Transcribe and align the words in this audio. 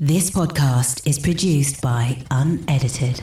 This 0.00 0.28
podcast 0.28 1.06
is 1.06 1.20
produced 1.20 1.80
by 1.80 2.20
Unedited. 2.32 3.20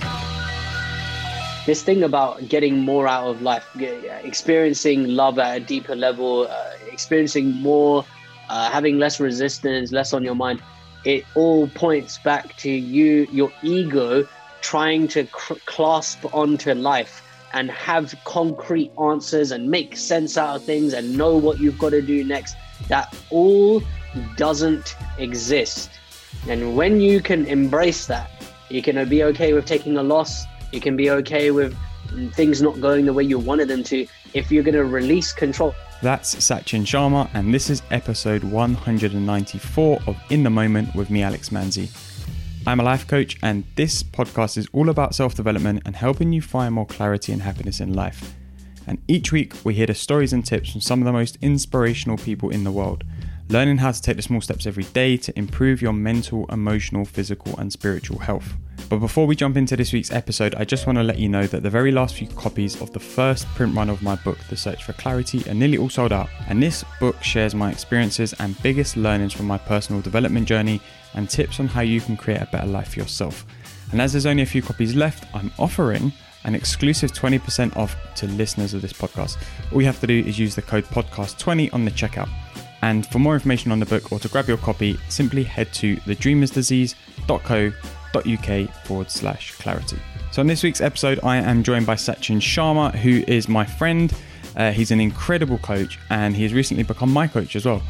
This 1.65 1.83
thing 1.83 2.01
about 2.03 2.47
getting 2.47 2.79
more 2.79 3.09
out 3.09 3.27
of 3.27 3.41
life, 3.41 3.65
experiencing 3.77 5.09
love 5.09 5.37
at 5.37 5.57
a 5.57 5.59
deeper 5.59 5.97
level, 5.97 6.47
uh, 6.49 6.69
experiencing 6.89 7.51
more, 7.51 8.05
uh, 8.47 8.71
having 8.71 8.99
less 8.99 9.19
resistance, 9.19 9.91
less 9.91 10.13
on 10.13 10.23
your 10.23 10.33
mind, 10.33 10.63
it 11.03 11.25
all 11.35 11.67
points 11.67 12.19
back 12.19 12.55
to 12.59 12.71
you, 12.71 13.27
your 13.33 13.51
ego 13.63 14.25
trying 14.61 15.09
to 15.09 15.25
cr- 15.25 15.55
clasp 15.65 16.23
onto 16.33 16.73
life 16.73 17.21
and 17.51 17.69
have 17.69 18.15
concrete 18.23 18.93
answers 18.97 19.51
and 19.51 19.69
make 19.69 19.97
sense 19.97 20.37
out 20.37 20.55
of 20.55 20.63
things 20.63 20.93
and 20.93 21.17
know 21.17 21.35
what 21.35 21.59
you've 21.59 21.77
got 21.77 21.89
to 21.89 22.01
do 22.01 22.23
next. 22.23 22.55
That 22.87 23.13
all 23.29 23.83
doesn't 24.37 24.95
exist 25.17 25.89
and 26.47 26.75
when 26.75 26.99
you 26.99 27.21
can 27.21 27.45
embrace 27.45 28.07
that, 28.07 28.29
you 28.69 28.81
can 28.81 29.07
be 29.07 29.23
okay 29.23 29.53
with 29.53 29.65
taking 29.65 29.97
a 29.97 30.03
loss. 30.03 30.45
You 30.71 30.81
can 30.81 30.95
be 30.95 31.09
okay 31.11 31.51
with 31.51 31.77
things 32.33 32.61
not 32.61 32.79
going 32.81 33.05
the 33.05 33.13
way 33.13 33.23
you 33.23 33.37
wanted 33.37 33.67
them 33.67 33.83
to 33.83 34.07
if 34.33 34.51
you're 34.51 34.63
going 34.63 34.75
to 34.75 34.85
release 34.85 35.33
control. 35.33 35.75
That's 36.01 36.33
Sachin 36.35 36.81
Sharma, 36.81 37.29
and 37.33 37.53
this 37.53 37.69
is 37.69 37.83
episode 37.91 38.43
194 38.43 39.99
of 40.07 40.17
In 40.29 40.43
the 40.43 40.49
Moment 40.49 40.95
with 40.95 41.09
me, 41.09 41.21
Alex 41.21 41.49
Manzi. 41.49 41.89
I'm 42.65 42.79
a 42.79 42.83
life 42.83 43.07
coach, 43.07 43.37
and 43.43 43.63
this 43.75 44.01
podcast 44.01 44.57
is 44.57 44.67
all 44.73 44.89
about 44.89 45.13
self 45.13 45.35
development 45.35 45.83
and 45.85 45.95
helping 45.95 46.33
you 46.33 46.41
find 46.41 46.73
more 46.73 46.85
clarity 46.85 47.31
and 47.33 47.41
happiness 47.41 47.79
in 47.79 47.93
life. 47.93 48.35
And 48.87 48.99
each 49.07 49.31
week, 49.31 49.53
we 49.63 49.73
hear 49.73 49.85
the 49.85 49.93
stories 49.93 50.33
and 50.33 50.45
tips 50.45 50.71
from 50.71 50.81
some 50.81 50.99
of 51.01 51.05
the 51.05 51.11
most 51.11 51.37
inspirational 51.41 52.17
people 52.17 52.49
in 52.49 52.63
the 52.63 52.71
world 52.71 53.03
learning 53.51 53.77
how 53.77 53.91
to 53.91 54.01
take 54.01 54.15
the 54.15 54.21
small 54.21 54.39
steps 54.39 54.65
every 54.65 54.85
day 54.85 55.17
to 55.17 55.37
improve 55.37 55.81
your 55.81 55.91
mental, 55.91 56.45
emotional, 56.45 57.03
physical, 57.03 57.53
and 57.57 57.71
spiritual 57.71 58.17
health. 58.17 58.53
But 58.87 58.99
before 58.99 59.27
we 59.27 59.35
jump 59.35 59.57
into 59.57 59.75
this 59.75 59.91
week's 59.91 60.11
episode, 60.11 60.55
I 60.55 60.63
just 60.63 60.87
want 60.87 60.97
to 60.97 61.03
let 61.03 61.19
you 61.19 61.27
know 61.27 61.45
that 61.47 61.61
the 61.61 61.69
very 61.69 61.91
last 61.91 62.15
few 62.15 62.27
copies 62.27 62.81
of 62.81 62.93
the 62.93 62.99
first 62.99 63.45
print 63.47 63.75
run 63.75 63.89
of 63.89 64.01
my 64.01 64.15
book, 64.15 64.37
The 64.49 64.55
Search 64.55 64.85
for 64.85 64.93
Clarity, 64.93 65.43
are 65.49 65.53
nearly 65.53 65.77
all 65.77 65.89
sold 65.89 66.13
out. 66.13 66.29
And 66.47 66.63
this 66.63 66.85
book 67.01 67.21
shares 67.21 67.53
my 67.53 67.69
experiences 67.69 68.33
and 68.39 68.61
biggest 68.63 68.95
learnings 68.95 69.33
from 69.33 69.47
my 69.47 69.57
personal 69.57 70.01
development 70.01 70.47
journey 70.47 70.79
and 71.13 71.29
tips 71.29 71.59
on 71.59 71.67
how 71.67 71.81
you 71.81 71.99
can 71.99 72.15
create 72.15 72.41
a 72.41 72.47
better 72.53 72.67
life 72.67 72.93
for 72.93 72.99
yourself. 72.99 73.45
And 73.91 74.01
as 74.01 74.13
there's 74.13 74.25
only 74.25 74.43
a 74.43 74.45
few 74.45 74.61
copies 74.61 74.95
left, 74.95 75.25
I'm 75.35 75.51
offering 75.59 76.13
an 76.45 76.55
exclusive 76.55 77.11
20% 77.11 77.75
off 77.75 77.97
to 78.15 78.27
listeners 78.27 78.73
of 78.73 78.81
this 78.81 78.93
podcast. 78.93 79.37
All 79.73 79.81
you 79.81 79.87
have 79.87 79.99
to 79.99 80.07
do 80.07 80.19
is 80.21 80.39
use 80.39 80.55
the 80.55 80.61
code 80.61 80.85
podcast20 80.85 81.73
on 81.73 81.83
the 81.83 81.91
checkout. 81.91 82.29
And 82.81 83.05
for 83.05 83.19
more 83.19 83.35
information 83.35 83.71
on 83.71 83.79
the 83.79 83.85
book 83.85 84.11
or 84.11 84.19
to 84.19 84.27
grab 84.27 84.47
your 84.47 84.57
copy, 84.57 84.99
simply 85.09 85.43
head 85.43 85.71
to 85.73 85.97
thedreamersdisease.co.uk 85.97 88.85
forward 88.85 89.11
slash 89.11 89.51
clarity. 89.55 89.99
So, 90.31 90.41
in 90.41 90.47
this 90.47 90.63
week's 90.63 90.81
episode, 90.81 91.19
I 91.23 91.37
am 91.37 91.61
joined 91.61 91.85
by 91.85 91.93
Sachin 91.95 92.37
Sharma, 92.37 92.95
who 92.95 93.23
is 93.27 93.47
my 93.47 93.65
friend. 93.65 94.11
Uh, 94.55 94.71
he's 94.71 94.89
an 94.91 94.99
incredible 94.99 95.59
coach 95.59 95.99
and 96.09 96.35
he 96.35 96.43
has 96.43 96.53
recently 96.53 96.83
become 96.83 97.11
my 97.11 97.27
coach 97.27 97.55
as 97.55 97.65
well. 97.65 97.81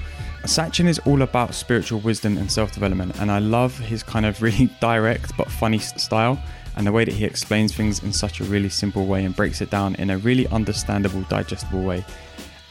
Sachin 0.44 0.88
is 0.88 1.00
all 1.00 1.22
about 1.22 1.54
spiritual 1.54 2.00
wisdom 2.00 2.38
and 2.38 2.52
self 2.52 2.72
development, 2.72 3.20
and 3.20 3.32
I 3.32 3.40
love 3.40 3.78
his 3.78 4.02
kind 4.02 4.26
of 4.26 4.42
really 4.42 4.70
direct 4.82 5.38
but 5.38 5.52
funny 5.52 5.78
style 5.78 6.42
and 6.76 6.88
the 6.88 6.92
way 6.92 7.06
that 7.06 7.14
he 7.14 7.26
explains 7.26 7.76
things 7.76 8.02
in 8.02 8.14
such 8.14 8.40
a 8.40 8.44
really 8.46 8.70
simple 8.70 9.06
way 9.06 9.26
and 9.26 9.36
breaks 9.36 9.62
it 9.62 9.70
down 9.70 9.94
in 9.96 10.10
a 10.10 10.18
really 10.18 10.48
understandable, 10.48 11.22
digestible 11.24 11.84
way. 11.84 12.04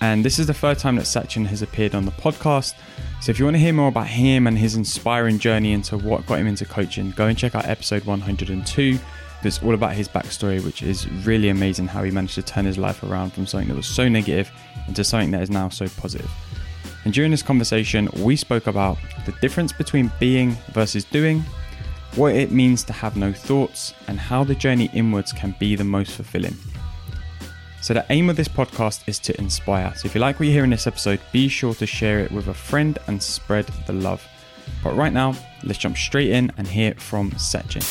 And 0.00 0.24
this 0.24 0.38
is 0.38 0.46
the 0.46 0.54
third 0.54 0.78
time 0.78 0.96
that 0.96 1.04
Sachin 1.04 1.46
has 1.46 1.60
appeared 1.60 1.94
on 1.94 2.06
the 2.06 2.10
podcast. 2.12 2.74
So 3.20 3.30
if 3.30 3.38
you 3.38 3.44
want 3.44 3.56
to 3.56 3.60
hear 3.60 3.72
more 3.72 3.88
about 3.88 4.06
him 4.06 4.46
and 4.46 4.56
his 4.56 4.74
inspiring 4.74 5.38
journey 5.38 5.72
into 5.72 5.98
what 5.98 6.26
got 6.26 6.38
him 6.38 6.46
into 6.46 6.64
coaching, 6.64 7.10
go 7.10 7.26
and 7.26 7.36
check 7.36 7.54
out 7.54 7.66
episode 7.66 8.04
102. 8.06 8.98
It's 9.42 9.62
all 9.62 9.74
about 9.74 9.92
his 9.92 10.08
backstory, 10.08 10.64
which 10.64 10.82
is 10.82 11.08
really 11.24 11.48
amazing 11.48 11.86
how 11.86 12.02
he 12.02 12.10
managed 12.10 12.34
to 12.36 12.42
turn 12.42 12.64
his 12.64 12.78
life 12.78 13.02
around 13.02 13.32
from 13.32 13.46
something 13.46 13.68
that 13.68 13.76
was 13.76 13.86
so 13.86 14.08
negative 14.08 14.50
into 14.88 15.04
something 15.04 15.30
that 15.32 15.42
is 15.42 15.50
now 15.50 15.68
so 15.68 15.86
positive. 15.88 16.30
And 17.04 17.14
during 17.14 17.30
this 17.30 17.42
conversation, 17.42 18.08
we 18.18 18.36
spoke 18.36 18.66
about 18.66 18.98
the 19.24 19.32
difference 19.40 19.72
between 19.72 20.10
being 20.18 20.56
versus 20.72 21.04
doing, 21.04 21.42
what 22.16 22.34
it 22.34 22.50
means 22.50 22.84
to 22.84 22.92
have 22.92 23.16
no 23.16 23.32
thoughts, 23.32 23.94
and 24.08 24.18
how 24.18 24.44
the 24.44 24.54
journey 24.54 24.90
inwards 24.92 25.32
can 25.32 25.54
be 25.58 25.74
the 25.76 25.84
most 25.84 26.12
fulfilling. 26.12 26.56
So, 27.82 27.94
the 27.94 28.04
aim 28.10 28.28
of 28.28 28.36
this 28.36 28.46
podcast 28.46 29.08
is 29.08 29.18
to 29.20 29.38
inspire. 29.40 29.94
So, 29.96 30.04
if 30.04 30.14
you 30.14 30.20
like 30.20 30.38
what 30.38 30.46
you 30.46 30.52
hear 30.52 30.64
in 30.64 30.70
this 30.70 30.86
episode, 30.86 31.18
be 31.32 31.48
sure 31.48 31.72
to 31.74 31.86
share 31.86 32.18
it 32.18 32.30
with 32.30 32.48
a 32.48 32.54
friend 32.54 32.98
and 33.06 33.22
spread 33.22 33.66
the 33.86 33.94
love. 33.94 34.22
But 34.84 34.94
right 34.96 35.12
now, 35.12 35.34
let's 35.64 35.78
jump 35.78 35.96
straight 35.96 36.30
in 36.30 36.52
and 36.58 36.66
hear 36.66 36.92
from 36.94 37.30
Sachin. 37.32 37.82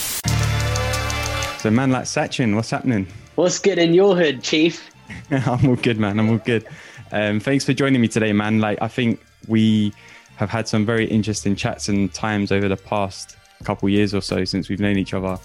So, 1.59 1.71
man, 1.71 1.91
like 1.91 2.03
Sachin, 2.03 2.55
what's 2.55 2.69
happening? 2.69 3.07
What's 3.33 3.57
good 3.57 3.79
in 3.79 3.95
your 3.95 4.15
hood, 4.15 4.43
Chief? 4.43 4.91
I'm 5.31 5.67
all 5.67 5.75
good, 5.75 5.97
man. 5.97 6.19
I'm 6.19 6.29
all 6.29 6.37
good. 6.37 6.67
Um, 7.11 7.39
thanks 7.39 7.65
for 7.65 7.73
joining 7.73 7.99
me 7.99 8.07
today, 8.07 8.31
man. 8.31 8.59
Like, 8.59 8.77
I 8.83 8.87
think 8.87 9.19
we 9.47 9.91
have 10.35 10.51
had 10.51 10.67
some 10.67 10.85
very 10.85 11.05
interesting 11.05 11.55
chats 11.55 11.89
and 11.89 12.13
times 12.13 12.51
over 12.51 12.67
the 12.67 12.77
past 12.77 13.37
couple 13.63 13.89
years 13.89 14.13
or 14.13 14.21
so 14.21 14.45
since 14.45 14.69
we've 14.69 14.79
known 14.79 14.97
each 14.97 15.15
other. 15.15 15.39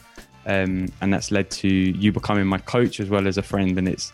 Um, 0.46 0.88
and 1.00 1.12
that's 1.14 1.30
led 1.30 1.50
to 1.52 1.68
you 1.68 2.12
becoming 2.12 2.46
my 2.46 2.58
coach 2.58 3.00
as 3.00 3.08
well 3.08 3.26
as 3.26 3.38
a 3.38 3.42
friend. 3.42 3.78
And 3.78 3.88
it's 3.88 4.12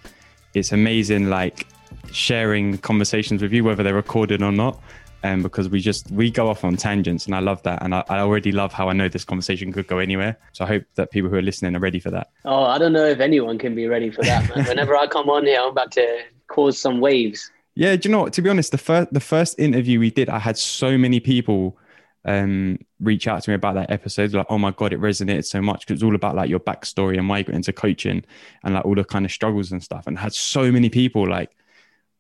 it's 0.55 0.73
amazing 0.73 1.29
like 1.29 1.67
sharing 2.13 2.79
conversations 2.79 3.43
with 3.43 3.53
you 3.53 3.65
whether 3.65 3.83
they're 3.83 3.95
recorded 3.95 4.43
or 4.43 4.53
not 4.53 4.81
um, 5.23 5.43
because 5.43 5.69
we 5.69 5.81
just 5.81 6.11
we 6.11 6.31
go 6.31 6.49
off 6.49 6.65
on 6.65 6.77
tangents 6.77 7.27
and 7.27 7.35
i 7.35 7.41
love 7.41 7.63
that 7.63 7.83
and 7.83 7.95
I, 7.95 8.05
I, 8.09 8.21
already 8.21 8.53
love 8.53 8.73
how 8.73 8.89
i 8.89 8.93
know 8.93 9.09
this 9.09 9.25
conversation 9.25 9.73
could 9.73 9.87
go 9.87 9.99
anywhere. 9.99 10.37
So 10.53 10.65
i 10.65 10.69
hope 10.69 10.85
that 10.95 11.11
people 11.11 11.29
who 11.31 11.37
are 11.37 11.43
listening 11.43 11.77
are 11.77 11.81
ready 11.81 12.01
for 12.01 12.11
that. 12.11 12.31
Oh 12.45 12.65
i 12.65 12.79
don't 12.79 12.93
know 12.93 13.07
if 13.07 13.21
anyone 13.21 13.59
can 13.59 13.75
be 13.75 13.87
ready 13.87 14.11
for 14.11 14.23
that 14.23 14.55
man. 14.55 14.65
whenever 14.67 14.97
i 14.97 15.07
come 15.07 15.29
on 15.29 15.45
here 15.45 15.61
i'm 15.61 15.71
about 15.71 15.93
to 15.93 16.23
cause 16.49 16.79
some 16.79 17.01
waves. 17.01 17.51
Yeah 17.75 17.97
do 17.97 18.09
you 18.09 18.13
know 18.13 18.23
what? 18.23 18.33
To 18.35 18.43
be 18.43 18.51
honest 18.51 18.73
the 18.73 18.79
first 18.79 19.13
the 19.13 19.21
first 19.21 19.59
interview 19.59 20.01
we 20.01 20.11
did 20.11 20.29
i 20.29 20.39
had 20.39 20.57
so 20.57 20.97
many 20.97 21.21
people 21.21 21.77
um, 22.25 22.79
reach 23.01 23.27
out 23.27 23.43
to 23.43 23.51
me 23.51 23.55
about 23.55 23.75
that 23.75 23.91
episode. 23.91 24.33
Like, 24.33 24.47
oh 24.51 24.59
my 24.59 24.73
god, 24.73 24.93
it 24.93 25.01
resonated 25.01 25.47
so 25.47 25.63
much 25.63 25.81
because 25.81 25.95
it's 25.95 26.03
all 26.03 26.15
about 26.15 26.37
like 26.37 26.51
your 26.51 26.61
backstory 26.61 27.19
and 27.19 27.29
why 27.29 27.39
you 27.39 27.45
got 27.45 27.55
into 27.55 27.73
coaching 27.73 28.25
and 28.63 28.75
like 28.75 28.85
all 28.85 28.95
the 28.95 29.05
kind 29.05 29.25
of 29.25 29.33
struggles 29.33 29.73
and 29.73 29.83
stuff. 29.83 30.07
And 30.07 30.19
had 30.19 30.35
so 30.35 30.71
many 30.71 30.91
people 30.91 31.29
like, 31.29 31.57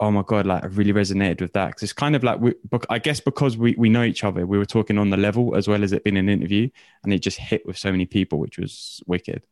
oh 0.00 0.10
my 0.10 0.22
god, 0.26 0.46
like 0.46 0.64
I 0.64 0.66
really 0.68 0.92
resonated 0.92 1.42
with 1.42 1.52
that 1.52 1.68
because 1.68 1.82
it's 1.82 1.92
kind 1.92 2.16
of 2.16 2.24
like 2.24 2.40
we, 2.40 2.54
I 2.88 2.98
guess 2.98 3.20
because 3.20 3.56
we 3.56 3.74
we 3.76 3.90
know 3.90 4.02
each 4.02 4.24
other, 4.24 4.46
we 4.46 4.58
were 4.58 4.66
talking 4.66 4.98
on 4.98 5.10
the 5.10 5.16
level 5.16 5.54
as 5.54 5.68
well 5.68 5.84
as 5.84 5.92
it 5.92 6.04
being 6.04 6.16
an 6.16 6.28
interview, 6.28 6.70
and 7.04 7.12
it 7.12 7.18
just 7.18 7.38
hit 7.38 7.66
with 7.66 7.76
so 7.76 7.90
many 7.90 8.06
people, 8.06 8.38
which 8.38 8.58
was 8.58 9.02
wicked. 9.06 9.42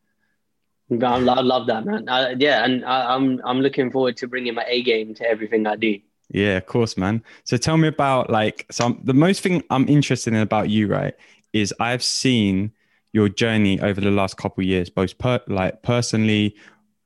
I 0.91 1.19
love 1.19 1.67
that, 1.67 1.85
man. 1.85 2.07
Yeah, 2.41 2.65
and 2.65 2.83
I, 2.85 3.15
I'm 3.15 3.41
I'm 3.45 3.61
looking 3.61 3.91
forward 3.91 4.17
to 4.19 4.27
bringing 4.27 4.55
my 4.55 4.65
A 4.67 4.83
game 4.83 5.15
to 5.17 5.29
everything 5.29 5.67
I 5.67 5.77
do. 5.77 6.01
Yeah, 6.31 6.59
of 6.59 6.67
course, 6.67 6.97
man. 6.97 7.23
So 7.45 7.57
tell 7.57 7.77
me 7.77 7.89
about 7.89 8.31
like 8.31 8.67
some 8.71 9.01
the 9.03 9.15
most 9.15 9.41
thing 9.41 9.63
I'm 9.71 9.89
interested 9.89 10.35
in 10.35 10.41
about 10.41 10.69
you, 10.69 10.87
right, 10.87 11.15
is 11.53 11.73
I've 11.81 12.03
seen 12.03 12.73
your 13.13 13.29
journey 13.29 13.81
over 13.81 14.01
the 14.01 14.11
last 14.11 14.37
couple 14.37 14.63
years, 14.63 14.91
both 14.91 15.17
per, 15.19 15.41
like 15.49 15.83
personally, 15.83 16.55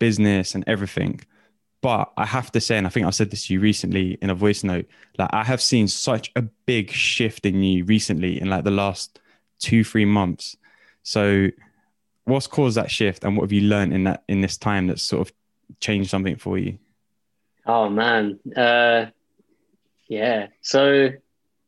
business, 0.00 0.55
and 0.55 0.65
everything. 0.66 1.21
But 1.83 2.12
I 2.16 2.27
have 2.27 2.50
to 2.53 2.60
say, 2.60 2.78
and 2.78 2.87
I 2.87 2.91
think 2.91 3.06
I 3.06 3.10
said 3.10 3.31
this 3.31 3.47
to 3.47 3.55
you 3.55 3.60
recently 3.60 4.19
in 4.22 4.31
a 4.31 4.34
voice 4.34 4.65
note, 4.65 4.87
like 5.19 5.31
I 5.33 5.44
have 5.44 5.62
seen 5.62 5.89
such 5.89 6.33
a 6.37 6.43
big 6.43 6.91
shift 6.91 7.47
in 7.47 7.62
you 7.62 7.84
recently 7.84 8.41
in 8.41 8.50
like 8.50 8.65
the 8.65 8.71
last 8.71 9.21
two, 9.60 9.84
three 9.84 10.04
months. 10.04 10.56
So 11.04 11.49
what's 12.25 12.47
caused 12.47 12.77
that 12.77 12.91
shift 12.91 13.25
and 13.25 13.37
what 13.37 13.44
have 13.44 13.53
you 13.53 13.62
learned 13.62 13.93
in 13.93 14.04
that 14.04 14.25
in 14.28 14.41
this 14.41 14.56
time 14.56 14.89
that's 14.89 15.03
sort 15.03 15.28
of 15.28 15.34
changed 15.81 16.10
something 16.10 16.37
for 16.37 16.59
you? 16.59 16.78
Oh 17.67 17.89
man. 17.89 18.39
Uh 18.56 19.06
yeah. 20.09 20.49
So 20.61 21.11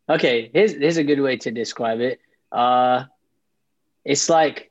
okay, 0.09 0.51
here's 0.53 0.73
here's 0.73 0.97
a 0.97 1.05
good 1.05 1.21
way 1.21 1.37
to 1.39 1.51
describe 1.51 2.01
it. 2.01 2.21
Uh 2.51 3.05
it's 4.05 4.29
like 4.29 4.71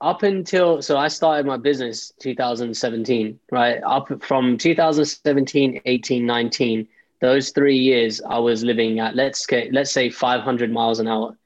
up 0.00 0.22
until 0.22 0.80
so 0.80 0.96
I 0.96 1.08
started 1.08 1.46
my 1.46 1.56
business 1.56 2.12
2017, 2.20 3.38
right? 3.50 3.80
Up 3.84 4.22
from 4.22 4.56
2017, 4.56 5.80
18, 5.84 6.24
19, 6.26 6.88
those 7.20 7.50
3 7.50 7.76
years 7.76 8.20
I 8.22 8.38
was 8.38 8.62
living 8.62 9.00
at 9.00 9.16
let's 9.16 9.44
get, 9.46 9.72
let's 9.72 9.92
say 9.92 10.08
500 10.10 10.70
miles 10.70 11.00
an 11.00 11.08
hour. 11.08 11.36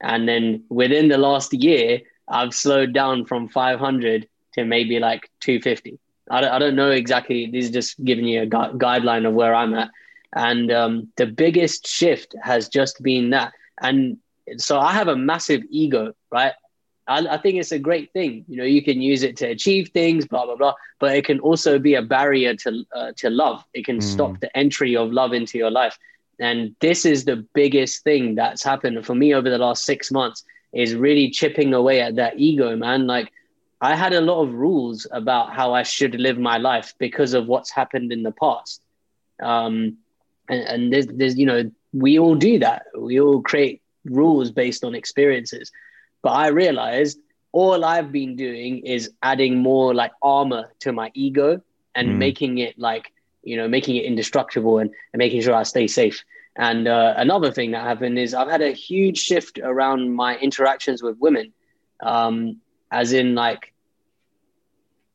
And 0.00 0.26
then 0.26 0.64
within 0.70 1.08
the 1.08 1.18
last 1.18 1.52
year, 1.52 2.00
I've 2.28 2.54
slowed 2.54 2.92
down 2.94 3.24
from 3.26 3.48
500 3.48 4.28
to 4.54 4.64
maybe 4.64 4.98
like 4.98 5.30
250 5.40 5.98
I 6.30 6.40
don't, 6.40 6.50
I 6.50 6.58
don't 6.58 6.76
know 6.76 6.90
exactly. 6.90 7.46
This 7.46 7.66
is 7.66 7.70
just 7.70 8.04
giving 8.04 8.26
you 8.26 8.42
a 8.42 8.46
gu- 8.46 8.78
guideline 8.78 9.26
of 9.26 9.34
where 9.34 9.54
I'm 9.54 9.74
at. 9.74 9.90
And 10.34 10.70
um, 10.70 11.08
the 11.16 11.26
biggest 11.26 11.86
shift 11.86 12.34
has 12.42 12.68
just 12.68 13.02
been 13.02 13.30
that. 13.30 13.52
And 13.80 14.18
so 14.58 14.78
I 14.78 14.92
have 14.92 15.08
a 15.08 15.16
massive 15.16 15.62
ego, 15.70 16.14
right? 16.30 16.52
I, 17.06 17.26
I 17.26 17.38
think 17.38 17.56
it's 17.58 17.72
a 17.72 17.78
great 17.78 18.12
thing. 18.12 18.44
You 18.48 18.58
know, 18.58 18.64
you 18.64 18.82
can 18.82 19.00
use 19.00 19.22
it 19.22 19.36
to 19.38 19.46
achieve 19.46 19.88
things, 19.88 20.26
blah 20.26 20.44
blah 20.44 20.56
blah. 20.56 20.74
But 21.00 21.16
it 21.16 21.24
can 21.24 21.40
also 21.40 21.78
be 21.78 21.94
a 21.94 22.02
barrier 22.02 22.54
to 22.56 22.84
uh, 22.94 23.12
to 23.16 23.30
love. 23.30 23.64
It 23.72 23.86
can 23.86 23.98
mm. 23.98 24.02
stop 24.02 24.38
the 24.40 24.54
entry 24.56 24.96
of 24.96 25.12
love 25.12 25.32
into 25.32 25.58
your 25.58 25.70
life. 25.70 25.98
And 26.38 26.76
this 26.80 27.04
is 27.04 27.24
the 27.24 27.36
biggest 27.54 28.04
thing 28.04 28.36
that's 28.36 28.62
happened 28.62 29.04
for 29.04 29.14
me 29.14 29.34
over 29.34 29.50
the 29.50 29.58
last 29.58 29.84
six 29.84 30.12
months 30.12 30.44
is 30.72 30.94
really 30.94 31.30
chipping 31.30 31.74
away 31.74 32.00
at 32.00 32.16
that 32.16 32.38
ego, 32.38 32.76
man. 32.76 33.06
Like 33.06 33.32
I 33.80 33.94
had 33.94 34.12
a 34.12 34.20
lot 34.20 34.42
of 34.42 34.54
rules 34.54 35.06
about 35.10 35.52
how 35.52 35.72
I 35.72 35.84
should 35.84 36.14
live 36.14 36.38
my 36.38 36.58
life 36.58 36.94
because 36.98 37.34
of 37.34 37.46
what's 37.46 37.70
happened 37.70 38.12
in 38.12 38.22
the 38.22 38.32
past. 38.32 38.82
Um, 39.40 39.98
and, 40.48 40.62
and 40.62 40.92
there's, 40.92 41.06
there's, 41.06 41.38
you 41.38 41.46
know, 41.46 41.70
we 41.92 42.18
all 42.18 42.34
do 42.34 42.58
that. 42.58 42.86
We 42.98 43.20
all 43.20 43.40
create 43.40 43.82
rules 44.04 44.50
based 44.50 44.84
on 44.84 44.94
experiences. 44.94 45.70
But 46.22 46.30
I 46.30 46.48
realized 46.48 47.18
all 47.52 47.84
I've 47.84 48.10
been 48.10 48.36
doing 48.36 48.78
is 48.84 49.10
adding 49.22 49.58
more 49.58 49.94
like 49.94 50.12
armor 50.22 50.72
to 50.80 50.92
my 50.92 51.10
ego 51.14 51.62
and 51.94 52.08
mm. 52.08 52.16
making 52.16 52.58
it 52.58 52.78
like, 52.78 53.12
you 53.42 53.56
know, 53.56 53.68
making 53.68 53.96
it 53.96 54.04
indestructible 54.04 54.78
and, 54.78 54.90
and 55.12 55.18
making 55.18 55.40
sure 55.42 55.54
I 55.54 55.62
stay 55.62 55.86
safe. 55.86 56.24
And 56.56 56.88
uh, 56.88 57.14
another 57.16 57.52
thing 57.52 57.70
that 57.70 57.84
happened 57.84 58.18
is 58.18 58.34
I've 58.34 58.50
had 58.50 58.62
a 58.62 58.72
huge 58.72 59.18
shift 59.18 59.60
around 59.62 60.14
my 60.14 60.36
interactions 60.36 61.02
with 61.02 61.16
women. 61.18 61.52
Um, 62.00 62.60
as 62.90 63.12
in, 63.12 63.34
like, 63.34 63.72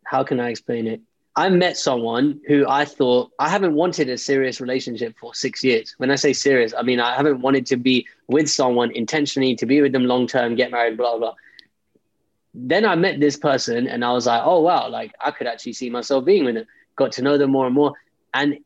how 0.06 0.24
can 0.24 0.40
I 0.40 0.50
explain 0.50 0.88
it? 0.88 1.02
I 1.36 1.50
met 1.50 1.78
someone 1.78 2.40
who 2.48 2.66
I 2.70 2.86
thought 2.86 3.32
I 3.40 3.50
haven't 3.50 3.74
wanted 3.74 4.08
a 4.10 4.18
serious 4.18 4.62
relationship 4.62 5.16
for 5.20 5.34
six 5.34 5.64
years. 5.64 5.96
When 5.98 6.12
I 6.12 6.16
say 6.16 6.32
serious, 6.32 6.74
I 6.78 6.84
mean 6.84 7.00
I 7.00 7.16
haven't 7.16 7.42
wanted 7.42 7.66
to 7.68 7.78
be 7.78 8.06
with 8.28 8.48
someone 8.48 8.92
intentionally, 8.92 9.56
to 9.56 9.66
be 9.66 9.82
with 9.82 9.94
them 9.94 10.06
long 10.06 10.28
term, 10.28 10.56
get 10.56 10.70
married, 10.70 10.98
blah, 10.98 11.18
blah. 11.18 11.34
Then 12.54 12.86
I 12.86 12.94
met 12.96 13.20
this 13.20 13.36
person 13.36 13.88
and 13.88 14.06
I 14.06 14.12
was 14.12 14.28
like, 14.28 14.44
oh, 14.46 14.60
wow, 14.62 14.88
like 14.90 15.12
I 15.20 15.32
could 15.32 15.48
actually 15.48 15.74
see 15.74 15.90
myself 15.90 16.24
being 16.24 16.46
with 16.46 16.54
them. 16.54 16.66
Got 16.96 17.14
to 17.14 17.24
know 17.24 17.40
them 17.40 17.50
more 17.50 17.66
and 17.66 17.74
more. 17.74 17.94
And 18.36 18.60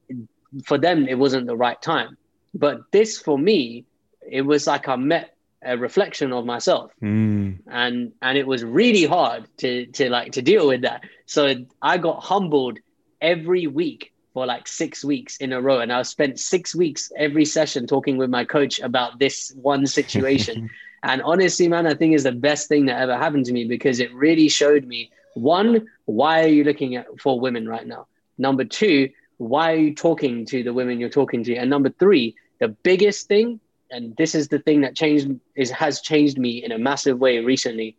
for 0.65 0.77
them, 0.77 1.07
it 1.07 1.17
wasn't 1.17 1.47
the 1.47 1.55
right 1.55 1.81
time. 1.81 2.17
But 2.53 2.81
this 2.91 3.17
for 3.17 3.39
me, 3.39 3.85
it 4.29 4.41
was 4.41 4.67
like 4.67 4.89
I 4.89 4.97
met 4.97 5.36
a 5.63 5.77
reflection 5.77 6.33
of 6.33 6.45
myself. 6.45 6.91
Mm. 7.01 7.59
and 7.67 8.11
and 8.21 8.37
it 8.37 8.47
was 8.47 8.63
really 8.63 9.05
hard 9.05 9.47
to 9.57 9.85
to 9.87 10.09
like 10.09 10.33
to 10.33 10.41
deal 10.41 10.67
with 10.67 10.81
that. 10.81 11.03
So 11.25 11.55
i 11.81 11.97
got 11.97 12.23
humbled 12.23 12.79
every 13.21 13.67
week 13.67 14.13
for 14.33 14.45
like 14.45 14.67
six 14.67 15.03
weeks 15.03 15.37
in 15.37 15.53
a 15.53 15.61
row. 15.61 15.79
And 15.79 15.91
i 15.91 16.01
spent 16.03 16.39
six 16.39 16.75
weeks 16.75 17.11
every 17.17 17.45
session 17.45 17.87
talking 17.87 18.17
with 18.17 18.29
my 18.29 18.45
coach 18.45 18.79
about 18.79 19.19
this 19.19 19.53
one 19.61 19.85
situation. 19.87 20.69
And 21.03 21.21
honestly 21.21 21.67
man 21.67 21.85
i 21.85 21.93
think 21.93 22.15
is 22.15 22.23
the 22.23 22.31
best 22.31 22.67
thing 22.67 22.87
that 22.87 22.99
ever 22.99 23.15
happened 23.15 23.45
to 23.45 23.53
me 23.53 23.65
because 23.65 23.99
it 23.99 24.11
really 24.13 24.49
showed 24.49 24.83
me 24.85 25.11
one 25.35 25.87
why 26.05 26.43
are 26.43 26.47
you 26.47 26.63
looking 26.63 26.95
at 26.95 27.05
for 27.21 27.39
women 27.39 27.69
right 27.69 27.85
now? 27.85 28.07
Number 28.37 28.65
two 28.65 29.09
why 29.37 29.73
are 29.73 29.83
you 29.85 29.93
talking 29.93 30.45
to 30.47 30.63
the 30.63 30.73
women 30.73 30.99
you're 30.99 31.17
talking 31.21 31.43
to? 31.43 31.55
And 31.55 31.69
number 31.69 31.89
three 31.89 32.35
the 32.59 32.69
biggest 32.69 33.27
thing 33.27 33.59
and 33.91 34.15
this 34.17 34.35
is 34.35 34.47
the 34.47 34.59
thing 34.59 34.81
that 34.81 34.95
changed 34.95 35.31
is 35.55 35.71
has 35.71 36.01
changed 36.01 36.37
me 36.37 36.63
in 36.63 36.71
a 36.71 36.77
massive 36.77 37.19
way 37.19 37.39
recently. 37.39 37.97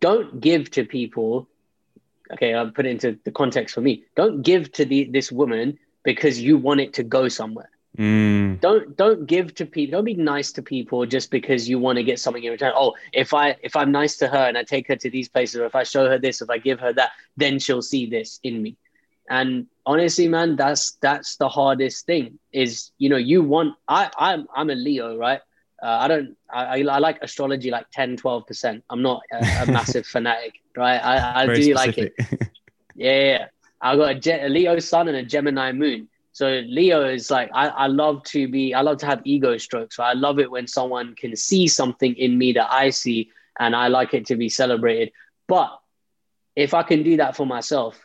Don't 0.00 0.40
give 0.40 0.70
to 0.72 0.84
people 0.84 1.48
okay 2.32 2.54
i'll 2.54 2.70
put 2.70 2.86
it 2.86 2.90
into 2.90 3.18
the 3.24 3.30
context 3.30 3.74
for 3.74 3.80
me. 3.80 4.04
Don't 4.16 4.42
give 4.42 4.72
to 4.72 4.84
the 4.84 5.04
this 5.04 5.30
woman 5.30 5.78
because 6.02 6.40
you 6.40 6.58
want 6.58 6.80
it 6.80 6.92
to 6.94 7.02
go 7.02 7.28
somewhere. 7.28 7.70
Mm. 7.96 8.60
don't 8.60 8.96
don't 8.96 9.24
give 9.24 9.54
to 9.54 9.64
people 9.64 9.98
don't 9.98 10.04
be 10.04 10.14
nice 10.14 10.50
to 10.52 10.62
people 10.62 11.06
just 11.06 11.30
because 11.30 11.68
you 11.68 11.78
want 11.78 11.96
to 11.96 12.02
get 12.02 12.18
something 12.18 12.42
in 12.42 12.50
return. 12.50 12.72
Oh 12.74 12.94
if 13.12 13.32
i 13.32 13.56
if 13.62 13.76
i'm 13.76 13.92
nice 13.92 14.16
to 14.16 14.26
her 14.26 14.48
and 14.48 14.58
i 14.58 14.64
take 14.64 14.88
her 14.88 14.96
to 14.96 15.08
these 15.08 15.28
places 15.28 15.60
or 15.60 15.64
if 15.66 15.76
i 15.76 15.84
show 15.84 16.08
her 16.08 16.18
this 16.18 16.42
if 16.42 16.50
i 16.50 16.58
give 16.58 16.80
her 16.80 16.92
that 16.92 17.12
then 17.36 17.60
she'll 17.60 17.82
see 17.82 18.06
this 18.06 18.40
in 18.42 18.60
me 18.60 18.76
and 19.30 19.66
honestly 19.86 20.28
man 20.28 20.56
that's 20.56 20.92
that's 21.02 21.36
the 21.36 21.48
hardest 21.48 22.06
thing 22.06 22.38
is 22.52 22.90
you 22.98 23.08
know 23.08 23.16
you 23.16 23.42
want 23.42 23.74
i 23.88 24.10
i'm 24.18 24.46
i'm 24.54 24.70
a 24.70 24.74
leo 24.74 25.16
right? 25.16 25.40
Uh, 25.82 25.98
i 26.00 26.08
don't 26.08 26.36
I, 26.50 26.82
I 26.82 26.98
like 26.98 27.18
astrology 27.22 27.70
like 27.70 27.86
10 27.92 28.16
12 28.16 28.46
percent. 28.46 28.84
I'm 28.90 29.02
not 29.02 29.22
a, 29.32 29.62
a 29.62 29.66
massive 29.76 30.06
fanatic 30.06 30.54
right? 30.76 30.98
I 30.98 31.42
i 31.42 31.46
do 31.46 31.74
like 31.74 31.98
it. 31.98 32.12
yeah, 32.94 33.20
yeah, 33.20 33.46
i 33.80 33.96
got 33.96 34.10
a, 34.10 34.14
Je- 34.14 34.44
a 34.44 34.48
leo 34.48 34.78
sun 34.78 35.08
and 35.08 35.16
a 35.16 35.22
gemini 35.22 35.72
moon. 35.72 36.08
So 36.32 36.62
leo 36.66 37.04
is 37.08 37.30
like 37.30 37.50
I, 37.52 37.68
I 37.68 37.86
love 37.86 38.24
to 38.24 38.48
be 38.48 38.74
i 38.74 38.80
love 38.80 38.98
to 38.98 39.06
have 39.06 39.20
ego 39.24 39.56
strokes 39.58 39.96
so 39.96 40.02
i 40.02 40.14
love 40.14 40.38
it 40.38 40.50
when 40.50 40.66
someone 40.66 41.14
can 41.14 41.36
see 41.36 41.66
something 41.68 42.14
in 42.16 42.36
me 42.38 42.52
that 42.52 42.72
i 42.72 42.90
see 42.90 43.30
and 43.58 43.76
i 43.76 43.88
like 43.88 44.14
it 44.14 44.26
to 44.26 44.36
be 44.36 44.48
celebrated. 44.48 45.12
But 45.48 45.78
if 46.56 46.74
i 46.74 46.82
can 46.82 47.02
do 47.02 47.16
that 47.18 47.36
for 47.36 47.46
myself 47.46 48.00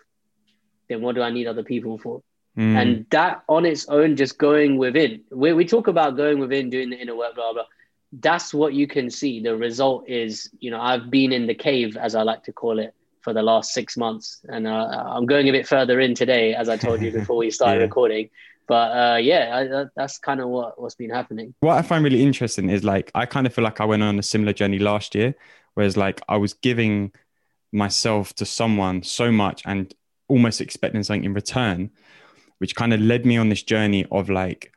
then 0.89 1.01
what 1.01 1.15
do 1.15 1.21
I 1.21 1.29
need 1.29 1.47
other 1.47 1.63
people 1.63 1.97
for? 1.97 2.21
Mm. 2.57 2.75
And 2.75 3.05
that 3.11 3.43
on 3.47 3.65
its 3.65 3.87
own, 3.87 4.15
just 4.15 4.37
going 4.37 4.77
within, 4.77 5.21
we, 5.31 5.53
we 5.53 5.65
talk 5.65 5.87
about 5.87 6.17
going 6.17 6.39
within, 6.39 6.69
doing 6.69 6.89
the 6.89 6.97
inner 6.97 7.15
work, 7.15 7.35
blah, 7.35 7.53
blah. 7.53 7.63
That's 8.11 8.53
what 8.53 8.73
you 8.73 8.87
can 8.87 9.09
see. 9.09 9.39
The 9.39 9.55
result 9.55 10.09
is, 10.09 10.49
you 10.59 10.71
know, 10.71 10.81
I've 10.81 11.09
been 11.09 11.31
in 11.31 11.45
the 11.45 11.53
cave, 11.53 11.95
as 11.95 12.15
I 12.15 12.23
like 12.23 12.43
to 12.45 12.51
call 12.51 12.79
it, 12.79 12.93
for 13.21 13.33
the 13.33 13.43
last 13.43 13.71
six 13.71 13.95
months. 13.95 14.41
And 14.49 14.67
uh, 14.67 15.03
I'm 15.07 15.25
going 15.25 15.47
a 15.47 15.51
bit 15.51 15.67
further 15.67 15.99
in 15.99 16.15
today, 16.15 16.55
as 16.55 16.69
I 16.69 16.75
told 16.75 17.01
you 17.01 17.11
before 17.11 17.37
we 17.37 17.51
started 17.59 17.79
yeah. 17.79 17.85
recording. 17.85 18.29
But 18.67 18.91
uh, 18.97 19.17
yeah, 19.17 19.83
I, 19.83 19.85
that's 19.95 20.17
kind 20.19 20.39
of 20.39 20.49
what, 20.49 20.81
what's 20.81 20.95
been 20.95 21.09
happening. 21.11 21.53
What 21.59 21.77
I 21.77 21.81
find 21.81 22.03
really 22.03 22.23
interesting 22.23 22.69
is 22.69 22.83
like, 22.83 23.11
I 23.15 23.25
kind 23.25 23.47
of 23.47 23.53
feel 23.53 23.63
like 23.63 23.79
I 23.79 23.85
went 23.85 24.03
on 24.03 24.19
a 24.19 24.23
similar 24.23 24.53
journey 24.53 24.79
last 24.79 25.15
year, 25.15 25.35
whereas 25.75 25.97
like 25.97 26.21
I 26.27 26.37
was 26.37 26.53
giving 26.53 27.11
myself 27.71 28.33
to 28.35 28.45
someone 28.45 29.03
so 29.03 29.31
much 29.31 29.61
and 29.65 29.93
almost 30.29 30.61
expecting 30.61 31.03
something 31.03 31.25
in 31.25 31.33
return, 31.33 31.91
which 32.59 32.75
kind 32.75 32.93
of 32.93 33.01
led 33.01 33.25
me 33.25 33.37
on 33.37 33.49
this 33.49 33.63
journey 33.63 34.05
of 34.11 34.29
like 34.29 34.71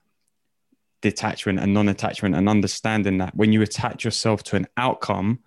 detachment 1.01 1.59
and 1.59 1.75
non-attachment 1.75 2.35
and 2.35 2.49
understanding 2.49 3.19
that 3.19 3.37
when 3.37 3.53
you 3.53 3.63
attach 3.63 4.05
yourself 4.05 4.43
to 4.45 4.57
an 4.57 4.67
outcome, 4.77 5.39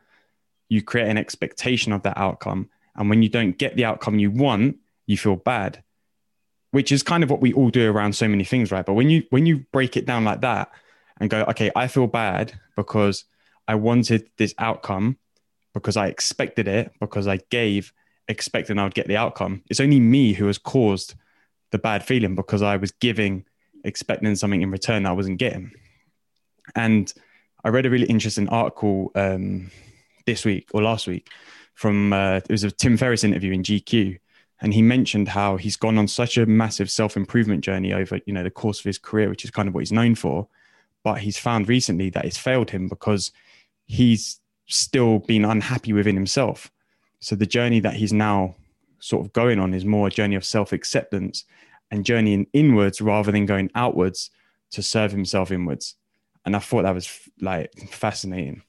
you 0.69 0.81
create 0.81 1.09
an 1.09 1.17
expectation 1.17 1.91
of 1.91 2.03
that 2.03 2.17
outcome. 2.17 2.69
And 2.95 3.09
when 3.09 3.23
you 3.23 3.29
don't 3.29 3.57
get 3.57 3.75
the 3.75 3.85
outcome 3.85 4.19
you 4.19 4.31
want, 4.31 4.77
you 5.05 5.17
feel 5.17 5.35
bad. 5.35 5.83
Which 6.71 6.91
is 6.91 7.03
kind 7.03 7.23
of 7.23 7.29
what 7.29 7.41
we 7.41 7.53
all 7.53 7.69
do 7.69 7.89
around 7.89 8.13
so 8.13 8.27
many 8.27 8.43
things, 8.43 8.71
right? 8.71 8.85
But 8.85 8.93
when 8.93 9.09
you 9.09 9.23
when 9.29 9.45
you 9.45 9.65
break 9.71 9.95
it 9.95 10.05
down 10.05 10.25
like 10.25 10.41
that 10.41 10.71
and 11.19 11.29
go, 11.29 11.43
okay, 11.43 11.71
I 11.75 11.87
feel 11.87 12.07
bad 12.07 12.53
because 12.75 13.23
I 13.67 13.75
wanted 13.75 14.29
this 14.37 14.53
outcome 14.57 15.17
because 15.73 15.97
I 15.97 16.07
expected 16.07 16.67
it, 16.67 16.91
because 16.99 17.27
I 17.27 17.37
gave, 17.49 17.93
expecting 18.27 18.79
I 18.79 18.83
would 18.83 18.93
get 18.93 19.07
the 19.07 19.17
outcome. 19.17 19.63
It's 19.69 19.79
only 19.79 19.99
me 19.99 20.33
who 20.33 20.47
has 20.47 20.57
caused 20.57 21.15
the 21.71 21.77
bad 21.77 22.03
feeling 22.03 22.35
because 22.35 22.61
I 22.61 22.77
was 22.77 22.91
giving, 22.91 23.45
expecting 23.83 24.35
something 24.35 24.61
in 24.61 24.71
return 24.71 25.03
that 25.03 25.09
I 25.09 25.13
wasn't 25.13 25.39
getting. 25.39 25.71
And 26.75 27.11
I 27.63 27.69
read 27.69 27.85
a 27.85 27.89
really 27.89 28.07
interesting 28.07 28.49
article 28.49 29.11
um, 29.15 29.71
this 30.25 30.45
week 30.45 30.69
or 30.73 30.81
last 30.81 31.07
week 31.07 31.29
from 31.75 32.13
uh, 32.13 32.37
it 32.37 32.49
was 32.49 32.63
a 32.63 32.71
Tim 32.71 32.97
Ferriss 32.97 33.23
interview 33.23 33.53
in 33.53 33.63
GQ, 33.63 34.17
and 34.61 34.73
he 34.73 34.81
mentioned 34.81 35.27
how 35.27 35.57
he's 35.57 35.75
gone 35.75 35.97
on 35.97 36.07
such 36.07 36.37
a 36.37 36.45
massive 36.45 36.89
self 36.89 37.17
improvement 37.17 37.63
journey 37.63 37.93
over 37.93 38.19
you 38.25 38.33
know 38.33 38.43
the 38.43 38.49
course 38.49 38.79
of 38.79 38.85
his 38.85 38.97
career, 38.97 39.29
which 39.29 39.43
is 39.43 39.51
kind 39.51 39.67
of 39.67 39.73
what 39.73 39.81
he's 39.81 39.91
known 39.91 40.15
for. 40.15 40.47
But 41.03 41.19
he's 41.19 41.37
found 41.37 41.69
recently 41.69 42.09
that 42.11 42.25
it's 42.25 42.37
failed 42.37 42.71
him 42.71 42.87
because 42.87 43.31
he's 43.85 44.39
still 44.65 45.19
been 45.19 45.45
unhappy 45.45 45.93
within 45.93 46.15
himself. 46.15 46.71
So 47.25 47.35
the 47.35 47.47
journey 47.47 47.79
that 47.79 47.95
he's 47.95 48.13
now 48.13 48.53
sort 48.99 49.25
of 49.25 49.33
going 49.33 49.57
on 49.57 49.73
is 49.73 49.83
more 49.83 50.05
a 50.05 50.11
journey 50.11 50.35
of 50.35 50.45
self 50.45 50.71
acceptance 50.71 51.43
and 51.89 52.05
journeying 52.05 52.45
inwards 52.53 53.01
rather 53.01 53.31
than 53.31 53.47
going 53.47 53.71
outwards 53.73 54.29
to 54.69 54.83
serve 54.83 55.09
himself 55.11 55.49
inwards. 55.49 55.95
And 56.45 56.55
I 56.55 56.59
thought 56.59 56.83
that 56.83 56.93
was 56.93 57.09
like 57.41 57.71
fascinating. 57.89 58.61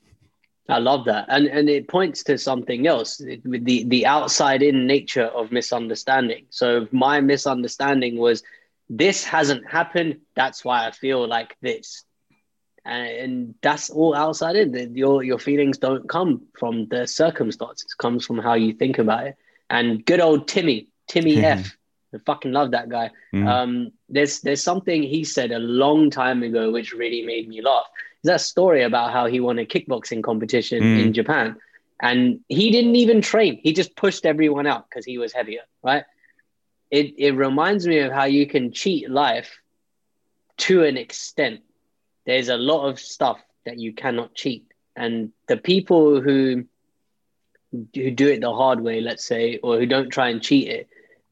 I 0.70 0.78
love 0.78 1.04
that, 1.04 1.26
and 1.28 1.46
and 1.48 1.68
it 1.68 1.86
points 1.86 2.24
to 2.24 2.38
something 2.38 2.86
else 2.86 3.20
with 3.44 3.66
the 3.66 3.84
the 3.84 4.06
outside 4.06 4.62
in 4.62 4.86
nature 4.86 5.26
of 5.26 5.52
misunderstanding. 5.52 6.46
So 6.48 6.88
my 6.92 7.20
misunderstanding 7.20 8.16
was 8.16 8.42
this 8.88 9.22
hasn't 9.22 9.70
happened. 9.70 10.20
That's 10.34 10.64
why 10.64 10.86
I 10.86 10.92
feel 10.92 11.28
like 11.28 11.58
this 11.60 12.05
and 12.86 13.54
that's 13.62 13.90
all 13.90 14.14
outside 14.14 14.56
in. 14.56 14.96
Your 14.96 15.22
your 15.22 15.38
feelings 15.38 15.78
don't 15.78 16.08
come 16.08 16.42
from 16.58 16.86
the 16.88 17.06
circumstances; 17.06 17.86
it 17.92 18.02
comes 18.02 18.24
from 18.24 18.38
how 18.38 18.54
you 18.54 18.72
think 18.72 18.98
about 18.98 19.26
it. 19.26 19.36
And 19.68 20.04
good 20.04 20.20
old 20.20 20.46
Timmy, 20.46 20.88
Timmy 21.08 21.36
F, 21.44 21.76
I 22.14 22.18
fucking 22.24 22.52
love 22.52 22.70
that 22.70 22.88
guy. 22.88 23.10
Mm. 23.34 23.48
Um, 23.48 23.92
there's 24.08 24.40
there's 24.40 24.62
something 24.62 25.02
he 25.02 25.24
said 25.24 25.50
a 25.50 25.58
long 25.58 26.10
time 26.10 26.42
ago 26.42 26.70
which 26.70 26.92
really 26.92 27.22
made 27.22 27.48
me 27.48 27.60
laugh. 27.60 27.86
Is 28.22 28.28
that 28.28 28.40
story 28.40 28.82
about 28.82 29.12
how 29.12 29.26
he 29.26 29.40
won 29.40 29.58
a 29.58 29.66
kickboxing 29.66 30.22
competition 30.22 30.82
mm. 30.82 31.02
in 31.02 31.12
Japan, 31.12 31.56
and 32.00 32.40
he 32.48 32.70
didn't 32.70 32.96
even 32.96 33.20
train; 33.20 33.58
he 33.62 33.72
just 33.72 33.96
pushed 33.96 34.24
everyone 34.24 34.66
out 34.66 34.88
because 34.88 35.04
he 35.04 35.18
was 35.18 35.32
heavier, 35.32 35.62
right? 35.82 36.04
It 36.90 37.14
it 37.18 37.32
reminds 37.32 37.86
me 37.86 37.98
of 37.98 38.12
how 38.12 38.24
you 38.24 38.46
can 38.46 38.72
cheat 38.72 39.10
life 39.10 39.58
to 40.58 40.84
an 40.84 40.96
extent 40.96 41.60
there's 42.26 42.48
a 42.48 42.56
lot 42.56 42.88
of 42.88 42.98
stuff 42.98 43.40
that 43.64 43.78
you 43.78 43.92
cannot 43.92 44.34
cheat. 44.34 44.66
And 44.94 45.32
the 45.46 45.56
people 45.56 46.20
who 46.20 46.64
who 47.94 48.10
do 48.10 48.28
it 48.28 48.40
the 48.40 48.54
hard 48.54 48.80
way, 48.80 49.00
let's 49.00 49.26
say, 49.26 49.58
or 49.62 49.78
who 49.78 49.86
don't 49.86 50.08
try 50.10 50.28
and 50.28 50.42
cheat 50.42 50.68
it, 50.68 50.88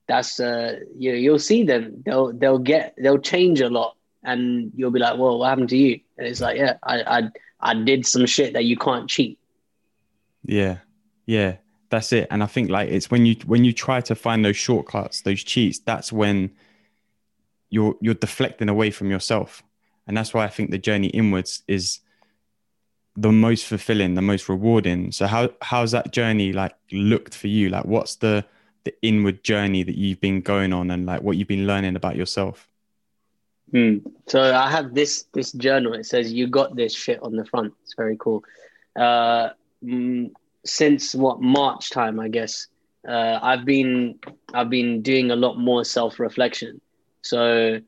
that's 0.07 0.41
uh 0.41 0.81
you 0.99 1.13
know, 1.13 1.19
you'll 1.19 1.39
see 1.39 1.65
them. 1.65 2.03
They'll 2.05 2.33
they'll 2.33 2.59
get 2.59 2.95
they'll 2.99 3.19
change 3.19 3.61
a 3.61 3.69
lot 3.69 3.97
and 4.23 4.73
you'll 4.75 4.91
be 4.91 4.99
like, 4.99 5.19
"Well, 5.19 5.39
what 5.39 5.49
happened 5.49 5.69
to 5.71 5.77
you?" 5.77 6.01
And 6.19 6.27
it's 6.27 6.41
like, 6.41 6.59
"Yeah, 6.59 6.79
I 6.83 7.19
I 7.19 7.31
I 7.61 7.75
did 7.75 8.07
some 8.07 8.27
shit 8.27 8.55
that 8.55 8.65
you 8.65 8.77
can't 8.77 9.09
cheat." 9.09 9.39
Yeah, 10.45 10.79
yeah, 11.27 11.57
that's 11.91 12.13
it. 12.13 12.27
And 12.31 12.43
I 12.43 12.47
think 12.47 12.71
like 12.71 12.89
it's 12.89 13.11
when 13.11 13.27
you 13.27 13.37
when 13.47 13.65
you 13.65 13.73
try 13.73 14.01
to 14.03 14.15
find 14.15 14.45
those 14.45 14.57
shortcuts, 14.57 15.23
those 15.23 15.43
cheats, 15.43 15.79
that's 15.79 16.13
when 16.13 16.51
you're 17.71 17.97
you're 18.01 18.15
deflecting 18.15 18.69
away 18.69 18.91
from 18.91 19.11
yourself, 19.11 19.63
and 20.07 20.17
that's 20.17 20.35
why 20.35 20.45
I 20.45 20.49
think 20.49 20.71
the 20.71 20.79
journey 20.79 21.09
inwards 21.09 21.63
is 21.67 22.01
the 23.17 23.33
most 23.33 23.67
fulfilling, 23.67 24.15
the 24.15 24.23
most 24.23 24.49
rewarding. 24.49 25.13
So 25.13 25.27
how 25.27 25.51
how's 25.63 25.93
that 25.93 26.13
journey 26.13 26.53
like 26.53 26.75
looked 26.93 27.35
for 27.35 27.49
you? 27.49 27.69
Like, 27.69 27.85
what's 27.85 28.17
the 28.17 28.45
the 28.85 28.95
inward 29.03 29.43
journey 29.43 29.83
that 29.83 29.97
you've 29.97 30.21
been 30.21 30.41
going 30.41 30.73
on, 30.73 30.91
and 30.91 31.07
like 31.07 31.23
what 31.23 31.37
you've 31.37 31.49
been 31.49 31.67
learning 31.67 31.97
about 31.97 32.17
yourself? 32.17 32.69
Hmm. 33.71 33.99
So 34.27 34.55
I 34.55 34.71
have 34.71 34.95
this 34.95 35.27
this 35.33 35.53
journal. 35.53 35.95
It 35.95 36.07
says 36.07 36.33
you 36.33 36.49
got 36.49 36.77
this 36.77 36.95
shit 36.95 37.23
on 37.23 37.37
the 37.37 37.45
front. 37.45 37.73
It's 37.83 37.95
very 37.95 38.17
cool. 38.19 38.45
Uh, 38.97 39.51
mm, 39.83 40.31
since 40.65 41.15
what 41.15 41.41
March 41.41 41.91
time, 41.91 42.21
I 42.21 42.29
guess. 42.29 42.69
Uh, 43.07 43.39
I've 43.43 43.65
been 43.65 44.19
I've 44.53 44.71
been 44.71 45.03
doing 45.03 45.31
a 45.31 45.37
lot 45.37 45.59
more 45.59 45.85
self 45.85 46.19
reflection. 46.19 46.81
So, 47.23 47.81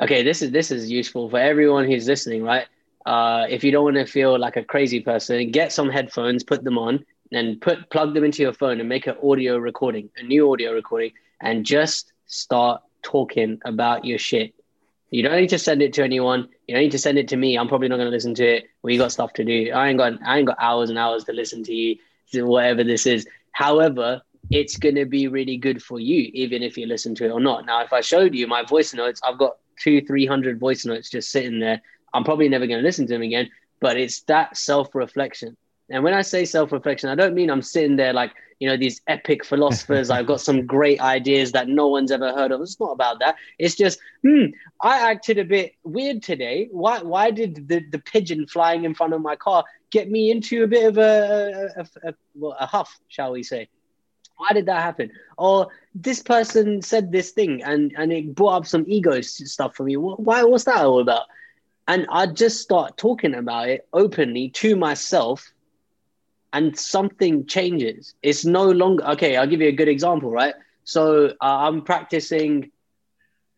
okay, 0.00 0.22
this 0.22 0.42
is 0.42 0.50
this 0.50 0.70
is 0.70 0.90
useful 0.90 1.28
for 1.28 1.38
everyone 1.38 1.86
who's 1.86 2.06
listening, 2.06 2.42
right? 2.42 2.66
Uh, 3.04 3.46
if 3.48 3.62
you 3.62 3.70
don't 3.70 3.84
want 3.84 3.96
to 3.96 4.06
feel 4.06 4.38
like 4.38 4.56
a 4.56 4.64
crazy 4.64 5.00
person, 5.00 5.50
get 5.50 5.72
some 5.72 5.88
headphones, 5.88 6.42
put 6.42 6.64
them 6.64 6.76
on, 6.78 7.04
and 7.32 7.60
put 7.60 7.88
plug 7.90 8.14
them 8.14 8.24
into 8.24 8.42
your 8.42 8.52
phone 8.52 8.80
and 8.80 8.88
make 8.88 9.06
an 9.06 9.16
audio 9.22 9.56
recording, 9.58 10.10
a 10.16 10.22
new 10.22 10.52
audio 10.52 10.72
recording, 10.72 11.12
and 11.40 11.64
just 11.64 12.12
start 12.26 12.82
talking 13.02 13.60
about 13.64 14.04
your 14.04 14.18
shit. 14.18 14.52
You 15.10 15.22
don't 15.22 15.36
need 15.36 15.50
to 15.50 15.58
send 15.58 15.82
it 15.82 15.92
to 15.94 16.02
anyone. 16.02 16.48
You 16.66 16.74
don't 16.74 16.82
need 16.82 16.90
to 16.90 16.98
send 16.98 17.16
it 17.16 17.28
to 17.28 17.36
me. 17.36 17.56
I'm 17.56 17.68
probably 17.68 17.88
not 17.88 17.96
going 17.96 18.08
to 18.08 18.14
listen 18.14 18.34
to 18.34 18.56
it. 18.56 18.64
We 18.82 18.98
got 18.98 19.12
stuff 19.12 19.32
to 19.34 19.44
do. 19.44 19.70
I 19.72 19.88
ain't 19.88 19.98
got 19.98 20.14
I 20.24 20.38
ain't 20.38 20.46
got 20.46 20.56
hours 20.60 20.90
and 20.90 20.98
hours 20.98 21.24
to 21.24 21.32
listen 21.32 21.62
to 21.64 21.74
you, 21.74 21.96
whatever 22.34 22.82
this 22.82 23.06
is. 23.06 23.26
However, 23.52 24.20
it's 24.50 24.76
going 24.76 24.96
to 24.96 25.06
be 25.06 25.28
really 25.28 25.56
good 25.56 25.82
for 25.82 25.98
you, 25.98 26.30
even 26.34 26.62
if 26.62 26.76
you 26.76 26.86
listen 26.86 27.14
to 27.16 27.24
it 27.24 27.30
or 27.30 27.40
not. 27.40 27.66
Now, 27.66 27.82
if 27.82 27.92
I 27.92 28.00
showed 28.00 28.34
you 28.34 28.46
my 28.46 28.62
voice 28.62 28.92
notes, 28.94 29.20
I've 29.24 29.38
got 29.38 29.56
two, 29.82 30.00
three 30.00 30.26
hundred 30.26 30.58
voice 30.58 30.84
notes 30.84 31.10
just 31.10 31.30
sitting 31.30 31.60
there. 31.60 31.80
I'm 32.14 32.24
probably 32.24 32.48
never 32.48 32.66
going 32.66 32.80
to 32.80 32.86
listen 32.86 33.06
to 33.06 33.12
them 33.12 33.22
again. 33.22 33.50
But 33.80 33.96
it's 33.96 34.22
that 34.22 34.56
self 34.56 34.94
reflection. 34.94 35.56
And 35.90 36.02
when 36.02 36.14
I 36.14 36.22
say 36.22 36.44
self 36.44 36.72
reflection, 36.72 37.08
I 37.10 37.14
don't 37.14 37.34
mean 37.34 37.50
I'm 37.50 37.62
sitting 37.62 37.96
there 37.96 38.12
like 38.12 38.32
you 38.58 38.68
know 38.68 38.76
these 38.76 39.00
epic 39.06 39.44
philosophers 39.44 40.10
i've 40.10 40.26
got 40.26 40.40
some 40.40 40.66
great 40.66 41.00
ideas 41.00 41.52
that 41.52 41.68
no 41.68 41.88
one's 41.88 42.10
ever 42.10 42.32
heard 42.32 42.52
of 42.52 42.60
it's 42.60 42.80
not 42.80 42.92
about 42.92 43.18
that 43.18 43.36
it's 43.58 43.74
just 43.74 43.98
hmm 44.22 44.46
i 44.80 45.10
acted 45.10 45.38
a 45.38 45.44
bit 45.44 45.72
weird 45.84 46.22
today 46.22 46.68
why 46.70 47.00
why 47.02 47.30
did 47.30 47.68
the, 47.68 47.80
the 47.90 47.98
pigeon 47.98 48.46
flying 48.46 48.84
in 48.84 48.94
front 48.94 49.12
of 49.12 49.20
my 49.20 49.36
car 49.36 49.64
get 49.90 50.10
me 50.10 50.30
into 50.30 50.64
a 50.64 50.66
bit 50.66 50.86
of 50.86 50.98
a 50.98 51.70
a, 51.76 52.08
a, 52.08 52.46
a 52.60 52.66
huff 52.66 52.98
shall 53.08 53.32
we 53.32 53.42
say 53.42 53.68
why 54.36 54.48
did 54.52 54.66
that 54.66 54.82
happen 54.82 55.10
or 55.38 55.68
this 55.94 56.22
person 56.22 56.82
said 56.82 57.10
this 57.12 57.30
thing 57.30 57.62
and 57.62 57.92
and 57.96 58.12
it 58.12 58.34
brought 58.34 58.56
up 58.56 58.66
some 58.66 58.84
ego 58.86 59.20
stuff 59.20 59.74
for 59.74 59.84
me 59.84 59.96
why 59.96 60.42
what's 60.42 60.64
that 60.64 60.84
all 60.84 61.00
about 61.00 61.22
and 61.88 62.06
i 62.10 62.26
just 62.26 62.60
start 62.60 62.96
talking 62.96 63.34
about 63.34 63.68
it 63.68 63.86
openly 63.92 64.48
to 64.50 64.76
myself 64.76 65.52
and 66.52 66.78
something 66.78 67.46
changes. 67.46 68.14
It's 68.22 68.44
no 68.44 68.70
longer 68.70 69.04
okay. 69.08 69.36
I'll 69.36 69.46
give 69.46 69.60
you 69.60 69.68
a 69.68 69.72
good 69.72 69.88
example, 69.88 70.30
right? 70.30 70.54
So 70.84 71.26
uh, 71.40 71.68
I'm 71.68 71.82
practicing. 71.82 72.70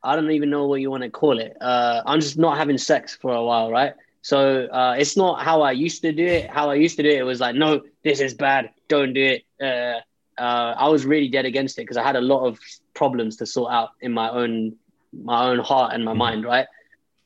I 0.02 0.16
don't 0.16 0.30
even 0.32 0.50
know 0.50 0.66
what 0.66 0.80
you 0.80 0.90
want 0.90 1.04
to 1.04 1.10
call 1.10 1.38
it. 1.38 1.56
Uh, 1.60 2.02
I'm 2.04 2.20
just 2.20 2.38
not 2.38 2.56
having 2.58 2.76
sex 2.76 3.16
for 3.16 3.32
a 3.32 3.42
while, 3.44 3.70
right? 3.70 3.94
So 4.22 4.66
uh, 4.66 4.96
it's 4.98 5.16
not 5.16 5.44
how 5.44 5.62
I 5.62 5.72
used 5.72 6.02
to 6.02 6.12
do 6.12 6.26
it. 6.26 6.50
How 6.50 6.70
I 6.70 6.74
used 6.74 6.96
to 6.96 7.02
do 7.04 7.08
it, 7.08 7.18
it 7.18 7.22
was 7.22 7.40
like, 7.40 7.54
no, 7.54 7.82
this 8.02 8.20
is 8.20 8.34
bad. 8.34 8.70
Don't 8.88 9.12
do 9.12 9.24
it. 9.36 9.44
Uh, 9.64 10.00
uh, 10.38 10.74
I 10.76 10.88
was 10.88 11.04
really 11.04 11.28
dead 11.28 11.44
against 11.44 11.78
it 11.78 11.82
because 11.82 11.96
I 11.96 12.04
had 12.04 12.16
a 12.16 12.20
lot 12.20 12.46
of 12.46 12.58
problems 12.94 13.36
to 13.36 13.46
sort 13.46 13.72
out 13.72 13.90
in 14.00 14.12
my 14.12 14.30
own 14.30 14.76
my 15.12 15.48
own 15.48 15.58
heart 15.58 15.94
and 15.94 16.04
my 16.04 16.12
mm-hmm. 16.12 16.18
mind, 16.18 16.44
right? 16.44 16.66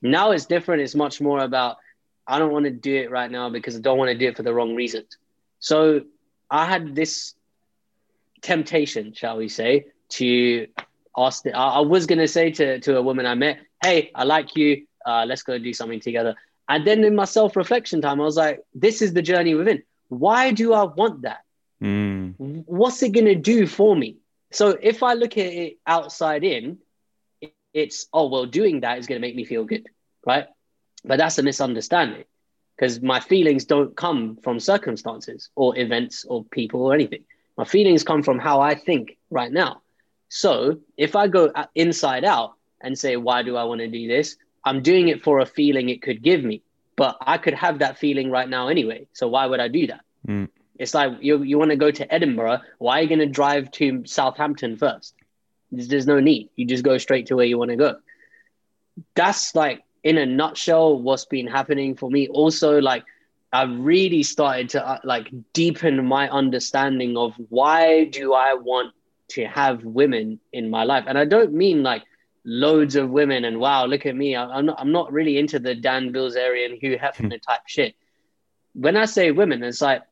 Now 0.01 0.31
it's 0.31 0.47
different. 0.47 0.83
It's 0.83 0.95
much 0.95 1.21
more 1.21 1.41
about 1.41 1.77
I 2.27 2.39
don't 2.39 2.53
want 2.53 2.65
to 2.65 2.71
do 2.71 2.95
it 2.95 3.11
right 3.11 3.31
now 3.31 3.51
because 3.51 3.77
I 3.77 3.81
don't 3.81 3.99
want 3.99 4.11
to 4.11 4.19
do 4.19 4.29
it 4.29 4.37
for 4.37 4.43
the 4.43 4.55
wrong 4.55 4.75
reasons. 4.75 5.17
So 5.59 6.03
I 6.51 6.67
had 6.67 6.95
this 6.95 7.35
temptation, 8.41 9.13
shall 9.15 9.37
we 9.39 9.49
say, 9.49 9.87
to 10.11 10.67
ask. 11.17 11.43
The, 11.43 11.57
I, 11.57 11.81
was 11.81 12.07
gonna 12.07 12.29
say 12.29 12.51
to 12.53 12.81
to 12.81 12.97
a 12.97 13.03
woman 13.03 13.27
I 13.27 13.35
met, 13.35 13.61
"Hey, 13.83 14.11
I 14.15 14.25
like 14.25 14.57
you. 14.57 14.87
Uh, 15.05 15.25
let's 15.27 15.43
go 15.43 15.59
do 15.59 15.73
something 15.73 16.01
together." 16.01 16.35
And 16.69 16.87
then 16.87 17.05
in 17.05 17.15
my 17.15 17.25
self 17.25 17.57
reflection 17.57 18.01
time, 18.01 18.21
I 18.21 18.25
was 18.25 18.37
like, 18.37 18.61
"This 18.75 19.03
is 19.03 19.13
the 19.13 19.23
journey 19.23 19.55
within. 19.55 19.83
Why 20.09 20.53
do 20.53 20.73
I 20.75 20.85
want 20.85 21.23
that? 21.23 21.43
Mm. 21.83 22.35
What's 22.67 23.03
it 23.03 23.13
gonna 23.13 23.35
do 23.35 23.67
for 23.67 23.97
me?" 23.97 24.19
So 24.53 24.77
if 24.81 25.03
I 25.03 25.15
look 25.15 25.37
at 25.39 25.53
it 25.53 25.79
outside 25.87 26.45
in, 26.45 26.79
it's 27.41 27.81
oh 28.13 28.29
well, 28.29 28.47
doing 28.47 28.81
that 28.81 28.99
is 28.99 29.07
gonna 29.07 29.21
make 29.21 29.37
me 29.37 29.45
feel 29.45 29.65
good, 29.65 29.65
right? 30.27 30.47
But 31.05 31.19
that's 31.19 31.39
a 31.39 31.43
misunderstanding 31.43 32.25
because 32.77 33.01
my 33.01 33.21
feelings 33.21 33.65
don't 33.65 33.97
come 33.97 34.37
from 34.43 34.59
circumstances 34.61 35.51
or 35.57 35.79
events 35.79 36.25
or 36.25 36.45
people 36.45 36.83
or 36.83 36.95
anything. 36.95 37.25
My 37.57 37.65
feelings 37.65 38.03
come 38.03 38.23
from 38.23 38.39
how 38.39 38.61
I 38.61 38.75
think 38.75 39.17
right 39.31 39.53
now. 39.53 39.83
So 40.29 40.79
if 40.97 41.15
I 41.17 41.29
go 41.29 41.53
inside 41.75 42.25
out 42.25 42.53
and 42.81 42.99
say, 42.99 43.17
why 43.17 43.43
do 43.43 43.57
I 43.57 43.65
want 43.65 43.81
to 43.81 43.89
do 43.89 44.09
this? 44.09 44.37
I'm 44.65 44.83
doing 44.83 45.09
it 45.09 45.23
for 45.23 45.41
a 45.41 45.47
feeling 45.47 45.89
it 45.89 46.03
could 46.03 46.23
give 46.23 46.43
me, 46.43 46.63
but 46.97 47.17
I 47.21 47.39
could 47.39 47.55
have 47.55 47.79
that 47.81 47.99
feeling 47.99 48.31
right 48.31 48.49
now 48.49 48.69
anyway. 48.69 49.07
So 49.13 49.29
why 49.29 49.47
would 49.47 49.61
I 49.61 49.69
do 49.69 49.87
that? 49.89 50.01
Mm. 50.27 50.49
It's 50.79 50.95
like 50.95 51.13
you, 51.21 51.43
you 51.43 51.59
want 51.59 51.71
to 51.71 51.77
go 51.77 51.91
to 51.91 52.13
Edinburgh. 52.13 52.61
Why 52.79 52.99
are 52.99 53.03
you 53.03 53.09
going 53.09 53.21
to 53.21 53.27
drive 53.27 53.71
to 53.73 54.03
Southampton 54.07 54.77
first? 54.77 55.15
There's, 55.71 55.89
there's 55.89 56.07
no 56.07 56.21
need. 56.21 56.51
You 56.57 56.67
just 56.67 56.85
go 56.85 56.99
straight 56.99 57.27
to 57.27 57.37
where 57.37 57.47
you 57.47 57.59
want 57.59 57.71
to 57.71 57.77
go. 57.77 57.97
That's 59.15 59.55
like 59.55 59.83
in 60.03 60.19
a 60.19 60.27
nutshell 60.27 60.99
what's 60.99 61.25
been 61.27 61.47
happening 61.47 61.95
for 61.95 62.11
me 62.11 62.29
also 62.29 62.81
like 62.81 63.05
i've 63.53 63.71
really 63.79 64.23
started 64.23 64.69
to 64.71 64.87
uh, 64.87 64.99
like 65.05 65.29
deepen 65.53 66.05
my 66.05 66.29
understanding 66.31 67.17
of 67.17 67.35
why 67.49 68.05
do 68.05 68.35
i 68.35 68.55
want 68.55 68.93
to 69.29 69.45
have 69.47 69.85
women 69.85 70.41
in 70.53 70.71
my 70.71 70.85
life 70.85 71.05
and 71.07 71.17
i 71.17 71.25
don't 71.25 71.53
mean 71.53 71.83
like 71.83 72.03
loads 72.45 72.97
of 72.97 73.09
women 73.09 73.45
and 73.45 73.59
wow 73.59 73.87
look 73.87 74.05
at 74.05 74.17
me 74.17 74.37
i'm 74.37 74.67
not, 74.67 74.81
I'm 74.81 74.91
not 74.91 75.13
really 75.13 75.39
into 75.39 75.59
the 75.59 75.75
dan 75.75 76.13
bilzerian 76.13 76.79
hugh 76.79 76.99
hefner 76.99 77.41
type 77.41 77.63
shit 77.67 77.95
when 78.75 78.97
i 78.97 79.05
say 79.05 79.31
women 79.31 79.63
it's 79.63 79.81
like 79.81 80.03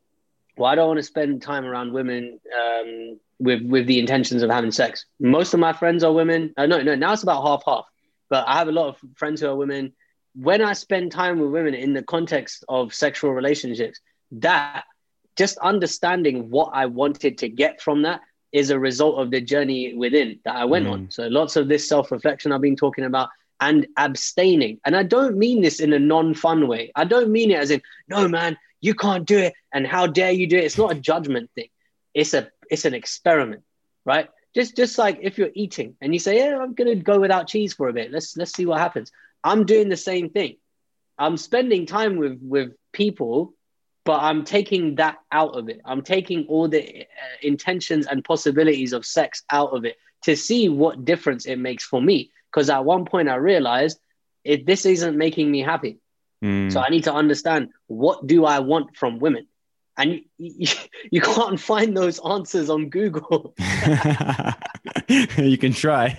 well 0.60 0.70
i 0.70 0.74
don't 0.74 0.88
want 0.88 0.98
to 0.98 1.02
spend 1.02 1.42
time 1.42 1.64
around 1.64 1.92
women 1.92 2.38
um, 2.56 3.18
with 3.38 3.62
with 3.62 3.86
the 3.86 3.98
intentions 3.98 4.42
of 4.42 4.50
having 4.50 4.70
sex 4.70 5.06
most 5.18 5.54
of 5.54 5.60
my 5.60 5.72
friends 5.72 6.04
are 6.04 6.12
women 6.12 6.54
uh, 6.56 6.66
no 6.66 6.80
no 6.80 6.94
now 6.94 7.12
it's 7.12 7.22
about 7.22 7.42
half 7.42 7.62
half 7.66 7.84
but 8.30 8.46
I 8.48 8.54
have 8.54 8.68
a 8.68 8.72
lot 8.72 8.88
of 8.88 8.96
friends 9.16 9.40
who 9.40 9.48
are 9.48 9.56
women. 9.56 9.92
When 10.34 10.62
I 10.62 10.72
spend 10.72 11.12
time 11.12 11.40
with 11.40 11.50
women 11.50 11.74
in 11.74 11.92
the 11.92 12.02
context 12.02 12.64
of 12.68 12.94
sexual 12.94 13.32
relationships, 13.32 14.00
that 14.32 14.84
just 15.36 15.58
understanding 15.58 16.48
what 16.48 16.70
I 16.72 16.86
wanted 16.86 17.38
to 17.38 17.48
get 17.48 17.82
from 17.82 18.02
that 18.02 18.20
is 18.52 18.70
a 18.70 18.78
result 18.78 19.18
of 19.18 19.30
the 19.30 19.40
journey 19.40 19.94
within 19.94 20.38
that 20.44 20.56
I 20.56 20.64
went 20.64 20.86
mm. 20.86 20.92
on. 20.92 21.10
So 21.10 21.26
lots 21.26 21.56
of 21.56 21.68
this 21.68 21.88
self-reflection 21.88 22.52
I've 22.52 22.60
been 22.60 22.76
talking 22.76 23.04
about 23.04 23.28
and 23.60 23.86
abstaining. 23.96 24.80
And 24.84 24.96
I 24.96 25.02
don't 25.02 25.36
mean 25.36 25.60
this 25.60 25.80
in 25.80 25.92
a 25.92 25.98
non-fun 25.98 26.66
way. 26.68 26.92
I 26.94 27.04
don't 27.04 27.30
mean 27.30 27.50
it 27.50 27.58
as 27.58 27.70
in, 27.70 27.82
no 28.08 28.26
man, 28.28 28.56
you 28.80 28.94
can't 28.94 29.26
do 29.26 29.38
it 29.38 29.54
and 29.72 29.86
how 29.86 30.06
dare 30.06 30.32
you 30.32 30.46
do 30.46 30.56
it. 30.56 30.64
It's 30.64 30.78
not 30.78 30.92
a 30.92 31.00
judgment 31.00 31.50
thing. 31.54 31.68
It's 32.14 32.34
a 32.34 32.50
it's 32.70 32.84
an 32.84 32.94
experiment, 32.94 33.62
right? 34.04 34.28
just 34.54 34.76
just 34.76 34.98
like 34.98 35.18
if 35.22 35.38
you're 35.38 35.50
eating 35.54 35.96
and 36.00 36.12
you 36.12 36.18
say, 36.18 36.38
"Yeah, 36.38 36.58
I'm 36.58 36.74
gonna 36.74 36.96
go 36.96 37.20
without 37.20 37.48
cheese 37.48 37.74
for 37.74 37.88
a 37.88 37.92
bit. 37.92 38.10
Let's 38.10 38.36
let's 38.36 38.52
see 38.52 38.66
what 38.66 38.78
happens." 38.78 39.12
I'm 39.44 39.64
doing 39.64 39.88
the 39.88 39.96
same 39.96 40.30
thing. 40.30 40.56
I'm 41.18 41.36
spending 41.36 41.86
time 41.86 42.16
with 42.16 42.38
with 42.42 42.72
people, 42.92 43.54
but 44.04 44.20
I'm 44.20 44.44
taking 44.44 44.96
that 44.96 45.18
out 45.30 45.56
of 45.56 45.68
it. 45.68 45.80
I'm 45.84 46.02
taking 46.02 46.46
all 46.48 46.68
the 46.68 47.02
uh, 47.02 47.04
intentions 47.42 48.06
and 48.06 48.24
possibilities 48.24 48.92
of 48.92 49.06
sex 49.06 49.44
out 49.50 49.70
of 49.70 49.84
it 49.84 49.96
to 50.24 50.36
see 50.36 50.68
what 50.68 51.04
difference 51.04 51.46
it 51.46 51.56
makes 51.56 51.84
for 51.84 52.02
me. 52.02 52.30
Because 52.50 52.68
at 52.68 52.84
one 52.84 53.04
point 53.04 53.28
I 53.28 53.36
realized 53.36 53.98
if 54.44 54.66
this 54.66 54.84
isn't 54.84 55.16
making 55.16 55.50
me 55.50 55.60
happy. 55.60 55.99
Mm. 56.42 56.72
So 56.72 56.80
I 56.80 56.88
need 56.88 57.04
to 57.04 57.12
understand 57.12 57.68
what 57.86 58.26
do 58.26 58.44
I 58.44 58.60
want 58.60 58.96
from 58.96 59.18
women 59.18 59.46
and 60.00 60.20
you, 60.38 60.66
you, 61.10 61.20
can't 61.20 61.60
find 61.60 61.96
those 61.96 62.18
answers 62.20 62.70
on 62.70 62.88
Google. 62.88 63.54
you 65.36 65.58
can 65.58 65.72
try. 65.72 66.16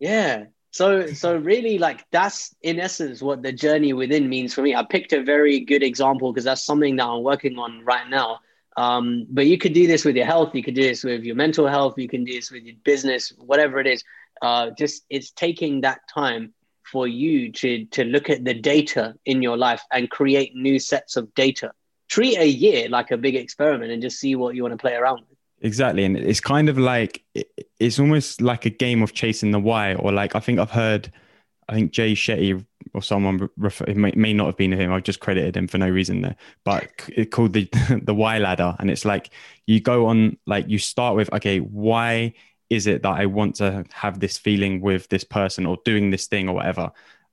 yeah. 0.00 0.44
So 0.70 1.06
so 1.06 1.36
really 1.36 1.78
like 1.78 2.04
that's 2.10 2.54
in 2.62 2.80
essence 2.80 3.22
what 3.22 3.42
the 3.42 3.52
journey 3.52 3.92
within 3.92 4.28
means 4.28 4.54
for 4.54 4.62
me. 4.62 4.74
I 4.74 4.82
picked 4.82 5.12
a 5.12 5.22
very 5.22 5.60
good 5.60 5.84
example 5.84 6.32
because 6.32 6.44
that's 6.44 6.64
something 6.64 6.96
that 6.96 7.06
I'm 7.06 7.22
working 7.22 7.58
on 7.58 7.84
right 7.84 8.08
now. 8.08 8.40
Um, 8.76 9.26
but 9.30 9.46
you 9.46 9.56
could 9.56 9.72
do 9.72 9.86
this 9.86 10.04
with 10.04 10.16
your 10.16 10.26
health, 10.26 10.52
you 10.52 10.64
could 10.64 10.74
do 10.74 10.82
this 10.82 11.04
with 11.04 11.22
your 11.22 11.36
mental 11.36 11.68
health, 11.68 11.94
you 11.96 12.08
can 12.08 12.24
do 12.24 12.32
this 12.32 12.50
with 12.50 12.64
your 12.64 12.74
business, 12.82 13.32
whatever 13.38 13.78
it 13.78 13.86
is. 13.86 14.02
Uh, 14.42 14.70
just 14.76 15.04
it's 15.08 15.30
taking 15.30 15.82
that 15.82 16.00
time 16.12 16.52
for 16.90 17.08
you 17.08 17.50
to 17.52 17.84
to 17.86 18.04
look 18.04 18.30
at 18.30 18.44
the 18.44 18.54
data 18.54 19.14
in 19.24 19.42
your 19.42 19.56
life 19.56 19.82
and 19.92 20.10
create 20.10 20.54
new 20.54 20.78
sets 20.78 21.16
of 21.16 21.34
data. 21.34 21.72
Treat 22.08 22.38
a 22.38 22.46
year 22.46 22.88
like 22.88 23.10
a 23.10 23.16
big 23.16 23.34
experiment 23.34 23.90
and 23.90 24.02
just 24.02 24.18
see 24.18 24.36
what 24.36 24.54
you 24.54 24.62
want 24.62 24.72
to 24.72 24.78
play 24.78 24.94
around 24.94 25.20
with. 25.28 25.38
Exactly, 25.60 26.04
and 26.04 26.16
it's 26.16 26.40
kind 26.40 26.68
of 26.68 26.76
like 26.76 27.24
it's 27.80 27.98
almost 27.98 28.42
like 28.42 28.66
a 28.66 28.70
game 28.70 29.02
of 29.02 29.14
chasing 29.14 29.50
the 29.50 29.58
why, 29.58 29.94
or 29.94 30.12
like 30.12 30.34
I 30.34 30.40
think 30.40 30.58
I've 30.58 30.70
heard, 30.70 31.10
I 31.68 31.74
think 31.74 31.92
Jay 31.92 32.12
Shetty 32.12 32.64
or 32.92 33.02
someone 33.02 33.48
refer, 33.56 33.86
it 33.86 33.96
may, 33.96 34.12
may 34.14 34.34
not 34.34 34.46
have 34.46 34.56
been 34.58 34.72
him. 34.72 34.92
I've 34.92 35.04
just 35.04 35.20
credited 35.20 35.56
him 35.56 35.66
for 35.66 35.78
no 35.78 35.88
reason 35.88 36.20
there, 36.20 36.36
but 36.64 36.90
it 37.08 37.30
called 37.30 37.54
the 37.54 37.68
the 38.02 38.14
why 38.14 38.38
ladder, 38.38 38.76
and 38.78 38.90
it's 38.90 39.06
like 39.06 39.30
you 39.66 39.80
go 39.80 40.06
on 40.06 40.36
like 40.46 40.68
you 40.68 40.78
start 40.78 41.16
with 41.16 41.32
okay, 41.32 41.60
why 41.60 42.34
is 42.70 42.86
it 42.86 43.02
that 43.02 43.12
I 43.12 43.26
want 43.26 43.56
to 43.56 43.84
have 43.92 44.20
this 44.20 44.38
feeling 44.38 44.80
with 44.80 45.08
this 45.08 45.24
person 45.24 45.66
or 45.66 45.78
doing 45.84 46.10
this 46.10 46.26
thing 46.26 46.48
or 46.48 46.54
whatever? 46.54 46.90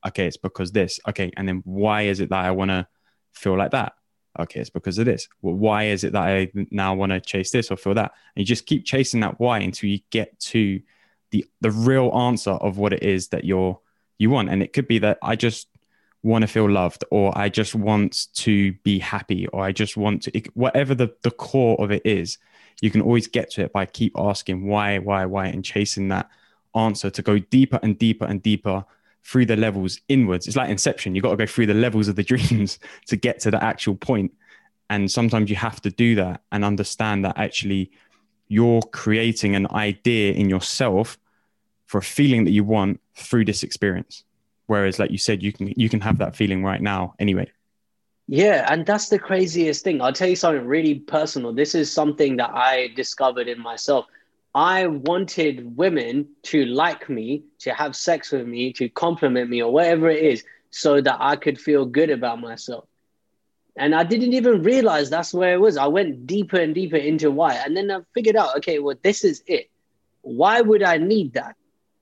Okay, 0.08 0.28
it's 0.28 0.38
because 0.38 0.72
this. 0.72 1.00
Okay, 1.08 1.32
and 1.38 1.48
then 1.48 1.62
why 1.66 2.04
is 2.04 2.20
it 2.20 2.30
that 2.30 2.46
I 2.46 2.52
want 2.52 2.70
to 2.70 2.88
feel 3.34 3.58
like 3.58 3.72
that? 3.72 3.94
Okay, 4.40 4.62
it's 4.62 4.70
because 4.70 4.98
of 4.98 5.06
this. 5.06 5.28
Well, 5.42 5.56
why 5.56 5.86
is 5.86 6.04
it 6.04 6.14
that 6.14 6.24
I 6.24 6.52
now 6.72 6.96
want 6.96 7.12
to 7.12 7.20
chase 7.20 7.52
this 7.52 7.70
or 7.70 7.78
feel 7.78 7.96
that? 7.96 8.14
And 8.36 8.42
you 8.42 8.46
just 8.46 8.66
keep 8.66 8.86
chasing 8.86 9.20
that 9.22 9.40
why 9.40 9.60
until 9.60 9.90
you 9.90 10.00
get 10.10 10.40
to 10.40 10.82
the 11.32 11.46
the 11.62 11.72
real 11.72 12.12
answer 12.16 12.52
of 12.52 12.78
what 12.78 12.94
it 12.94 13.04
is 13.04 13.30
that 13.30 13.44
you're 13.44 13.80
you 14.18 14.30
want. 14.30 14.50
And 14.50 14.64
it 14.64 14.74
could 14.74 14.88
be 14.88 15.00
that 15.00 15.18
I 15.22 15.36
just 15.36 15.68
want 16.24 16.44
to 16.44 16.48
feel 16.48 16.70
loved 16.70 17.04
or 17.10 17.36
I 17.38 17.50
just 17.50 17.74
want 17.74 18.28
to 18.36 18.74
be 18.84 19.00
happy 19.00 19.48
or 19.48 19.64
I 19.64 19.72
just 19.72 19.98
want 19.98 20.24
to 20.24 20.40
whatever 20.54 20.94
the, 20.94 21.14
the 21.24 21.32
core 21.32 21.82
of 21.82 21.92
it 21.92 22.04
is, 22.06 22.38
you 22.82 22.90
can 22.92 23.02
always 23.02 23.28
get 23.28 23.52
to 23.52 23.62
it 23.62 23.72
by 23.72 23.86
keep 23.86 24.14
asking 24.18 24.68
why, 24.68 24.98
why, 24.98 25.26
why, 25.26 25.46
and 25.46 25.64
chasing 25.64 26.10
that 26.10 26.30
answer 26.76 27.10
to 27.10 27.22
go 27.22 27.40
deeper 27.40 27.80
and 27.82 27.98
deeper 27.98 28.26
and 28.26 28.42
deeper 28.42 28.84
through 29.24 29.46
the 29.46 29.56
levels 29.56 30.02
inwards. 30.10 30.48
It's 30.48 30.58
like 30.58 30.70
inception. 30.70 31.14
You've 31.14 31.24
got 31.24 31.32
to 31.32 31.38
go 31.38 31.46
through 31.46 31.68
the 31.68 31.76
levels 31.76 32.08
of 32.08 32.16
the 32.16 32.24
dreams 32.32 32.80
to 33.08 33.16
get 33.16 33.40
to 33.42 33.52
the 33.52 33.64
actual 33.64 33.96
point. 33.96 34.34
And 34.90 35.10
sometimes 35.10 35.50
you 35.50 35.56
have 35.56 35.80
to 35.82 35.92
do 35.92 36.16
that 36.16 36.42
and 36.52 36.66
understand 36.66 37.24
that 37.24 37.38
actually 37.38 37.92
you're 38.48 38.82
creating 38.82 39.56
an 39.56 39.68
idea 39.72 40.34
in 40.34 40.50
yourself 40.50 41.18
for 41.86 42.00
a 42.00 42.02
feeling 42.02 42.44
that 42.46 42.52
you 42.52 42.64
want 42.64 43.00
through 43.16 43.46
this 43.46 43.64
experience. 43.64 44.24
Whereas, 44.66 45.00
like 45.00 45.12
you 45.12 45.18
said, 45.18 45.44
you 45.44 45.54
can 45.54 45.68
you 45.76 45.90
can 45.90 46.02
have 46.02 46.18
that 46.18 46.36
feeling 46.36 46.64
right 46.64 46.82
now 46.82 47.14
anyway. 47.20 47.52
Yeah, 48.32 48.66
and 48.72 48.86
that's 48.86 49.10
the 49.10 49.20
craziest 49.20 49.84
thing. 49.84 50.02
I'll 50.02 50.14
tell 50.14 50.30
you 50.30 50.38
something 50.38 50.66
really 50.66 50.96
personal. 50.96 51.52
This 51.52 51.76
is 51.76 51.92
something 51.92 52.38
that 52.38 52.52
I 52.52 52.88
discovered 52.96 53.50
in 53.50 53.60
myself. 53.60 54.06
I 54.56 54.88
wanted 54.88 55.76
women 55.76 56.30
to 56.44 56.66
like 56.66 57.10
me, 57.10 57.44
to 57.60 57.74
have 57.74 57.94
sex 57.94 58.32
with 58.32 58.48
me, 58.48 58.72
to 58.74 58.88
compliment 58.88 59.50
me, 59.50 59.62
or 59.62 59.74
whatever 59.74 60.10
it 60.10 60.24
is, 60.24 60.46
so 60.70 61.02
that 61.02 61.18
I 61.20 61.36
could 61.36 61.60
feel 61.60 61.86
good 61.86 62.10
about 62.10 62.40
myself. 62.40 62.86
And 63.76 63.94
I 63.94 64.06
didn't 64.06 64.34
even 64.34 64.64
realize 64.64 65.10
that's 65.10 65.34
where 65.34 65.54
it 65.54 65.60
was. 65.60 65.76
I 65.76 65.88
went 65.88 66.26
deeper 66.26 66.58
and 66.58 66.74
deeper 66.74 66.98
into 66.98 67.32
why. 67.32 67.56
And 67.56 67.76
then 67.76 67.92
I 67.92 68.00
figured 68.14 68.38
out, 68.38 68.56
okay, 68.60 68.80
well, 68.80 68.96
this 69.04 69.26
is 69.26 69.44
it. 69.46 69.70
Why 70.22 70.62
would 70.62 70.84
I 70.84 70.98
need 70.98 71.34
that? 71.34 71.58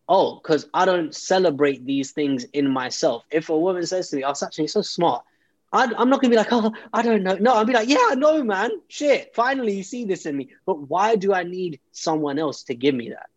oh, 0.09 0.39
because 0.41 0.67
I 0.73 0.85
don't 0.85 1.15
celebrate 1.15 1.85
these 1.85 2.11
things 2.11 2.43
in 2.53 2.69
myself. 2.69 3.25
If 3.31 3.49
a 3.49 3.57
woman 3.57 3.85
says 3.85 4.09
to 4.09 4.17
me, 4.17 4.23
oh, 4.23 4.31
Sachin, 4.31 4.59
you're 4.59 4.67
so 4.67 4.81
smart, 4.81 5.23
I, 5.71 5.83
am 5.83 6.09
not 6.09 6.21
going 6.21 6.21
to 6.21 6.29
be 6.29 6.35
like, 6.35 6.51
oh, 6.51 6.73
I 6.93 7.01
don't 7.01 7.23
know. 7.23 7.35
No, 7.35 7.53
I'll 7.53 7.65
be 7.65 7.73
like, 7.73 7.89
yeah, 7.89 8.15
no, 8.15 8.43
man. 8.43 8.71
Shit, 8.87 9.35
finally 9.35 9.77
you 9.77 9.83
see 9.83 10.05
this 10.05 10.25
in 10.25 10.35
me. 10.35 10.49
But 10.65 10.89
why 10.89 11.15
do 11.15 11.33
I 11.33 11.43
need 11.43 11.79
someone 11.91 12.39
else 12.39 12.63
to 12.63 12.75
give 12.75 12.95
me 12.95 13.09
that? 13.09 13.27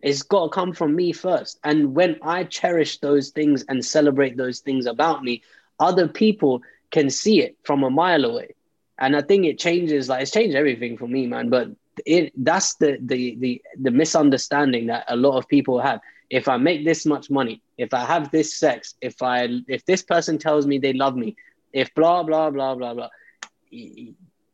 It's 0.00 0.22
got 0.22 0.44
to 0.44 0.48
come 0.50 0.72
from 0.72 0.96
me 0.96 1.12
first. 1.12 1.58
And 1.62 1.94
when 1.94 2.18
I 2.22 2.44
cherish 2.44 2.98
those 2.98 3.30
things 3.30 3.64
and 3.68 3.84
celebrate 3.84 4.36
those 4.36 4.60
things 4.60 4.86
about 4.86 5.22
me, 5.22 5.42
other 5.78 6.08
people 6.08 6.62
can 6.90 7.10
see 7.10 7.40
it 7.40 7.56
from 7.62 7.84
a 7.84 7.90
mile 7.90 8.24
away. 8.24 8.54
And 8.98 9.16
I 9.16 9.22
think 9.22 9.44
it 9.44 9.58
changes, 9.58 10.08
like, 10.08 10.22
it's 10.22 10.30
changed 10.30 10.56
everything 10.56 10.96
for 10.96 11.06
me, 11.06 11.26
man. 11.26 11.50
But 11.50 11.68
it 12.06 12.32
that's 12.36 12.76
the 12.76 12.98
the 13.00 13.36
the 13.36 13.62
the 13.80 13.90
misunderstanding 13.90 14.86
that 14.86 15.04
a 15.08 15.16
lot 15.16 15.36
of 15.36 15.46
people 15.46 15.78
have 15.80 16.00
if 16.30 16.48
I 16.48 16.56
make 16.56 16.84
this 16.86 17.04
much 17.04 17.28
money, 17.28 17.60
if 17.76 17.92
I 17.92 18.06
have 18.06 18.30
this 18.30 18.56
sex, 18.56 18.94
if 19.02 19.20
I 19.22 19.48
if 19.68 19.84
this 19.84 20.02
person 20.02 20.38
tells 20.38 20.66
me 20.66 20.78
they 20.78 20.94
love 20.94 21.14
me, 21.14 21.36
if 21.72 21.94
blah 21.94 22.22
blah 22.22 22.50
blah 22.50 22.74
blah 22.74 22.94
blah, 22.94 23.08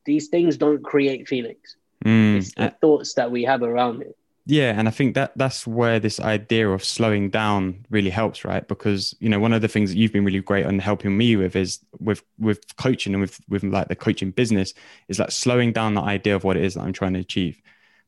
these 0.05 0.29
things 0.29 0.57
don't 0.57 0.83
create 0.83 1.29
feelings. 1.29 1.77
Mm. 2.05 2.37
It's 2.39 2.55
the 2.55 2.67
uh, 2.67 2.71
thoughts 2.81 3.15
that 3.15 3.31
we 3.31 3.45
have 3.45 3.63
around 3.63 4.03
it. 4.03 4.17
Yeah, 4.51 4.73
and 4.75 4.89
I 4.89 4.91
think 4.91 5.15
that 5.15 5.33
that's 5.37 5.67
where 5.67 6.01
this 6.01 6.19
idea 6.19 6.71
of 6.71 6.83
slowing 6.83 7.29
down 7.29 7.85
really 7.91 8.09
helps, 8.09 8.47
right? 8.47 8.67
Because 8.67 9.15
you 9.21 9.29
know 9.29 9.39
one 9.39 9.53
of 9.53 9.61
the 9.61 9.69
things 9.69 9.91
that 9.91 9.99
you've 9.99 10.13
been 10.13 10.25
really 10.25 10.41
great 10.41 10.65
on 10.65 10.79
helping 10.79 11.19
me 11.19 11.37
with 11.37 11.55
is 11.55 11.81
with 12.01 12.23
with 12.39 12.61
coaching 12.77 13.13
and 13.13 13.21
with 13.21 13.39
with 13.51 13.63
like 13.63 13.89
the 13.89 13.95
coaching 13.95 14.31
business 14.31 14.73
is 15.09 15.19
like 15.19 15.33
slowing 15.33 15.73
down 15.73 15.93
the 15.93 16.01
idea 16.01 16.35
of 16.35 16.45
what 16.45 16.57
it 16.57 16.65
is 16.65 16.75
that 16.75 16.81
I'm 16.81 16.95
trying 16.95 17.13
to 17.13 17.21
achieve. 17.21 17.61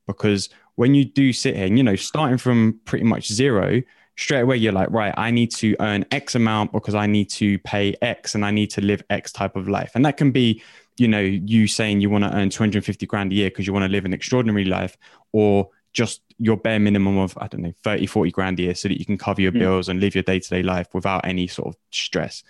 Because 0.07 0.49
when 0.75 0.95
you 0.95 1.05
do 1.05 1.31
sit 1.31 1.55
here 1.55 1.67
and 1.67 1.77
you 1.77 1.83
know 1.83 1.95
starting 1.95 2.39
from 2.39 2.79
pretty 2.85 3.05
much 3.05 3.31
zero 3.31 3.83
straight 4.17 4.41
away 4.41 4.55
you're 4.55 4.73
like 4.73 4.89
right 4.91 5.13
i 5.17 5.31
need 5.31 5.51
to 5.51 5.75
earn 5.79 6.05
x 6.11 6.35
amount 6.35 6.71
because 6.71 6.95
i 6.95 7.05
need 7.05 7.29
to 7.29 7.57
pay 7.59 7.95
x 8.01 8.35
and 8.35 8.45
i 8.45 8.51
need 8.51 8.67
to 8.67 8.81
live 8.81 9.03
x 9.09 9.31
type 9.31 9.55
of 9.55 9.67
life 9.67 9.91
and 9.95 10.05
that 10.05 10.17
can 10.17 10.31
be 10.31 10.61
you 10.97 11.07
know 11.07 11.19
you 11.19 11.67
saying 11.67 12.01
you 12.01 12.09
want 12.09 12.23
to 12.23 12.35
earn 12.35 12.49
250 12.49 13.05
grand 13.05 13.31
a 13.31 13.35
year 13.35 13.49
because 13.49 13.65
you 13.65 13.73
want 13.73 13.83
to 13.83 13.91
live 13.91 14.05
an 14.05 14.13
extraordinary 14.13 14.65
life 14.65 14.97
or 15.31 15.69
just 15.93 16.21
your 16.37 16.57
bare 16.57 16.79
minimum 16.79 17.17
of 17.17 17.37
i 17.39 17.47
don't 17.47 17.61
know 17.61 17.73
30 17.83 18.05
40 18.05 18.31
grand 18.31 18.59
a 18.59 18.63
year 18.63 18.75
so 18.75 18.87
that 18.87 18.99
you 18.99 19.05
can 19.05 19.17
cover 19.17 19.41
your 19.41 19.51
mm. 19.51 19.59
bills 19.59 19.89
and 19.89 19.99
live 19.99 20.15
your 20.15 20.23
day-to-day 20.23 20.63
life 20.63 20.87
without 20.93 21.25
any 21.25 21.47
sort 21.47 21.69
of 21.69 21.77
stress 21.91 22.43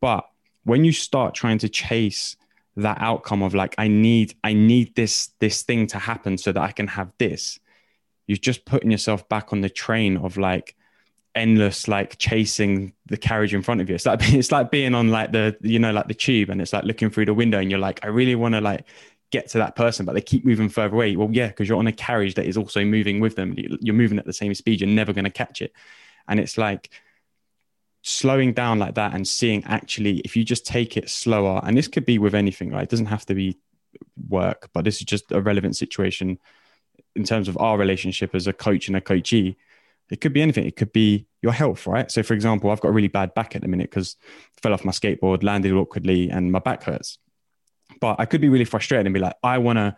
but 0.00 0.28
when 0.64 0.84
you 0.84 0.92
start 0.92 1.34
trying 1.34 1.58
to 1.58 1.68
chase 1.68 2.36
that 2.76 2.98
outcome 3.00 3.42
of 3.42 3.54
like 3.54 3.74
i 3.78 3.88
need 3.88 4.34
i 4.44 4.52
need 4.52 4.94
this 4.94 5.30
this 5.38 5.62
thing 5.62 5.86
to 5.86 5.98
happen 5.98 6.36
so 6.38 6.52
that 6.52 6.62
i 6.62 6.72
can 6.72 6.86
have 6.86 7.12
this 7.18 7.58
you're 8.26 8.36
just 8.36 8.64
putting 8.64 8.90
yourself 8.90 9.28
back 9.28 9.52
on 9.52 9.60
the 9.60 9.70
train 9.70 10.16
of 10.16 10.36
like 10.36 10.76
endless 11.34 11.88
like 11.88 12.18
chasing 12.18 12.92
the 13.06 13.16
carriage 13.16 13.54
in 13.54 13.62
front 13.62 13.80
of 13.80 13.88
you. 13.88 13.94
It's 13.94 14.06
like 14.06 14.20
it's 14.22 14.52
like 14.52 14.70
being 14.70 14.94
on 14.94 15.08
like 15.10 15.32
the 15.32 15.56
you 15.60 15.78
know 15.78 15.92
like 15.92 16.08
the 16.08 16.14
tube 16.14 16.50
and 16.50 16.60
it's 16.60 16.72
like 16.72 16.84
looking 16.84 17.10
through 17.10 17.26
the 17.26 17.34
window 17.34 17.58
and 17.58 17.70
you're 17.70 17.80
like 17.80 18.00
i 18.04 18.08
really 18.08 18.34
want 18.34 18.54
to 18.54 18.60
like 18.60 18.86
get 19.30 19.48
to 19.48 19.58
that 19.58 19.74
person 19.74 20.04
but 20.04 20.12
they 20.12 20.20
keep 20.20 20.44
moving 20.44 20.68
further 20.68 20.94
away. 20.94 21.16
Well 21.16 21.30
yeah 21.32 21.48
because 21.48 21.68
you're 21.68 21.78
on 21.78 21.86
a 21.86 21.92
carriage 21.92 22.34
that 22.34 22.46
is 22.46 22.56
also 22.56 22.84
moving 22.84 23.20
with 23.20 23.36
them. 23.36 23.54
You're 23.56 23.94
moving 23.94 24.18
at 24.18 24.26
the 24.26 24.32
same 24.32 24.54
speed. 24.54 24.80
You're 24.80 24.90
never 24.90 25.12
going 25.12 25.24
to 25.24 25.30
catch 25.30 25.62
it. 25.62 25.72
And 26.28 26.38
it's 26.38 26.58
like 26.58 26.90
slowing 28.02 28.52
down 28.52 28.78
like 28.78 28.96
that 28.96 29.14
and 29.14 29.26
seeing 29.26 29.64
actually 29.64 30.18
if 30.18 30.36
you 30.36 30.44
just 30.44 30.66
take 30.66 30.96
it 30.96 31.08
slower 31.08 31.60
and 31.64 31.76
this 31.76 31.88
could 31.88 32.04
be 32.04 32.18
with 32.18 32.34
anything 32.34 32.70
right? 32.70 32.82
It 32.82 32.90
doesn't 32.90 33.06
have 33.06 33.24
to 33.26 33.34
be 33.34 33.58
work 34.28 34.68
but 34.74 34.84
this 34.84 34.96
is 34.96 35.04
just 35.04 35.32
a 35.32 35.40
relevant 35.40 35.76
situation 35.76 36.38
in 37.14 37.24
terms 37.24 37.48
of 37.48 37.56
our 37.58 37.76
relationship 37.76 38.34
as 38.34 38.46
a 38.46 38.52
coach 38.52 38.88
and 38.88 38.96
a 38.96 39.00
coachee 39.00 39.56
it 40.10 40.20
could 40.20 40.34
be 40.34 40.42
anything. 40.42 40.66
It 40.66 40.76
could 40.76 40.92
be 40.92 41.26
your 41.40 41.52
health 41.52 41.86
right? 41.86 42.10
So 42.10 42.22
for 42.22 42.34
example 42.34 42.70
i've 42.70 42.80
got 42.80 42.88
a 42.88 42.92
really 42.92 43.08
bad 43.08 43.34
back 43.34 43.56
at 43.56 43.62
the 43.62 43.68
minute 43.68 43.90
because 43.90 44.16
fell 44.62 44.72
off 44.72 44.84
my 44.84 44.92
skateboard 44.92 45.42
landed 45.42 45.72
awkwardly 45.72 46.28
and 46.30 46.52
my 46.52 46.58
back 46.58 46.82
hurts. 46.82 47.18
But 48.00 48.20
i 48.20 48.24
could 48.24 48.40
be 48.40 48.48
really 48.48 48.64
frustrated 48.64 49.06
and 49.06 49.14
be 49.14 49.20
like 49.20 49.36
i 49.42 49.58
want 49.58 49.78
to 49.78 49.96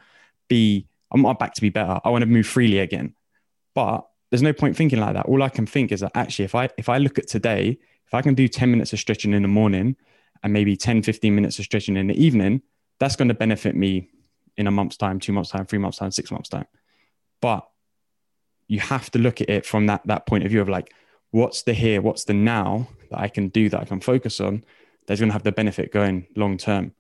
be 0.48 0.86
i 1.10 1.16
want 1.16 1.22
my 1.22 1.46
back 1.46 1.54
to 1.54 1.60
be 1.60 1.70
better. 1.70 2.00
I 2.04 2.10
want 2.10 2.22
to 2.22 2.26
move 2.26 2.46
freely 2.46 2.78
again. 2.78 3.14
But 3.74 4.06
there's 4.30 4.42
no 4.42 4.52
point 4.52 4.76
thinking 4.76 5.00
like 5.00 5.14
that. 5.14 5.26
All 5.26 5.42
i 5.42 5.48
can 5.48 5.66
think 5.66 5.92
is 5.92 6.00
that 6.00 6.12
actually 6.14 6.44
if 6.44 6.54
i 6.54 6.68
if 6.76 6.88
i 6.88 6.98
look 6.98 7.18
at 7.18 7.28
today 7.28 7.78
if 8.06 8.14
I 8.14 8.22
can 8.22 8.34
do 8.34 8.48
10 8.48 8.70
minutes 8.70 8.92
of 8.92 9.00
stretching 9.00 9.32
in 9.32 9.42
the 9.42 9.48
morning 9.48 9.96
and 10.42 10.52
maybe 10.52 10.76
10, 10.76 11.02
15 11.02 11.34
minutes 11.34 11.58
of 11.58 11.64
stretching 11.64 11.96
in 11.96 12.06
the 12.06 12.22
evening, 12.22 12.62
that's 13.00 13.16
going 13.16 13.28
to 13.28 13.34
benefit 13.34 13.74
me 13.74 14.08
in 14.56 14.66
a 14.66 14.70
month's 14.70 14.96
time, 14.96 15.18
two 15.18 15.32
months' 15.32 15.50
time, 15.50 15.66
three 15.66 15.78
months' 15.78 15.98
time, 15.98 16.10
six 16.10 16.30
months' 16.30 16.48
time. 16.48 16.66
But 17.40 17.68
you 18.68 18.80
have 18.80 19.10
to 19.10 19.18
look 19.18 19.40
at 19.40 19.50
it 19.50 19.66
from 19.66 19.86
that, 19.86 20.02
that 20.06 20.26
point 20.26 20.44
of 20.44 20.50
view 20.50 20.60
of 20.60 20.68
like, 20.68 20.92
what's 21.30 21.62
the 21.62 21.74
here, 21.74 22.00
what's 22.00 22.24
the 22.24 22.34
now 22.34 22.88
that 23.10 23.20
I 23.20 23.28
can 23.28 23.48
do 23.48 23.68
that 23.68 23.80
I 23.80 23.84
can 23.84 24.00
focus 24.00 24.40
on 24.40 24.64
that's 25.06 25.20
going 25.20 25.28
to 25.28 25.34
have 25.34 25.42
the 25.42 25.52
benefit 25.52 25.92
going 25.92 26.26
long 26.36 26.56
term. 26.56 26.92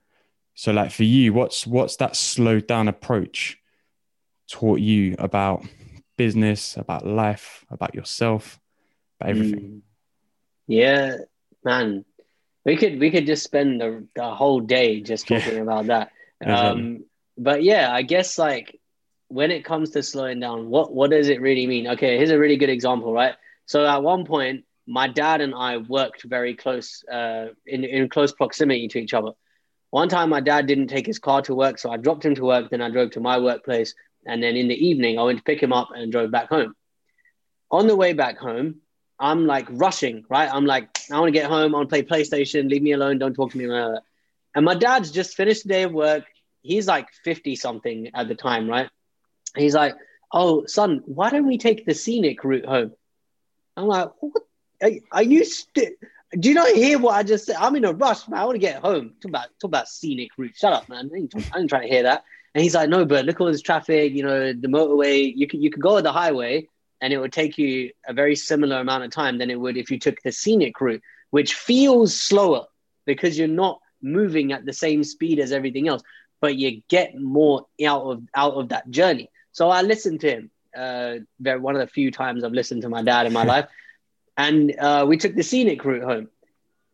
So 0.54 0.72
like 0.72 0.90
for 0.90 1.04
you, 1.04 1.32
what's 1.32 1.66
what's 1.66 1.96
that 1.96 2.16
slowed 2.16 2.66
down 2.66 2.88
approach 2.88 3.58
taught 4.50 4.78
you 4.78 5.16
about 5.18 5.64
business, 6.16 6.76
about 6.76 7.06
life, 7.06 7.64
about 7.70 7.94
yourself, 7.94 8.60
about 9.20 9.30
everything? 9.30 9.60
Mm. 9.60 9.80
Yeah, 10.66 11.16
man. 11.64 12.04
We 12.64 12.76
could 12.76 12.98
we 12.98 13.10
could 13.10 13.26
just 13.26 13.44
spend 13.44 13.80
the, 13.80 14.06
the 14.14 14.30
whole 14.30 14.60
day 14.60 15.00
just 15.00 15.28
talking 15.28 15.56
yeah. 15.56 15.62
about 15.62 15.86
that. 15.86 16.12
Um, 16.44 17.04
but 17.36 17.62
yeah, 17.62 17.92
I 17.92 18.02
guess 18.02 18.38
like 18.38 18.78
when 19.28 19.50
it 19.50 19.64
comes 19.64 19.90
to 19.90 20.02
slowing 20.02 20.40
down, 20.40 20.68
what 20.68 20.92
what 20.92 21.10
does 21.10 21.28
it 21.28 21.40
really 21.40 21.66
mean? 21.66 21.88
Okay, 21.88 22.16
here's 22.16 22.30
a 22.30 22.38
really 22.38 22.56
good 22.56 22.70
example, 22.70 23.12
right? 23.12 23.34
So 23.66 23.86
at 23.86 24.02
one 24.02 24.24
point, 24.24 24.64
my 24.86 25.08
dad 25.08 25.40
and 25.40 25.54
I 25.54 25.78
worked 25.78 26.24
very 26.24 26.54
close, 26.54 27.04
uh, 27.10 27.48
in 27.66 27.84
in 27.84 28.08
close 28.08 28.32
proximity 28.32 28.88
to 28.88 28.98
each 28.98 29.14
other. 29.14 29.32
One 29.90 30.08
time, 30.08 30.30
my 30.30 30.40
dad 30.40 30.66
didn't 30.66 30.88
take 30.88 31.06
his 31.06 31.18
car 31.18 31.42
to 31.42 31.54
work, 31.54 31.78
so 31.78 31.90
I 31.90 31.96
dropped 31.96 32.24
him 32.24 32.34
to 32.34 32.44
work. 32.44 32.70
Then 32.70 32.80
I 32.80 32.90
drove 32.90 33.12
to 33.12 33.20
my 33.20 33.38
workplace, 33.38 33.94
and 34.26 34.42
then 34.42 34.56
in 34.56 34.68
the 34.68 34.74
evening, 34.74 35.18
I 35.18 35.22
went 35.22 35.38
to 35.38 35.44
pick 35.44 35.62
him 35.62 35.72
up 35.72 35.88
and 35.94 36.12
drove 36.12 36.30
back 36.30 36.48
home. 36.48 36.74
On 37.70 37.86
the 37.86 37.96
way 37.96 38.12
back 38.12 38.38
home, 38.38 38.80
I'm 39.18 39.46
like 39.46 39.66
rushing, 39.70 40.24
right? 40.28 40.52
I'm 40.52 40.66
like, 40.66 40.88
I 41.10 41.18
want 41.18 41.28
to 41.32 41.40
get 41.40 41.48
home. 41.48 41.74
I 41.74 41.78
want 41.78 41.88
to 41.88 41.92
play 41.92 42.02
PlayStation. 42.02 42.68
Leave 42.68 42.82
me 42.82 42.92
alone. 42.92 43.18
Don't 43.18 43.34
talk 43.34 43.52
to 43.52 43.58
me. 43.58 43.64
And 44.54 44.64
my 44.64 44.74
dad's 44.74 45.10
just 45.10 45.36
finished 45.36 45.62
the 45.62 45.68
day 45.70 45.82
of 45.84 45.92
work. 45.92 46.24
He's 46.62 46.86
like 46.86 47.08
50 47.24 47.56
something 47.56 48.10
at 48.14 48.28
the 48.28 48.34
time, 48.34 48.68
right? 48.68 48.88
He's 49.56 49.74
like, 49.74 49.94
Oh, 50.32 50.66
son, 50.66 51.02
why 51.06 51.30
don't 51.30 51.46
we 51.46 51.58
take 51.58 51.86
the 51.86 51.94
scenic 51.94 52.42
route 52.44 52.66
home? 52.66 52.92
I'm 53.76 53.86
like, 53.86 54.10
What? 54.20 54.42
Are, 54.82 54.90
are 55.12 55.22
you 55.22 55.44
st- 55.44 55.94
do 56.38 56.48
you 56.48 56.54
not 56.54 56.68
hear 56.70 56.98
what 56.98 57.14
I 57.14 57.22
just 57.22 57.46
said? 57.46 57.56
I'm 57.58 57.76
in 57.76 57.84
a 57.84 57.92
rush, 57.92 58.28
man. 58.28 58.40
I 58.40 58.44
want 58.44 58.56
to 58.56 58.60
get 58.60 58.82
home. 58.82 59.14
Talk 59.20 59.28
about 59.28 59.46
talk 59.60 59.68
about 59.68 59.88
scenic 59.88 60.30
route. 60.36 60.56
Shut 60.56 60.72
up, 60.72 60.88
man. 60.88 61.10
I 61.12 61.18
ain't, 61.18 61.34
I 61.54 61.58
ain't 61.60 61.68
trying 61.68 61.82
to 61.82 61.88
hear 61.88 62.02
that. 62.04 62.24
And 62.54 62.62
he's 62.62 62.74
like, 62.74 62.88
no, 62.88 63.04
but 63.04 63.24
look 63.24 63.36
at 63.36 63.40
all 63.40 63.52
this 63.52 63.62
traffic. 63.62 64.12
You 64.12 64.24
know, 64.24 64.52
the 64.52 64.68
motorway. 64.68 65.32
You 65.34 65.46
could 65.46 65.62
you 65.62 65.70
could 65.70 65.82
go 65.82 65.96
on 65.96 66.02
the 66.02 66.12
highway, 66.12 66.68
and 67.00 67.12
it 67.12 67.18
would 67.18 67.32
take 67.32 67.58
you 67.58 67.90
a 68.06 68.12
very 68.12 68.36
similar 68.36 68.80
amount 68.80 69.04
of 69.04 69.10
time 69.10 69.38
than 69.38 69.50
it 69.50 69.60
would 69.60 69.76
if 69.76 69.90
you 69.90 69.98
took 69.98 70.20
the 70.22 70.32
scenic 70.32 70.80
route, 70.80 71.02
which 71.30 71.54
feels 71.54 72.18
slower 72.18 72.66
because 73.06 73.38
you're 73.38 73.48
not 73.48 73.80
moving 74.02 74.52
at 74.52 74.64
the 74.64 74.72
same 74.72 75.04
speed 75.04 75.38
as 75.38 75.52
everything 75.52 75.88
else, 75.88 76.02
but 76.40 76.56
you 76.56 76.82
get 76.88 77.18
more 77.18 77.66
out 77.84 78.02
of 78.02 78.22
out 78.34 78.54
of 78.54 78.68
that 78.70 78.90
journey. 78.90 79.30
So 79.54 79.70
I 79.70 79.82
listened 79.82 80.20
to 80.22 80.30
him. 80.30 80.50
Uh, 80.76 81.18
one 81.38 81.76
of 81.76 81.80
the 81.80 81.86
few 81.86 82.10
times 82.12 82.44
I've 82.44 82.52
listened 82.52 82.82
to 82.82 82.90
my 82.90 83.02
dad 83.02 83.26
in 83.26 83.32
my 83.32 83.44
life 83.54 83.68
and 84.36 84.74
uh, 84.78 85.06
we 85.08 85.16
took 85.16 85.34
the 85.34 85.42
scenic 85.42 85.84
route 85.84 86.04
home. 86.04 86.28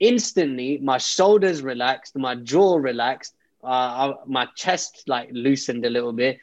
Instantly, 0.01 0.79
my 0.79 0.99
shoulders 0.99 1.63
relaxed, 1.63 2.17
my 2.17 2.35
jaw 2.37 2.77
relaxed, 2.77 3.35
uh, 3.65 4.15
my 4.27 4.47
chest 4.57 5.05
like 5.07 5.31
loosened 5.33 5.85
a 5.85 5.91
little 5.91 6.13
bit, 6.13 6.39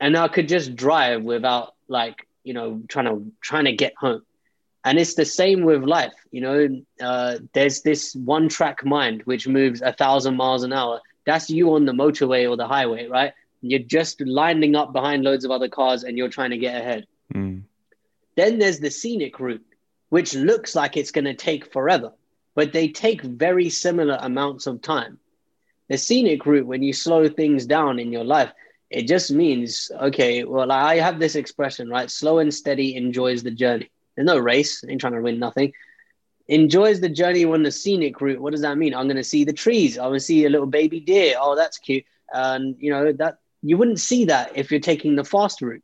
and 0.00 0.16
I 0.16 0.28
could 0.28 0.48
just 0.48 0.76
drive 0.76 1.22
without 1.22 1.74
like 1.88 2.26
you 2.44 2.54
know 2.54 2.82
trying 2.88 3.06
to 3.06 3.32
trying 3.42 3.64
to 3.66 3.72
get 3.72 3.94
home. 3.98 4.22
And 4.84 4.98
it's 4.98 5.14
the 5.14 5.24
same 5.24 5.64
with 5.64 5.82
life. 5.82 6.14
You 6.30 6.40
know, 6.40 6.82
uh, 7.00 7.38
there's 7.52 7.82
this 7.82 8.14
one 8.14 8.48
track 8.48 8.84
mind 8.84 9.22
which 9.24 9.46
moves 9.48 9.82
a 9.82 9.92
thousand 9.92 10.36
miles 10.36 10.62
an 10.62 10.72
hour. 10.72 11.00
That's 11.26 11.50
you 11.50 11.74
on 11.74 11.84
the 11.86 11.92
motorway 11.92 12.48
or 12.48 12.56
the 12.56 12.66
highway, 12.66 13.06
right? 13.08 13.32
You're 13.62 13.80
just 13.80 14.20
lining 14.20 14.74
up 14.74 14.92
behind 14.92 15.22
loads 15.22 15.44
of 15.44 15.50
other 15.50 15.68
cars 15.68 16.02
and 16.04 16.16
you're 16.16 16.28
trying 16.28 16.50
to 16.50 16.58
get 16.58 16.80
ahead. 16.80 17.06
Mm. 17.34 17.62
Then 18.36 18.58
there's 18.58 18.80
the 18.80 18.90
scenic 18.90 19.38
route 19.38 19.64
which 20.08 20.34
looks 20.34 20.74
like 20.74 20.96
it's 20.96 21.12
going 21.12 21.24
to 21.24 21.34
take 21.34 21.72
forever, 21.72 22.12
but 22.54 22.72
they 22.72 22.88
take 22.88 23.22
very 23.22 23.70
similar 23.70 24.18
amounts 24.20 24.66
of 24.66 24.82
time. 24.82 25.18
The 25.88 25.98
scenic 25.98 26.46
route, 26.46 26.66
when 26.66 26.82
you 26.82 26.92
slow 26.92 27.28
things 27.28 27.66
down 27.66 27.98
in 27.98 28.12
your 28.12 28.24
life, 28.24 28.52
it 28.90 29.06
just 29.06 29.30
means, 29.30 29.90
okay, 30.00 30.42
well, 30.42 30.72
I 30.72 30.96
have 30.96 31.20
this 31.20 31.36
expression, 31.36 31.88
right? 31.88 32.10
Slow 32.10 32.40
and 32.40 32.52
steady 32.52 32.96
enjoys 32.96 33.42
the 33.42 33.52
journey. 33.52 33.88
There's 34.16 34.26
no 34.26 34.38
race, 34.38 34.82
ain't 34.88 35.00
trying 35.00 35.12
to 35.12 35.20
win 35.20 35.38
nothing. 35.38 35.72
Enjoys 36.48 37.00
the 37.00 37.08
journey 37.08 37.44
on 37.44 37.62
the 37.62 37.70
scenic 37.70 38.20
route. 38.20 38.40
What 38.40 38.50
does 38.50 38.62
that 38.62 38.78
mean? 38.78 38.94
I'm 38.94 39.06
going 39.06 39.16
to 39.16 39.22
see 39.22 39.44
the 39.44 39.52
trees. 39.52 39.96
I'm 39.96 40.08
going 40.08 40.18
to 40.18 40.24
see 40.24 40.44
a 40.44 40.50
little 40.50 40.66
baby 40.66 40.98
deer. 40.98 41.36
Oh, 41.38 41.54
that's 41.54 41.78
cute. 41.78 42.04
And, 42.32 42.74
you 42.80 42.90
know, 42.90 43.12
that 43.12 43.38
you 43.62 43.76
wouldn't 43.76 44.00
see 44.00 44.24
that 44.26 44.52
if 44.56 44.70
you're 44.70 44.80
taking 44.80 45.16
the 45.16 45.24
fast 45.24 45.60
route. 45.60 45.82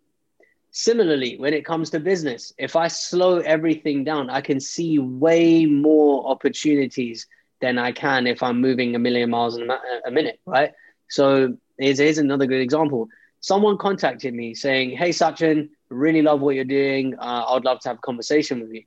Similarly, 0.71 1.37
when 1.39 1.55
it 1.55 1.65
comes 1.65 1.91
to 1.91 2.01
business, 2.01 2.53
if 2.59 2.77
I 2.77 2.89
slow 2.89 3.39
everything 3.39 4.05
down, 4.05 4.29
I 4.29 4.41
can 4.41 4.61
see 4.61 4.99
way 4.99 5.65
more 5.67 6.29
opportunities 6.29 7.27
than 7.61 7.79
I 7.79 7.93
can 7.93 8.27
if 8.27 8.43
I'm 8.43 8.61
moving 8.61 8.95
a 8.95 8.99
million 8.99 9.31
miles 9.31 9.59
a 9.59 10.11
minute, 10.11 10.39
right? 10.45 10.73
So 11.09 11.57
here's, 11.79 11.99
here's 11.99 12.19
another 12.19 12.47
good 12.47 12.61
example. 12.61 13.09
Someone 13.41 13.79
contacted 13.79 14.35
me 14.35 14.55
saying, 14.55 14.97
Hey, 14.97 15.11
Sachin, 15.11 15.71
really 15.89 16.21
love 16.21 16.41
what 16.41 16.55
you're 16.55 16.65
doing. 16.65 17.15
Uh, 17.19 17.45
I'd 17.49 17.65
love 17.65 17.81
to 17.81 17.89
have 17.89 17.99
a 17.99 18.01
conversation 18.01 18.61
with 18.61 18.73
you. 18.73 18.83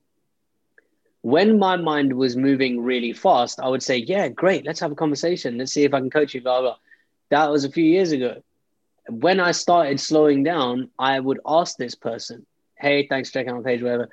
When 1.21 1.58
my 1.58 1.75
mind 1.75 2.13
was 2.13 2.38
moving 2.38 2.82
really 2.82 3.13
fast, 3.13 3.60
I 3.60 3.67
would 3.67 3.82
say, 3.82 3.97
Yeah, 3.97 4.28
great, 4.28 4.65
let's 4.65 4.80
have 4.80 4.91
a 4.91 4.95
conversation. 4.95 5.58
Let's 5.58 5.71
see 5.71 5.86
if 5.86 5.93
I 5.93 5.99
can 5.99 6.12
coach 6.12 6.36
you, 6.36 6.41
blah, 6.41 6.62
blah. 6.62 6.75
That 7.30 7.49
was 7.49 7.65
a 7.65 7.71
few 7.71 7.86
years 7.86 8.12
ago 8.12 8.43
when 9.10 9.39
I 9.39 9.52
started 9.52 10.00
slowing 10.00 10.43
down, 10.43 10.89
I 10.98 11.19
would 11.19 11.39
ask 11.45 11.78
this 11.78 11.95
person, 11.95 12.45
"Hey, 12.76 13.08
thanks 13.08 13.30
for 13.30 13.34
checking 13.34 13.52
out 13.52 13.63
the 13.63 13.63
page, 13.63 13.82
whatever. 13.82 14.10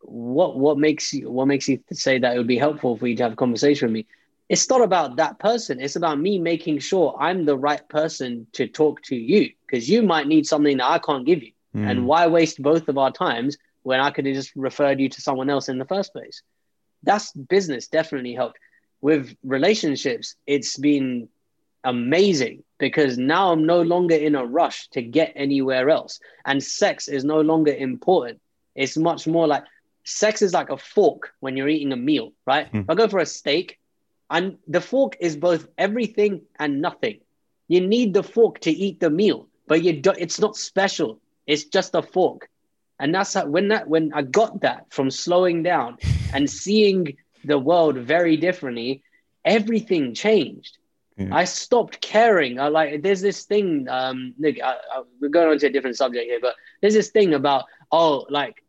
What 0.00 0.58
what 0.58 0.78
makes 0.78 1.12
you 1.12 1.30
what 1.30 1.46
makes 1.46 1.68
you 1.68 1.80
say 1.92 2.18
that 2.18 2.34
it 2.34 2.38
would 2.38 2.46
be 2.46 2.58
helpful 2.58 2.96
for 2.96 3.06
you 3.06 3.16
to 3.16 3.22
have 3.24 3.32
a 3.32 3.36
conversation 3.36 3.86
with 3.88 3.94
me?" 3.94 4.06
It's 4.48 4.68
not 4.70 4.80
about 4.80 5.16
that 5.16 5.40
person. 5.40 5.80
It's 5.80 5.96
about 5.96 6.20
me 6.20 6.38
making 6.38 6.78
sure 6.78 7.16
I'm 7.18 7.44
the 7.44 7.58
right 7.58 7.86
person 7.88 8.46
to 8.52 8.68
talk 8.68 9.02
to 9.04 9.16
you 9.16 9.50
because 9.66 9.90
you 9.90 10.02
might 10.02 10.28
need 10.28 10.46
something 10.46 10.76
that 10.76 10.88
I 10.88 10.98
can't 11.00 11.26
give 11.26 11.42
you. 11.42 11.50
Mm. 11.74 11.90
And 11.90 12.06
why 12.06 12.28
waste 12.28 12.62
both 12.62 12.88
of 12.88 12.96
our 12.96 13.10
times 13.10 13.58
when 13.82 13.98
I 13.98 14.10
could 14.10 14.24
have 14.26 14.36
just 14.36 14.54
referred 14.54 15.00
you 15.00 15.08
to 15.08 15.20
someone 15.20 15.50
else 15.50 15.68
in 15.68 15.78
the 15.78 15.84
first 15.84 16.12
place? 16.12 16.42
That's 17.02 17.32
business 17.32 17.88
definitely 17.88 18.34
helped. 18.34 18.58
With 19.00 19.36
relationships, 19.42 20.36
it's 20.46 20.76
been 20.76 21.28
amazing 21.86 22.64
because 22.78 23.16
now 23.16 23.52
I'm 23.52 23.64
no 23.64 23.80
longer 23.80 24.14
in 24.14 24.34
a 24.34 24.44
rush 24.44 24.88
to 24.88 25.00
get 25.00 25.32
anywhere 25.34 25.88
else. 25.88 26.20
And 26.44 26.62
sex 26.62 27.08
is 27.08 27.24
no 27.24 27.40
longer 27.40 27.72
important. 27.72 28.40
It's 28.74 28.96
much 28.98 29.26
more 29.26 29.46
like 29.46 29.64
sex 30.04 30.42
is 30.42 30.52
like 30.52 30.68
a 30.68 30.76
fork 30.76 31.32
when 31.40 31.56
you're 31.56 31.68
eating 31.68 31.92
a 31.92 31.96
meal, 31.96 32.32
right? 32.46 32.70
Mm. 32.70 32.82
If 32.82 32.90
I 32.90 32.94
go 32.94 33.08
for 33.08 33.20
a 33.20 33.26
steak, 33.26 33.78
and 34.28 34.58
the 34.66 34.80
fork 34.80 35.16
is 35.20 35.36
both 35.36 35.68
everything 35.78 36.42
and 36.58 36.82
nothing. 36.82 37.20
You 37.68 37.80
need 37.80 38.12
the 38.12 38.24
fork 38.24 38.58
to 38.60 38.70
eat 38.72 38.98
the 38.98 39.10
meal, 39.10 39.48
but 39.68 39.82
you 39.82 40.00
don't, 40.00 40.18
it's 40.18 40.40
not 40.40 40.56
special. 40.56 41.20
It's 41.46 41.64
just 41.64 41.94
a 41.94 42.02
fork. 42.02 42.48
And 42.98 43.14
that's 43.14 43.34
how, 43.34 43.46
when 43.46 43.68
that 43.68 43.88
when 43.88 44.12
I 44.14 44.22
got 44.22 44.62
that 44.62 44.86
from 44.90 45.10
slowing 45.10 45.62
down 45.62 45.98
and 46.32 46.50
seeing 46.50 47.16
the 47.44 47.58
world 47.58 47.96
very 47.98 48.36
differently, 48.36 49.02
everything 49.44 50.14
changed 50.14 50.75
I 51.18 51.44
stopped 51.44 52.00
caring. 52.00 52.60
I 52.60 52.68
like 52.68 53.02
there's 53.02 53.20
this 53.20 53.44
thing. 53.44 53.88
Um, 53.88 54.34
Nick, 54.38 54.60
I, 54.62 54.72
I, 54.72 55.02
we're 55.20 55.28
going 55.28 55.48
on 55.48 55.58
to 55.58 55.66
a 55.66 55.70
different 55.70 55.96
subject 55.96 56.24
here, 56.24 56.40
but 56.40 56.54
there's 56.80 56.94
this 56.94 57.10
thing 57.10 57.34
about 57.34 57.64
oh, 57.90 58.26
like 58.28 58.62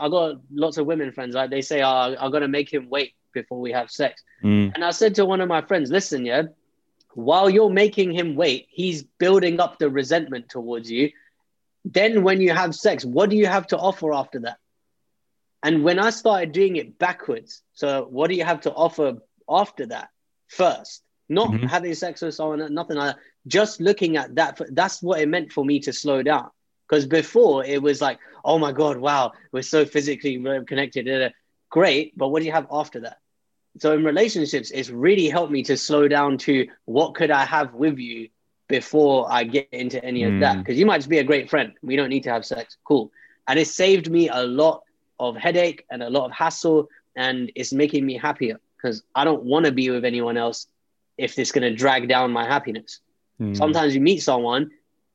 I 0.00 0.08
got 0.08 0.40
lots 0.52 0.78
of 0.78 0.86
women 0.86 1.12
friends. 1.12 1.34
Like 1.34 1.50
they 1.50 1.62
say, 1.62 1.82
oh, 1.82 2.16
I'm 2.18 2.30
gonna 2.32 2.48
make 2.48 2.72
him 2.72 2.88
wait 2.88 3.14
before 3.32 3.60
we 3.60 3.72
have 3.72 3.90
sex. 3.90 4.22
Mm. 4.42 4.74
And 4.74 4.84
I 4.84 4.90
said 4.90 5.14
to 5.16 5.24
one 5.24 5.40
of 5.40 5.48
my 5.48 5.62
friends, 5.62 5.90
listen, 5.90 6.26
yeah, 6.26 6.42
while 7.14 7.48
you're 7.48 7.70
making 7.70 8.12
him 8.12 8.34
wait, 8.34 8.66
he's 8.70 9.02
building 9.02 9.60
up 9.60 9.78
the 9.78 9.90
resentment 9.90 10.48
towards 10.48 10.90
you. 10.90 11.10
Then 11.84 12.22
when 12.22 12.40
you 12.40 12.52
have 12.52 12.74
sex, 12.74 13.04
what 13.04 13.30
do 13.30 13.36
you 13.36 13.46
have 13.46 13.66
to 13.68 13.78
offer 13.78 14.12
after 14.12 14.40
that? 14.40 14.58
And 15.62 15.84
when 15.84 15.98
I 15.98 16.10
started 16.10 16.52
doing 16.52 16.76
it 16.76 16.98
backwards, 16.98 17.62
so 17.74 18.06
what 18.10 18.28
do 18.28 18.34
you 18.34 18.44
have 18.44 18.62
to 18.62 18.72
offer 18.72 19.18
after 19.48 19.86
that 19.86 20.10
first? 20.48 21.02
Not 21.28 21.50
mm-hmm. 21.50 21.66
having 21.66 21.94
sex 21.94 22.22
with 22.22 22.34
someone, 22.34 22.72
nothing 22.74 22.96
like 22.96 23.16
that. 23.16 23.22
Just 23.46 23.80
looking 23.80 24.16
at 24.16 24.34
that, 24.36 24.60
that's 24.70 25.02
what 25.02 25.20
it 25.20 25.28
meant 25.28 25.52
for 25.52 25.64
me 25.64 25.80
to 25.80 25.92
slow 25.92 26.22
down. 26.22 26.50
Because 26.88 27.06
before 27.06 27.64
it 27.64 27.82
was 27.82 28.00
like, 28.00 28.18
oh 28.44 28.58
my 28.58 28.72
God, 28.72 28.98
wow, 28.98 29.32
we're 29.50 29.62
so 29.62 29.84
physically 29.84 30.42
connected. 30.66 31.32
Great. 31.70 32.16
But 32.16 32.28
what 32.28 32.40
do 32.40 32.46
you 32.46 32.52
have 32.52 32.66
after 32.70 33.00
that? 33.00 33.18
So 33.78 33.94
in 33.94 34.04
relationships, 34.04 34.70
it's 34.70 34.90
really 34.90 35.28
helped 35.28 35.50
me 35.50 35.62
to 35.64 35.76
slow 35.76 36.06
down 36.06 36.36
to 36.38 36.68
what 36.84 37.14
could 37.14 37.30
I 37.30 37.44
have 37.46 37.72
with 37.72 37.98
you 37.98 38.28
before 38.68 39.30
I 39.30 39.44
get 39.44 39.68
into 39.72 40.02
any 40.04 40.24
of 40.24 40.40
that? 40.40 40.58
Because 40.58 40.76
mm. 40.76 40.80
you 40.80 40.86
might 40.86 40.98
just 40.98 41.08
be 41.08 41.18
a 41.18 41.24
great 41.24 41.48
friend. 41.48 41.72
We 41.82 41.96
don't 41.96 42.10
need 42.10 42.24
to 42.24 42.30
have 42.30 42.44
sex. 42.44 42.76
Cool. 42.84 43.10
And 43.48 43.58
it 43.58 43.68
saved 43.68 44.10
me 44.10 44.28
a 44.28 44.42
lot 44.42 44.82
of 45.18 45.36
headache 45.36 45.84
and 45.90 46.02
a 46.02 46.10
lot 46.10 46.26
of 46.26 46.32
hassle. 46.32 46.88
And 47.16 47.50
it's 47.54 47.72
making 47.72 48.04
me 48.04 48.18
happier 48.18 48.60
because 48.76 49.02
I 49.14 49.24
don't 49.24 49.44
want 49.44 49.64
to 49.66 49.72
be 49.72 49.88
with 49.90 50.04
anyone 50.04 50.36
else 50.36 50.66
if 51.18 51.38
it's 51.38 51.52
going 51.52 51.62
to 51.62 51.74
drag 51.74 52.08
down 52.08 52.30
my 52.32 52.44
happiness. 52.44 53.00
Mm. 53.40 53.56
Sometimes 53.56 53.94
you 53.94 54.00
meet 54.00 54.22
someone, 54.22 54.70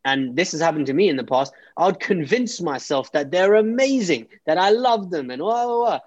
and 0.05 0.35
this 0.35 0.51
has 0.51 0.61
happened 0.61 0.87
to 0.87 0.93
me 0.93 1.09
in 1.09 1.17
the 1.17 1.23
past. 1.23 1.53
I 1.75 1.85
would 1.85 1.99
convince 1.99 2.61
myself 2.61 3.11
that 3.11 3.31
they're 3.31 3.55
amazing, 3.55 4.27
that 4.45 4.57
I 4.57 4.69
love 4.69 5.09
them, 5.09 5.29
and 5.31 5.39
blah, 5.39 5.65
blah, 5.65 5.77
blah. 5.77 5.99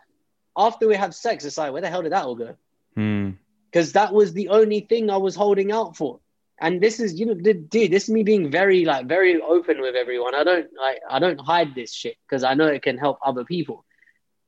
after 0.57 0.87
we 0.87 0.97
have 0.97 1.15
sex, 1.15 1.45
it's 1.45 1.59
like, 1.59 1.73
where 1.73 1.83
the 1.83 1.89
hell 1.89 2.03
did 2.03 2.13
that 2.13 2.25
all 2.25 2.35
go? 2.35 2.57
Because 2.95 3.91
mm. 3.91 3.93
that 3.93 4.13
was 4.13 4.33
the 4.33 4.49
only 4.49 4.81
thing 4.81 5.11
I 5.11 5.17
was 5.17 5.35
holding 5.35 5.73
out 5.73 5.97
for. 5.97 6.21
And 6.63 6.81
this 6.81 7.01
is, 7.01 7.19
you 7.19 7.27
know, 7.27 7.35
dude, 7.35 7.71
this 7.71 8.05
is 8.05 8.11
me 8.11 8.23
being 8.23 8.51
very, 8.51 8.85
like, 8.85 9.07
very 9.07 9.41
open 9.41 9.81
with 9.81 9.95
everyone. 9.95 10.35
I 10.35 10.45
don't, 10.45 10.69
like, 10.79 11.01
I 11.09 11.19
don't 11.19 11.41
hide 11.41 11.75
this 11.75 11.93
shit 11.93 12.17
because 12.27 12.45
I 12.45 12.55
know 12.55 12.67
it 12.67 12.83
can 12.83 12.99
help 12.99 13.19
other 13.25 13.45
people. 13.45 13.85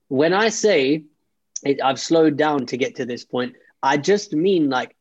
When 0.09 0.35
I 0.35 0.51
say 0.51 1.05
it, 1.65 1.81
I've 1.83 1.99
slowed 1.99 2.37
down 2.37 2.67
to 2.67 2.77
get 2.77 2.97
to 2.97 3.07
this 3.07 3.25
point, 3.25 3.57
I 3.83 3.97
just 3.97 4.35
mean 4.35 4.69
like 4.69 4.95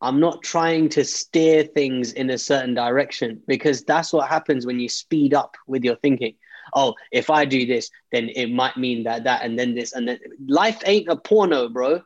I'm 0.00 0.20
not 0.20 0.42
trying 0.42 0.88
to 0.90 1.04
steer 1.04 1.64
things 1.64 2.12
in 2.12 2.30
a 2.30 2.38
certain 2.38 2.74
direction 2.74 3.42
because 3.46 3.82
that's 3.82 4.12
what 4.12 4.28
happens 4.28 4.64
when 4.64 4.78
you 4.78 4.88
speed 4.88 5.34
up 5.34 5.56
with 5.66 5.84
your 5.84 5.96
thinking. 5.96 6.34
Oh, 6.74 6.94
if 7.10 7.30
I 7.30 7.44
do 7.44 7.66
this, 7.66 7.90
then 8.12 8.28
it 8.28 8.52
might 8.52 8.76
mean 8.76 9.04
that, 9.04 9.24
that, 9.24 9.42
and 9.42 9.58
then 9.58 9.74
this, 9.74 9.92
and 9.92 10.06
then 10.06 10.18
life 10.46 10.82
ain't 10.86 11.08
a 11.08 11.16
porno, 11.16 11.68
bro. 11.68 12.02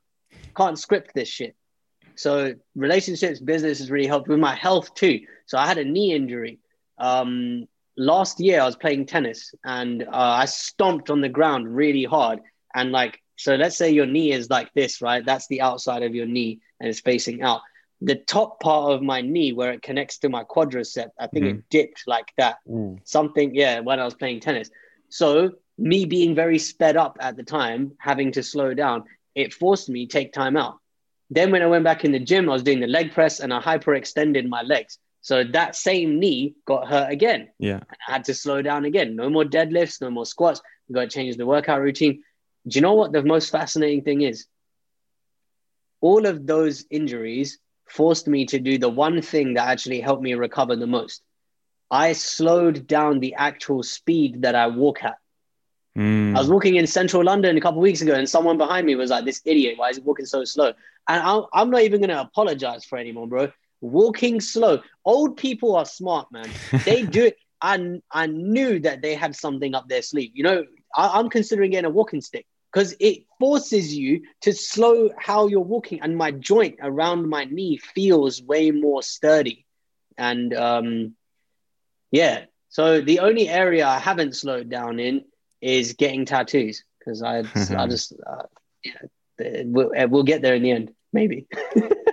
Can't 0.57 0.79
script 0.79 1.13
this 1.15 1.29
shit. 1.29 1.57
So 2.15 2.55
relationships, 2.75 3.41
business 3.41 3.79
has 3.79 3.91
really 3.91 4.07
helped 4.07 4.29
with 4.29 4.39
my 4.39 4.55
health 4.55 4.95
too. 4.95 5.21
So 5.47 5.59
I 5.59 5.67
had 5.67 5.79
a 5.79 5.85
knee 5.85 6.15
injury. 6.15 6.61
Um, 6.99 7.67
last 7.97 8.41
year 8.41 8.61
I 8.61 8.67
was 8.67 8.77
playing 8.77 9.07
tennis 9.07 9.55
and 9.65 10.03
uh, 10.03 10.09
I 10.13 10.45
stomped 10.47 11.11
on 11.11 11.21
the 11.21 11.29
ground 11.29 11.75
really 11.75 12.05
hard 12.05 12.41
and 12.75 12.93
like 12.93 13.21
So 13.37 13.57
let's 13.57 13.77
say 13.77 13.91
your 13.91 14.07
knee 14.07 14.33
is 14.33 14.51
like 14.51 14.73
this, 14.75 15.03
right? 15.03 15.25
That's 15.25 15.47
the 15.49 15.63
outside 15.63 16.03
of 16.03 16.15
your 16.15 16.27
knee 16.27 16.61
and 16.81 16.89
it's 16.89 17.01
facing 17.01 17.43
out. 17.43 17.61
The 18.05 18.17
top 18.17 18.61
part 18.61 18.93
of 18.93 19.03
my 19.03 19.21
knee, 19.21 19.53
where 19.53 19.73
it 19.73 19.83
connects 19.83 20.19
to 20.19 20.29
my 20.29 20.43
quadricep, 20.45 21.11
I 21.19 21.29
think 21.29 21.47
Mhm. 21.47 21.51
it 21.51 21.69
dipped 21.71 22.03
like 22.07 22.33
that. 22.37 22.57
Ooh. 22.69 22.99
Something, 23.05 23.55
yeah, 23.55 23.81
when 23.81 24.01
I 24.01 24.05
was 24.05 24.15
playing 24.15 24.41
tennis. 24.41 24.71
So 25.09 25.53
me 25.79 26.05
being 26.05 26.35
very 26.35 26.59
sped 26.59 26.97
up 26.97 27.17
at 27.21 27.37
the 27.37 27.43
time, 27.45 27.93
having 27.99 28.33
to 28.33 28.43
slow 28.43 28.75
down, 28.75 29.05
it 29.35 29.53
forced 29.55 29.89
me 29.89 30.07
to 30.07 30.13
take 30.13 30.33
time 30.33 30.57
out. 30.57 30.79
Then 31.31 31.51
when 31.53 31.63
I 31.63 31.67
went 31.67 31.85
back 31.85 32.05
in 32.05 32.13
the 32.13 32.19
gym, 32.19 32.49
I 32.51 32.53
was 32.53 32.63
doing 32.63 32.81
the 32.81 32.87
leg 32.87 33.13
press 33.13 33.41
and 33.41 33.55
I 33.55 33.61
hyperextended 33.61 34.49
my 34.49 34.63
legs. 34.63 34.99
So 35.21 35.45
that 35.45 35.77
same 35.77 36.19
knee 36.19 36.57
got 36.67 36.89
hurt 36.89 37.11
again. 37.11 37.51
Yeah. 37.59 37.81
I 38.09 38.13
had 38.13 38.25
to 38.25 38.35
slow 38.35 38.61
down 38.63 38.85
again. 38.85 39.15
No 39.15 39.31
more 39.31 39.45
deadlifts, 39.45 40.01
no 40.01 40.11
more 40.11 40.27
squats. 40.27 40.61
We 40.89 40.95
got 40.95 41.03
to 41.03 41.09
change 41.09 41.37
the 41.37 41.47
workout 41.47 41.81
routine. 41.81 42.23
Do 42.67 42.77
you 42.77 42.81
know 42.83 42.95
what 42.95 43.13
the 43.13 43.23
most 43.23 43.51
fascinating 43.51 44.03
thing 44.03 44.23
is? 44.23 44.47
All 46.01 46.27
of 46.27 46.47
those 46.47 46.85
injuries 46.91 47.59
forced 47.93 48.27
me 48.27 48.47
to 48.47 48.59
do 48.59 48.79
the 48.79 48.89
one 48.89 49.21
thing 49.21 49.55
that 49.55 49.69
actually 49.69 50.01
helped 50.01 50.23
me 50.23 50.35
recover 50.35 50.77
the 50.77 50.87
most. 50.87 51.23
I 51.91 52.15
slowed 52.15 52.87
down 52.87 53.21
the 53.21 53.35
actual 53.35 53.83
speed 53.83 54.43
that 54.43 54.55
I 54.55 54.69
walk 54.69 55.05
at. 55.05 55.17
Mm. 55.97 56.35
I 56.35 56.39
was 56.39 56.49
walking 56.49 56.77
in 56.77 56.87
central 56.87 57.23
London 57.23 57.57
a 57.59 57.61
couple 57.61 57.81
of 57.81 57.83
weeks 57.83 58.01
ago, 58.01 58.15
and 58.15 58.29
someone 58.29 58.57
behind 58.57 58.87
me 58.87 58.95
was 58.95 59.11
like, 59.11 59.27
"This 59.27 59.43
idiot, 59.45 59.75
why 59.77 59.91
is 59.91 59.99
he 59.99 60.03
walking 60.03 60.25
so 60.25 60.43
slow?" 60.45 60.73
And 61.07 61.23
I'm, 61.23 61.45
I'm 61.53 61.69
not 61.69 61.83
even 61.83 62.01
gonna 62.01 62.21
apologize 62.21 62.87
for 62.87 62.97
anymore, 62.97 63.27
bro. 63.27 63.53
Walking 63.83 64.41
slow. 64.41 64.81
Old 65.05 65.37
people 65.37 65.77
are 65.77 65.85
smart, 65.85 66.29
man. 66.33 66.51
They 66.87 67.03
do 67.03 67.27
it. 67.27 67.37
I 67.61 68.01
I 68.11 68.27
knew 68.27 68.81
that 68.81 69.03
they 69.03 69.15
had 69.15 69.37
something 69.37 69.75
up 69.75 69.87
their 69.89 70.03
sleeve. 70.03 70.31
You 70.33 70.45
know, 70.45 70.65
I, 70.97 71.19
I'm 71.19 71.29
considering 71.29 71.73
getting 71.73 71.91
a 71.91 71.97
walking 72.01 72.23
stick 72.23 72.47
because 72.73 72.95
it 73.01 73.25
forces 73.39 73.95
you 73.95 74.23
to 74.43 74.53
slow 74.53 75.11
how 75.19 75.47
you're 75.47 75.61
walking, 75.61 76.01
and 76.01 76.17
my 76.17 76.31
joint 76.31 76.77
around 76.81 77.29
my 77.29 77.45
knee 77.45 77.77
feels 77.77 78.43
way 78.43 78.71
more 78.71 79.03
sturdy. 79.03 79.67
And 80.17 80.55
um, 80.55 81.15
yeah, 82.11 82.45
so 82.69 83.01
the 83.01 83.21
only 83.21 83.49
area 83.49 83.87
I 83.87 83.99
haven't 83.99 84.37
slowed 84.37 84.71
down 84.71 84.99
in 84.99 85.25
is 85.61 85.93
getting 85.93 86.25
tattoos 86.25 86.85
because 86.99 87.23
I 87.23 87.39
I 87.77 87.87
just 87.87 88.15
uh, 88.27 88.45
yeah, 88.85 89.63
we'll, 89.65 89.93
uh, 89.97 90.07
we'll 90.09 90.23
get 90.23 90.43
there 90.43 90.55
in 90.55 90.63
the 90.63 90.71
end, 90.71 90.93
maybe. 91.13 91.47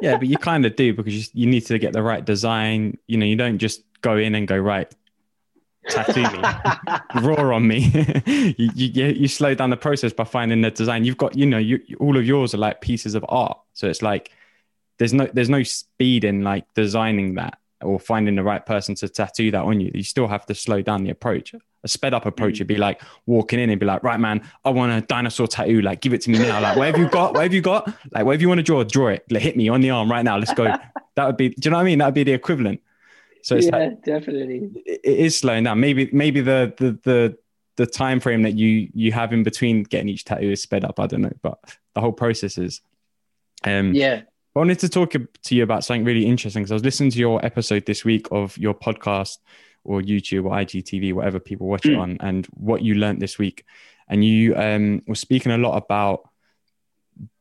yeah, 0.02 0.17
but 0.17 0.28
you 0.28 0.38
kind 0.52 0.65
of 0.65 0.76
do 0.76 0.93
because 0.93 1.15
you, 1.15 1.41
you 1.45 1.48
need 1.50 1.65
to 1.67 1.80
get 1.80 1.93
the 1.93 2.04
right 2.04 2.24
design. 2.24 2.98
You 3.08 3.17
know, 3.17 3.26
you 3.26 3.36
don't 3.36 3.60
just 3.60 3.84
go 4.02 4.17
in 4.17 4.36
and 4.36 4.48
go 4.48 4.58
right, 4.58 4.93
tattoo 5.89 6.21
me, 6.23 7.21
raw 7.21 7.56
on 7.56 7.67
me. 7.67 7.80
you, 8.58 8.69
you 8.75 9.06
you 9.08 9.28
slow 9.28 9.54
down 9.54 9.69
the 9.69 9.78
process 9.78 10.13
by 10.13 10.23
finding 10.23 10.62
the 10.62 10.71
design. 10.71 11.06
You've 11.06 11.17
got 11.17 11.36
you 11.38 11.45
know 11.45 11.58
you 11.58 11.80
all 11.99 12.17
of 12.17 12.25
yours 12.25 12.54
are 12.54 12.58
like 12.58 12.82
pieces 12.82 13.15
of 13.15 13.25
art, 13.30 13.58
so 13.73 13.88
it's 13.88 14.02
like 14.02 14.32
there's 14.97 15.13
no 15.13 15.28
there's 15.34 15.49
no 15.49 15.63
speed 15.63 16.23
in 16.23 16.43
like 16.43 16.65
designing 16.75 17.36
that 17.36 17.58
or 17.82 17.99
finding 17.99 18.36
the 18.36 18.43
right 18.43 18.65
person 18.65 18.93
to 18.95 19.08
tattoo 19.08 19.52
that 19.52 19.63
on 19.63 19.80
you. 19.80 19.91
You 19.93 20.04
still 20.04 20.28
have 20.28 20.45
to 20.47 20.56
slow 20.56 20.82
down 20.82 21.04
the 21.04 21.10
approach. 21.12 21.54
A 21.82 21.88
sped 21.88 22.13
up 22.13 22.25
approach 22.25 22.56
Mm. 22.56 22.60
would 22.60 22.67
be 22.67 22.75
like 22.75 23.02
walking 23.25 23.58
in 23.58 23.69
and 23.69 23.80
be 23.80 23.86
like, 23.86 24.04
right, 24.04 24.19
man, 24.19 24.41
I 24.65 24.69
want 24.69 24.91
a 24.91 24.99
dinosaur 24.99 25.47
tattoo. 25.47 25.82
Like, 25.82 26.02
give 26.02 26.13
it 26.13 26.19
to 26.23 26.30
me 26.30 26.39
now. 26.39 26.60
Like, 26.60 26.75
what 26.75 26.88
have 26.88 26.97
you 26.97 27.08
got? 27.08 27.34
What 27.36 27.43
have 27.43 27.54
you 27.54 27.62
got? 27.62 27.88
Like, 28.12 28.25
whatever 28.25 28.41
you 28.41 28.49
want 28.49 28.60
to 28.60 28.63
draw, 28.63 28.84
draw 28.84 29.08
it. 29.08 29.23
Like, 29.32 29.41
hit 29.41 29.56
me 29.56 29.69
on 29.69 29.80
the 29.80 29.91
arm 29.91 30.12
right 30.12 30.25
now. 30.25 30.38
Let's 30.38 30.54
go. 30.54 30.65
that 31.15 31.25
would 31.25 31.38
be, 31.38 31.47
do 31.49 31.56
you 31.63 31.71
know 31.71 31.78
what 31.78 31.84
I 31.84 31.86
mean? 31.86 31.99
That 31.99 32.08
would 32.08 32.15
be 32.15 32.25
the 32.25 32.34
equivalent. 32.34 32.82
So 33.41 33.56
it's 33.56 33.67
yeah, 33.67 33.78
like, 33.78 34.04
definitely. 34.04 34.69
it 34.86 34.99
it 35.04 35.19
is 35.19 35.38
slowing 35.38 35.63
down. 35.63 35.80
Maybe, 35.80 36.10
maybe 36.12 36.41
the, 36.41 36.73
the, 36.78 36.99
the, 37.04 37.38
the 37.78 37.86
time 37.86 38.19
frame 38.19 38.41
that 38.43 38.56
you 38.56 38.89
you 38.93 39.12
have 39.13 39.32
in 39.32 39.43
between 39.43 39.84
getting 39.84 40.10
each 40.10 40.25
tattoo 40.25 40.52
is 40.52 40.62
sped 40.62 40.84
up. 40.84 40.99
I 40.99 41.08
don't 41.08 41.21
know, 41.21 41.32
but 41.41 41.58
the 41.95 42.02
whole 42.02 42.12
process 42.12 42.58
is. 42.58 42.82
Um, 43.63 43.93
Yeah. 43.93 44.21
I 44.56 44.60
wanted 44.60 44.80
to 44.80 44.89
talk 44.89 45.13
to 45.13 45.56
you 45.56 45.63
about 45.63 45.86
something 45.86 46.04
really 46.04 46.25
interesting 46.25 46.63
because 46.63 46.71
I 46.71 46.75
was 46.75 46.84
listening 46.84 47.12
to 47.12 47.19
your 47.19 47.45
episode 47.45 47.86
this 47.86 48.04
week 48.04 48.28
of 48.32 48.58
your 48.58 48.73
podcast 48.73 49.38
or 49.86 50.02
YouTube 50.02 50.45
or 50.45 50.52
IGTV, 50.52 51.13
whatever 51.13 51.39
people 51.39 51.67
watch 51.67 51.86
it 51.86 51.91
Mm. 51.93 51.99
on, 51.99 52.17
and 52.19 52.45
what 52.47 52.82
you 52.82 52.95
learned 52.95 53.21
this 53.21 53.38
week. 53.39 53.63
And 54.10 54.25
you 54.25 54.56
um, 54.58 55.02
were 55.08 55.15
speaking 55.15 55.52
a 55.54 55.58
lot 55.58 55.78
about 55.78 56.28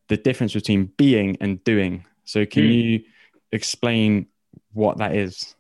the 0.09 0.17
difference 0.17 0.53
between 0.55 0.93
being 0.97 1.37
and 1.41 1.63
doing. 1.65 2.05
So, 2.25 2.47
can 2.47 2.63
Mm. 2.65 2.73
you 2.85 3.01
explain 3.53 4.27
what 4.73 4.99
that 4.99 5.17
is? 5.17 5.57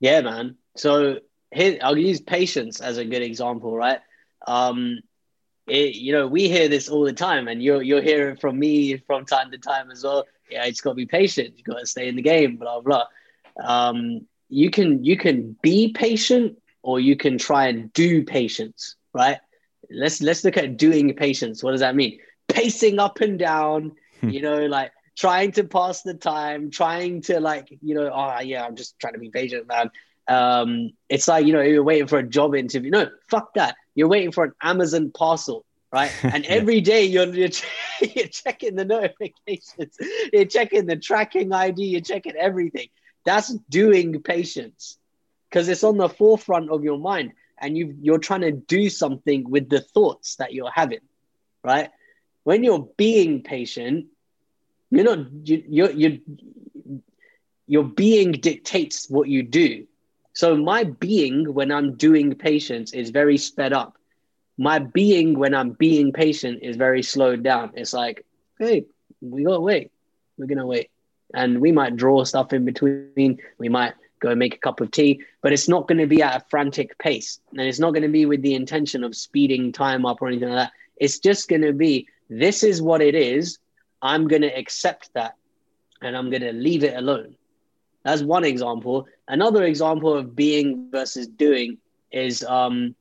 Yeah, 0.00 0.20
man. 0.20 0.56
So 0.76 1.18
here, 1.52 1.78
I'll 1.82 1.98
use 1.98 2.20
patience 2.20 2.80
as 2.80 2.98
a 2.98 3.04
good 3.04 3.22
example, 3.22 3.76
right? 3.76 4.00
Um, 4.46 5.00
it, 5.66 5.96
you 5.96 6.12
know, 6.12 6.26
we 6.26 6.48
hear 6.48 6.68
this 6.68 6.88
all 6.88 7.04
the 7.04 7.12
time, 7.12 7.48
and 7.48 7.62
you're 7.62 7.82
you'll 7.82 8.02
hear 8.02 8.30
it 8.30 8.40
from 8.40 8.58
me 8.58 8.98
from 8.98 9.26
time 9.26 9.50
to 9.50 9.58
time 9.58 9.90
as 9.90 10.04
well. 10.04 10.26
Yeah, 10.50 10.64
it's 10.64 10.80
got 10.80 10.90
to 10.90 10.96
be 10.96 11.06
patient. 11.06 11.58
You 11.58 11.64
got 11.64 11.80
to 11.80 11.86
stay 11.86 12.08
in 12.08 12.16
the 12.16 12.22
game. 12.22 12.56
Blah 12.56 12.80
blah. 12.80 13.04
Um, 13.62 14.26
you 14.48 14.70
can 14.70 15.04
you 15.04 15.16
can 15.16 15.56
be 15.62 15.92
patient, 15.92 16.58
or 16.82 17.00
you 17.00 17.16
can 17.16 17.38
try 17.38 17.66
and 17.66 17.92
do 17.92 18.24
patience, 18.24 18.96
right? 19.12 19.38
Let's 19.90 20.22
let's 20.22 20.44
look 20.44 20.56
at 20.56 20.76
doing 20.76 21.14
patience. 21.14 21.62
What 21.62 21.72
does 21.72 21.80
that 21.80 21.96
mean? 21.96 22.18
Pacing 22.48 22.98
up 22.98 23.20
and 23.20 23.38
down. 23.38 23.92
Hmm. 24.20 24.30
you 24.30 24.42
know, 24.42 24.66
like 24.66 24.92
trying 25.18 25.52
to 25.52 25.64
pass 25.64 26.02
the 26.02 26.14
time, 26.14 26.70
trying 26.70 27.22
to 27.22 27.40
like, 27.40 27.68
you 27.82 27.94
know, 27.94 28.10
oh 28.14 28.40
yeah, 28.40 28.64
I'm 28.64 28.76
just 28.76 28.98
trying 29.00 29.14
to 29.14 29.18
be 29.20 29.30
patient, 29.30 29.66
man. 29.66 29.90
Um, 30.28 30.90
it's 31.08 31.26
like, 31.28 31.46
you 31.46 31.52
know, 31.52 31.62
you're 31.62 31.82
waiting 31.82 32.06
for 32.06 32.18
a 32.18 32.28
job 32.28 32.54
interview. 32.54 32.90
No, 32.90 33.10
fuck 33.28 33.54
that. 33.54 33.76
You're 33.94 34.08
waiting 34.08 34.32
for 34.32 34.44
an 34.44 34.52
Amazon 34.62 35.10
parcel, 35.12 35.64
right? 35.92 36.14
And 36.32 36.44
Yeah. 36.44 36.60
every 36.60 36.80
day 36.80 37.04
you're, 37.04 37.26
you're, 37.34 37.50
you're 38.14 38.28
checking 38.28 38.76
the 38.76 38.84
notifications, 38.84 39.96
you're 40.32 40.44
checking 40.46 40.86
the 40.86 40.96
tracking 40.96 41.52
ID, 41.52 41.84
you're 41.84 42.00
checking 42.00 42.36
everything. 42.36 42.88
That's 43.24 43.52
doing 43.68 44.22
patience 44.22 44.98
because 45.50 45.68
it's 45.68 45.84
on 45.84 45.96
the 45.98 46.08
forefront 46.08 46.70
of 46.70 46.84
your 46.84 46.98
mind 46.98 47.32
and 47.60 47.76
you 47.76 47.96
you're 48.00 48.18
trying 48.18 48.42
to 48.42 48.52
do 48.52 48.88
something 48.88 49.50
with 49.50 49.68
the 49.68 49.80
thoughts 49.80 50.36
that 50.36 50.54
you're 50.54 50.70
having, 50.70 51.00
right? 51.64 51.90
When 52.44 52.62
you're 52.64 52.88
being 52.96 53.42
patient, 53.42 54.06
you're 54.90 55.04
not 55.04 55.18
you, 55.44 55.62
you're 55.68 55.90
you're 55.90 56.18
your 57.66 57.84
being 57.84 58.32
dictates 58.32 59.08
what 59.10 59.28
you 59.28 59.42
do. 59.42 59.86
So 60.32 60.56
my 60.56 60.84
being 60.84 61.52
when 61.52 61.70
I'm 61.70 61.96
doing 61.96 62.34
patience 62.34 62.92
is 62.92 63.10
very 63.10 63.36
sped 63.36 63.72
up. 63.72 63.96
My 64.56 64.78
being 64.78 65.38
when 65.38 65.54
I'm 65.54 65.70
being 65.70 66.12
patient 66.12 66.60
is 66.62 66.76
very 66.76 67.02
slowed 67.02 67.42
down. 67.42 67.72
It's 67.74 67.92
like, 67.92 68.24
hey, 68.58 68.86
we 69.20 69.44
gotta 69.44 69.60
wait. 69.60 69.90
We're 70.36 70.46
gonna 70.46 70.66
wait. 70.66 70.90
And 71.34 71.60
we 71.60 71.72
might 71.72 71.96
draw 71.96 72.24
stuff 72.24 72.52
in 72.52 72.64
between. 72.64 73.38
We 73.58 73.68
might 73.68 73.94
go 74.20 74.34
make 74.34 74.54
a 74.54 74.58
cup 74.58 74.80
of 74.80 74.90
tea, 74.90 75.22
but 75.42 75.52
it's 75.52 75.68
not 75.68 75.88
going 75.88 75.98
to 75.98 76.06
be 76.06 76.22
at 76.22 76.36
a 76.36 76.44
frantic 76.48 76.98
pace. 76.98 77.40
And 77.52 77.60
it's 77.60 77.78
not 77.78 77.92
going 77.92 78.02
to 78.02 78.08
be 78.08 78.26
with 78.26 78.42
the 78.42 78.54
intention 78.54 79.04
of 79.04 79.14
speeding 79.14 79.72
time 79.72 80.04
up 80.04 80.20
or 80.20 80.28
anything 80.28 80.48
like 80.50 80.68
that. 80.68 80.72
It's 80.96 81.18
just 81.18 81.48
going 81.48 81.62
to 81.62 81.72
be 81.72 82.08
this 82.28 82.62
is 82.62 82.82
what 82.82 83.00
it 83.00 83.14
is. 83.14 83.58
I'm 84.02 84.26
going 84.28 84.42
to 84.42 84.48
accept 84.58 85.10
that 85.14 85.34
and 86.02 86.16
I'm 86.16 86.30
going 86.30 86.42
to 86.42 86.52
leave 86.52 86.84
it 86.84 86.96
alone. 86.96 87.36
That's 88.04 88.22
one 88.22 88.44
example. 88.44 89.06
Another 89.28 89.64
example 89.64 90.14
of 90.14 90.34
being 90.36 90.76
versus 90.76 91.12
doing 91.12 91.62
is 91.96 92.28
um, 92.30 92.94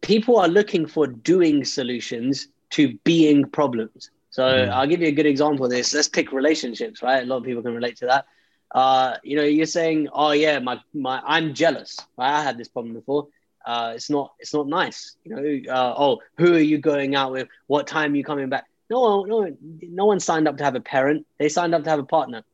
people 0.00 0.38
are 0.38 0.48
looking 0.48 0.86
for 0.86 1.06
doing 1.06 1.64
solutions 1.64 2.48
to 2.70 2.94
being 3.04 3.44
problems. 3.44 4.10
So 4.30 4.44
Mhm. 4.44 4.68
I'll 4.72 4.86
give 4.86 5.00
you 5.00 5.08
a 5.08 5.12
good 5.12 5.26
example 5.26 5.64
of 5.66 5.70
this. 5.70 5.92
Let's 5.94 6.08
pick 6.08 6.32
relationships, 6.32 7.02
right? 7.02 7.22
A 7.22 7.26
lot 7.26 7.38
of 7.38 7.44
people 7.44 7.62
can 7.62 7.74
relate 7.74 7.96
to 7.98 8.06
that. 8.06 8.26
Uh, 8.74 9.16
you 9.22 9.36
know, 9.36 9.42
you're 9.44 9.66
saying, 9.66 10.08
"Oh 10.12 10.32
yeah, 10.32 10.58
my 10.58 10.80
my, 10.92 11.20
I'm 11.24 11.54
jealous." 11.54 11.96
Right? 12.16 12.32
I 12.38 12.42
had 12.42 12.56
this 12.58 12.68
problem 12.68 12.94
before. 12.94 13.28
Uh, 13.64 13.92
it's 13.94 14.10
not 14.10 14.32
it's 14.38 14.54
not 14.54 14.66
nice. 14.68 15.16
You 15.24 15.34
know, 15.36 15.72
uh, 15.72 15.94
oh, 15.96 16.20
who 16.38 16.54
are 16.54 16.60
you 16.72 16.78
going 16.78 17.14
out 17.14 17.32
with? 17.32 17.48
What 17.66 17.86
time 17.86 18.12
are 18.12 18.16
you 18.16 18.24
coming 18.24 18.48
back? 18.48 18.66
No, 18.92 19.24
no, 19.24 19.56
no 19.80 20.04
one 20.04 20.20
signed 20.20 20.46
up 20.46 20.58
to 20.58 20.64
have 20.64 20.74
a 20.74 20.80
parent. 20.80 21.26
They 21.38 21.48
signed 21.48 21.74
up 21.74 21.84
to 21.84 21.90
have 21.90 21.98
a 21.98 22.04
partner. 22.04 22.44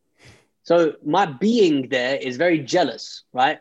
So 0.63 0.93
my 1.05 1.27
being 1.27 1.89
there 1.89 2.15
is 2.15 2.37
very 2.37 2.61
jealous, 2.61 3.25
right? 3.33 3.59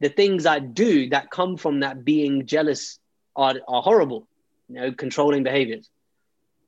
The 0.00 0.08
things 0.08 0.44
I 0.44 0.58
do 0.58 1.10
that 1.10 1.30
come 1.30 1.56
from 1.56 1.80
that 1.80 2.04
being 2.04 2.46
jealous 2.46 2.98
are, 3.36 3.54
are 3.68 3.82
horrible, 3.82 4.26
you 4.68 4.74
know, 4.74 4.92
controlling 4.92 5.44
behaviors. 5.44 5.88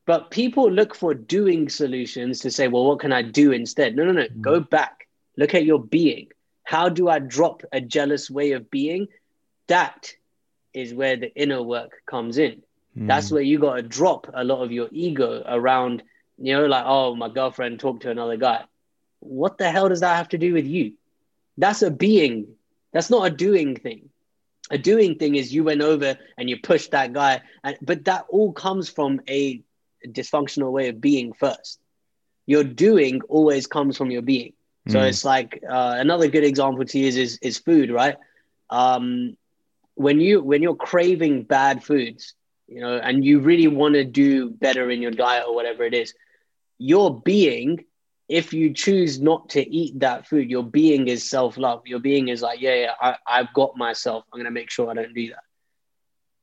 But 0.07 0.31
people 0.31 0.71
look 0.71 0.95
for 0.95 1.15
doing 1.15 1.69
solutions 1.69 2.39
to 2.41 2.51
say, 2.53 2.69
well, 2.69 2.85
what 2.85 3.01
can 3.01 3.13
I 3.13 3.23
do 3.23 3.51
instead? 3.51 3.97
No, 3.97 4.05
no, 4.05 4.13
no. 4.13 4.27
Mm. 4.27 4.41
Go 4.41 4.61
back. 4.61 5.09
Look 5.37 5.55
at 5.55 5.65
your 5.65 5.83
being. 5.83 6.29
How 6.63 6.89
do 6.89 7.09
I 7.09 7.19
drop 7.19 7.63
a 7.73 7.81
jealous 7.81 8.31
way 8.31 8.53
of 8.53 8.71
being? 8.71 9.09
That 9.67 10.13
is 10.73 10.95
where 10.95 11.17
the 11.17 11.35
inner 11.35 11.63
work 11.63 12.03
comes 12.07 12.39
in. 12.39 12.63
That's 12.97 13.31
where 13.31 13.43
you 13.43 13.59
got 13.59 13.77
to 13.77 13.83
drop 13.83 14.31
a 14.33 14.45
lot 14.45 14.63
of 14.63 14.73
your 14.73 14.89
ego 14.93 15.43
around, 15.47 16.03
you 16.39 16.55
know, 16.55 16.67
like, 16.67 16.85
oh, 16.87 17.15
my 17.15 17.29
girlfriend 17.29 17.81
talked 17.81 18.03
to 18.03 18.11
another 18.11 18.37
guy. 18.37 18.65
What 19.21 19.59
the 19.59 19.71
hell 19.71 19.89
does 19.89 20.01
that 20.01 20.17
have 20.17 20.29
to 20.31 20.39
do 20.39 20.53
with 20.53 20.67
you? 20.67 20.93
That's 21.59 21.83
a 21.83 21.91
being. 21.91 22.55
That's 22.93 23.11
not 23.11 23.27
a 23.27 23.31
doing 23.31 23.77
thing. 23.77 24.11
A 24.71 24.79
doing 24.79 25.19
thing 25.19 25.35
is 25.35 25.53
you 25.53 25.65
went 25.65 25.83
over 25.83 26.17
and 26.39 26.49
you 26.49 26.59
pushed 26.59 26.93
that 26.93 27.13
guy, 27.13 27.43
and 27.63 27.77
but 27.83 28.05
that 28.07 28.27
all 28.29 28.53
comes 28.53 28.89
from 28.89 29.21
a 29.29 29.63
dysfunctional 30.07 30.73
way 30.73 30.89
of 30.89 31.01
being 31.01 31.33
first. 31.33 31.81
Your 32.47 32.65
doing 32.65 33.21
always 33.29 33.67
comes 33.67 33.97
from 33.97 34.11
your 34.11 34.23
being. 34.23 34.53
So 34.89 34.99
mm. 34.99 35.09
it's 35.09 35.25
like 35.25 35.63
uh, 35.69 35.97
another 35.99 36.29
good 36.29 36.45
example 36.45 36.85
to 36.85 36.99
use 36.99 37.17
is 37.17 37.39
is 37.43 37.59
food, 37.59 37.91
right? 37.91 38.17
Um, 38.71 39.37
when 39.95 40.21
you 40.21 40.43
when 40.43 40.63
you're 40.63 40.77
craving 40.77 41.43
bad 41.43 41.83
foods, 41.83 42.35
you 42.67 42.81
know, 42.81 42.97
and 42.97 43.25
you 43.25 43.41
really 43.41 43.69
want 43.69 43.95
to 43.95 44.05
do 44.05 44.51
better 44.51 44.91
in 44.91 45.03
your 45.03 45.11
diet 45.11 45.45
or 45.47 45.55
whatever 45.55 45.85
it 45.85 45.95
is, 45.95 46.15
your 46.79 47.21
being, 47.21 47.85
if 48.29 48.53
you 48.53 48.73
choose 48.73 49.21
not 49.21 49.51
to 49.51 49.61
eat 49.61 50.01
that 50.01 50.27
food, 50.27 50.51
your 50.51 50.65
being 50.65 51.09
is 51.09 51.29
self 51.29 51.57
love. 51.57 51.83
Your 51.87 52.01
being 52.01 52.29
is 52.29 52.43
like, 52.43 52.61
yeah, 52.61 52.75
yeah, 52.75 52.93
I, 53.01 53.17
I've 53.27 53.53
got 53.53 53.77
myself. 53.77 54.25
I'm 54.33 54.39
gonna 54.39 54.51
make 54.51 54.71
sure 54.71 54.91
I 54.91 54.95
don't 54.95 55.15
do 55.15 55.29
that. 55.29 55.43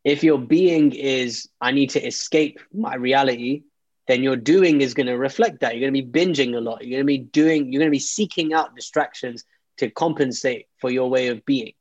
If 0.04 0.24
your 0.24 0.40
being 0.40 0.94
is, 0.94 1.50
I 1.60 1.72
need 1.72 1.92
to 1.92 2.06
escape 2.06 2.60
my 2.74 2.96
reality, 2.96 3.64
then 4.08 4.24
your 4.24 4.36
doing 4.36 4.82
is 4.82 4.94
going 4.94 5.08
to 5.08 5.18
reflect 5.18 5.62
that. 5.62 5.76
You're 5.76 5.90
going 5.90 5.94
to 5.94 6.04
be 6.04 6.20
binging 6.20 6.56
a 6.56 6.60
lot. 6.60 6.82
You're 6.82 6.98
going 6.98 7.04
to 7.04 7.06
be 7.06 7.20
doing, 7.20 7.72
you're 7.72 7.80
going 7.80 7.92
to 7.92 7.96
be 7.96 8.00
seeking 8.00 8.52
out 8.52 8.76
distractions 8.76 9.44
to 9.78 9.90
compensate 9.90 10.66
for 10.80 10.90
your 10.90 11.10
way 11.10 11.28
of 11.28 11.46
being. 11.46 11.74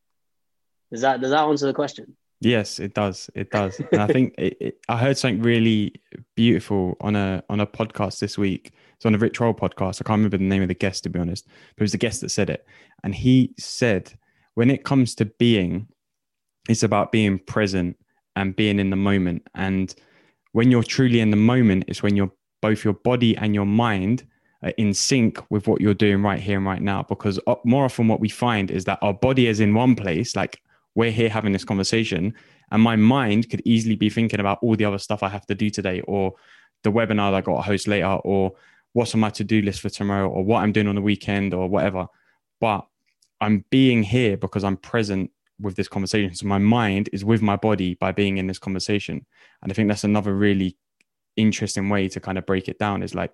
Does 0.91 1.01
that 1.03 1.21
does 1.21 1.31
that 1.31 1.45
answer 1.45 1.67
the 1.67 1.75
question? 1.75 2.17
Yes, 2.41 2.79
it 2.79 2.95
does. 2.95 3.29
It 3.35 3.51
does. 3.51 3.81
And 3.93 4.01
I 4.01 4.07
think 4.07 4.35
it, 4.39 4.57
it, 4.61 4.79
I 4.89 4.97
heard 4.97 5.19
something 5.19 5.43
really 5.43 5.95
beautiful 6.37 6.97
on 7.01 7.15
a 7.17 7.43
on 7.51 7.61
a 7.61 7.67
podcast 7.67 8.19
this 8.19 8.39
week. 8.39 8.73
It's 8.97 9.07
on 9.07 9.15
a 9.15 9.19
Rich 9.19 9.41
Roll 9.41 9.55
podcast. 9.55 10.01
I 10.01 10.05
can't 10.05 10.19
remember 10.19 10.39
the 10.39 10.45
name 10.45 10.63
of 10.63 10.69
the 10.69 10.75
guest 10.75 11.05
to 11.05 11.11
be 11.11 11.19
honest, 11.19 11.47
but 11.47 11.83
it 11.83 11.85
was 11.85 11.93
the 11.93 11.99
guest 11.99 12.21
that 12.23 12.31
said 12.31 12.51
it. 12.51 12.67
And 13.05 13.15
he 13.15 13.55
said, 13.59 14.13
when 14.55 14.71
it 14.71 14.85
comes 14.85 15.15
to 15.17 15.25
being, 15.25 15.89
it's 16.69 16.83
about 16.83 17.13
being 17.13 17.39
present 17.39 17.97
and 18.37 18.57
being 18.57 18.79
in 18.79 18.91
the 18.91 18.97
moment. 18.97 19.47
And 19.55 19.95
when 20.53 20.71
you're 20.71 20.83
truly 20.83 21.21
in 21.21 21.31
the 21.31 21.37
moment, 21.37 21.85
it's 21.89 22.03
when 22.03 22.17
you're 22.17 22.33
both 22.61 22.85
your 22.85 22.95
body 22.95 23.37
and 23.37 23.55
your 23.55 23.67
mind 23.67 24.27
are 24.63 24.73
in 24.77 24.93
sync 24.93 25.39
with 25.51 25.67
what 25.67 25.81
you're 25.81 25.95
doing 25.95 26.23
right 26.23 26.41
here 26.41 26.59
and 26.59 26.67
right 26.67 26.83
now. 26.83 27.03
Because 27.03 27.39
more 27.65 27.85
often, 27.85 28.09
what 28.09 28.21
we 28.21 28.29
find 28.29 28.71
is 28.71 28.85
that 28.85 28.99
our 29.03 29.15
body 29.15 29.47
is 29.47 29.61
in 29.61 29.75
one 29.75 29.95
place, 29.95 30.37
like 30.37 30.61
we're 30.95 31.11
here 31.11 31.29
having 31.29 31.53
this 31.53 31.65
conversation, 31.65 32.35
and 32.71 32.83
my 32.83 32.97
mind 32.97 33.49
could 33.51 33.63
easily 33.65 33.97
be 33.97 34.11
thinking 34.11 34.41
about 34.41 34.59
all 34.63 34.77
the 34.77 34.85
other 34.85 34.99
stuff 34.99 35.23
I 35.23 35.29
have 35.29 35.47
to 35.47 35.55
do 35.55 35.71
today, 35.71 36.01
or 36.03 36.35
the 36.83 36.93
webinar 36.93 37.31
that 37.31 37.35
I 37.35 37.41
got 37.41 37.57
to 37.57 37.63
host 37.63 37.87
later, 37.87 38.07
or 38.07 38.53
what's 38.93 39.15
on 39.15 39.21
my 39.21 39.31
to 39.31 39.45
do 39.45 39.63
list 39.63 39.81
for 39.81 39.89
tomorrow, 39.89 40.29
or 40.29 40.45
what 40.45 40.63
I'm 40.63 40.73
doing 40.73 40.89
on 40.89 40.97
the 40.97 41.03
weekend, 41.03 41.55
or 41.55 41.69
whatever. 41.69 42.07
But 42.61 42.87
I'm 43.41 43.65
being 43.71 44.03
here 44.03 44.37
because 44.37 44.65
I'm 44.65 44.77
present 44.77 45.31
with 45.61 45.77
this 45.77 45.89
conversation. 45.89 46.35
So 46.35 46.47
my 46.47 46.59
mind 46.59 47.09
is 47.13 47.25
with 47.25 47.43
my 47.43 47.57
body 47.57 47.95
by 47.95 48.13
being 48.13 48.39
in 48.39 48.47
this 48.47 48.59
conversation. 48.59 49.25
And 49.63 49.71
I 49.71 49.75
think 49.75 49.89
that's 49.89 50.05
another 50.05 50.35
really 50.35 50.77
interesting 51.37 51.89
way 51.89 52.09
to 52.09 52.21
kind 52.21 52.39
of 52.39 52.47
break 52.47 52.69
it 52.69 52.79
down 52.79 53.03
is 53.03 53.15
like 53.15 53.33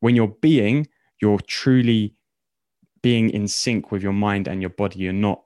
when 0.00 0.14
you're 0.14 0.36
being, 0.40 0.88
you're 1.20 1.38
truly 1.40 2.14
being 3.02 3.30
in 3.30 3.48
sync 3.48 3.90
with 3.90 4.02
your 4.02 4.12
mind 4.12 4.46
and 4.46 4.60
your 4.60 4.70
body. 4.70 5.00
You're 5.00 5.12
not 5.12 5.42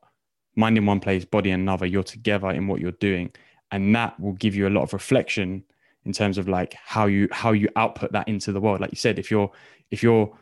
mind 0.56 0.78
in 0.78 0.86
one 0.86 1.00
place, 1.00 1.24
body 1.24 1.50
in 1.50 1.60
another. 1.60 1.86
You're 1.86 2.02
together 2.02 2.50
in 2.50 2.66
what 2.66 2.80
you're 2.80 2.92
doing. 2.92 3.32
And 3.70 3.94
that 3.94 4.18
will 4.20 4.34
give 4.34 4.54
you 4.54 4.68
a 4.68 4.70
lot 4.70 4.82
of 4.82 4.92
reflection 4.92 5.64
in 6.04 6.12
terms 6.12 6.38
of 6.38 6.48
like 6.48 6.74
how 6.74 7.06
you 7.06 7.28
how 7.32 7.52
you 7.52 7.68
output 7.76 8.12
that 8.12 8.28
into 8.28 8.52
the 8.52 8.60
world. 8.60 8.80
Like 8.80 8.92
you 8.92 8.96
said, 8.96 9.18
if 9.18 9.30
you're 9.30 9.50
if 9.90 10.02
you're 10.02 10.36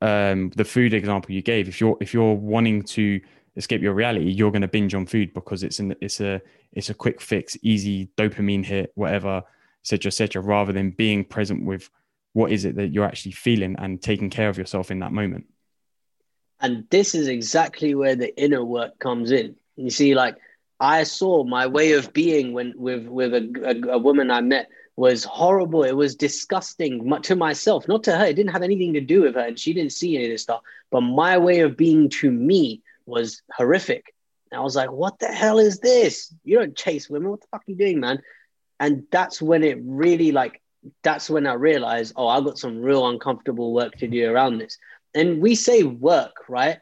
um, 0.00 0.50
the 0.50 0.64
food 0.64 0.94
example 0.94 1.32
you 1.32 1.42
gave, 1.42 1.68
if 1.68 1.80
you're 1.80 1.96
if 2.00 2.14
you're 2.14 2.34
wanting 2.34 2.82
to 2.82 3.20
escape 3.56 3.82
your 3.82 3.94
reality, 3.94 4.30
you're 4.30 4.50
going 4.50 4.62
to 4.62 4.68
binge 4.68 4.94
on 4.94 5.06
food 5.06 5.34
because 5.34 5.62
it's 5.62 5.78
an 5.78 5.94
it's 6.00 6.20
a 6.20 6.40
it's 6.72 6.90
a 6.90 6.94
quick 6.94 7.20
fix, 7.20 7.56
easy 7.62 8.08
dopamine 8.16 8.64
hit, 8.64 8.92
whatever, 8.94 9.42
etc., 9.82 10.08
etc. 10.08 10.42
Rather 10.42 10.72
than 10.72 10.90
being 10.90 11.24
present 11.24 11.64
with 11.64 11.90
what 12.32 12.50
is 12.50 12.64
it 12.64 12.76
that 12.76 12.88
you're 12.88 13.04
actually 13.04 13.32
feeling 13.32 13.76
and 13.78 14.02
taking 14.02 14.28
care 14.28 14.48
of 14.48 14.58
yourself 14.58 14.90
in 14.90 14.98
that 14.98 15.12
moment. 15.12 15.46
And 16.60 16.86
this 16.90 17.14
is 17.14 17.28
exactly 17.28 17.94
where 17.94 18.16
the 18.16 18.36
inner 18.40 18.64
work 18.64 18.98
comes 18.98 19.30
in. 19.30 19.56
You 19.76 19.90
see, 19.90 20.14
like 20.14 20.36
I 20.80 21.04
saw 21.04 21.44
my 21.44 21.66
way 21.66 21.92
of 21.92 22.12
being 22.12 22.52
when 22.52 22.74
with 22.76 23.06
with 23.06 23.34
a, 23.34 23.84
a, 23.88 23.94
a 23.94 23.98
woman 23.98 24.30
I 24.30 24.40
met 24.40 24.68
was 24.96 25.24
horrible. 25.24 25.82
It 25.82 25.96
was 25.96 26.14
disgusting 26.14 27.10
to 27.22 27.36
myself, 27.36 27.88
not 27.88 28.04
to 28.04 28.16
her. 28.16 28.26
It 28.26 28.34
didn't 28.34 28.52
have 28.52 28.62
anything 28.62 28.92
to 28.94 29.00
do 29.00 29.22
with 29.22 29.34
her, 29.34 29.40
and 29.40 29.58
she 29.58 29.74
didn't 29.74 29.92
see 29.92 30.16
any 30.16 30.26
of 30.26 30.30
this 30.30 30.42
stuff. 30.42 30.62
But 30.90 31.00
my 31.00 31.38
way 31.38 31.60
of 31.60 31.76
being 31.76 32.08
to 32.20 32.30
me 32.30 32.82
was 33.06 33.42
horrific. 33.52 34.14
And 34.50 34.60
I 34.60 34.62
was 34.62 34.76
like, 34.76 34.92
what 34.92 35.18
the 35.18 35.26
hell 35.26 35.58
is 35.58 35.80
this? 35.80 36.32
You 36.44 36.58
don't 36.58 36.76
chase 36.76 37.10
women. 37.10 37.30
What 37.30 37.40
the 37.40 37.48
fuck 37.50 37.62
are 37.62 37.70
you 37.70 37.76
doing, 37.76 38.00
man? 38.00 38.22
And 38.78 39.04
that's 39.10 39.42
when 39.42 39.64
it 39.64 39.78
really 39.82 40.30
like, 40.30 40.62
that's 41.02 41.28
when 41.28 41.46
I 41.46 41.54
realized, 41.54 42.12
oh, 42.16 42.28
I've 42.28 42.44
got 42.44 42.58
some 42.58 42.80
real 42.80 43.08
uncomfortable 43.08 43.72
work 43.72 43.96
to 43.96 44.06
do 44.06 44.30
around 44.30 44.58
this. 44.58 44.78
And 45.14 45.40
we 45.40 45.54
say 45.54 45.82
work, 45.82 46.34
right? 46.48 46.78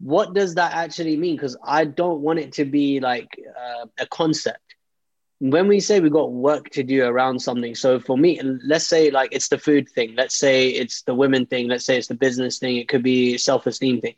What 0.00 0.34
does 0.34 0.54
that 0.54 0.72
actually 0.74 1.16
mean? 1.16 1.36
Because 1.36 1.56
I 1.64 1.84
don't 1.84 2.20
want 2.20 2.38
it 2.40 2.52
to 2.54 2.64
be 2.64 3.00
like 3.00 3.28
uh, 3.58 3.86
a 3.98 4.06
concept. 4.06 4.60
When 5.40 5.68
we 5.68 5.80
say 5.80 6.00
we 6.00 6.10
got 6.10 6.32
work 6.32 6.70
to 6.70 6.82
do 6.82 7.04
around 7.04 7.40
something, 7.40 7.74
so 7.74 7.98
for 7.98 8.16
me, 8.16 8.40
let's 8.64 8.86
say 8.86 9.10
like 9.10 9.30
it's 9.32 9.48
the 9.48 9.58
food 9.58 9.88
thing, 9.88 10.14
let's 10.16 10.36
say 10.36 10.68
it's 10.68 11.02
the 11.02 11.14
women 11.14 11.46
thing, 11.46 11.68
let's 11.68 11.84
say 11.84 11.96
it's 11.96 12.08
the 12.08 12.14
business 12.14 12.58
thing, 12.58 12.76
it 12.76 12.88
could 12.88 13.02
be 13.02 13.38
self 13.38 13.66
esteem 13.66 14.00
thing 14.00 14.14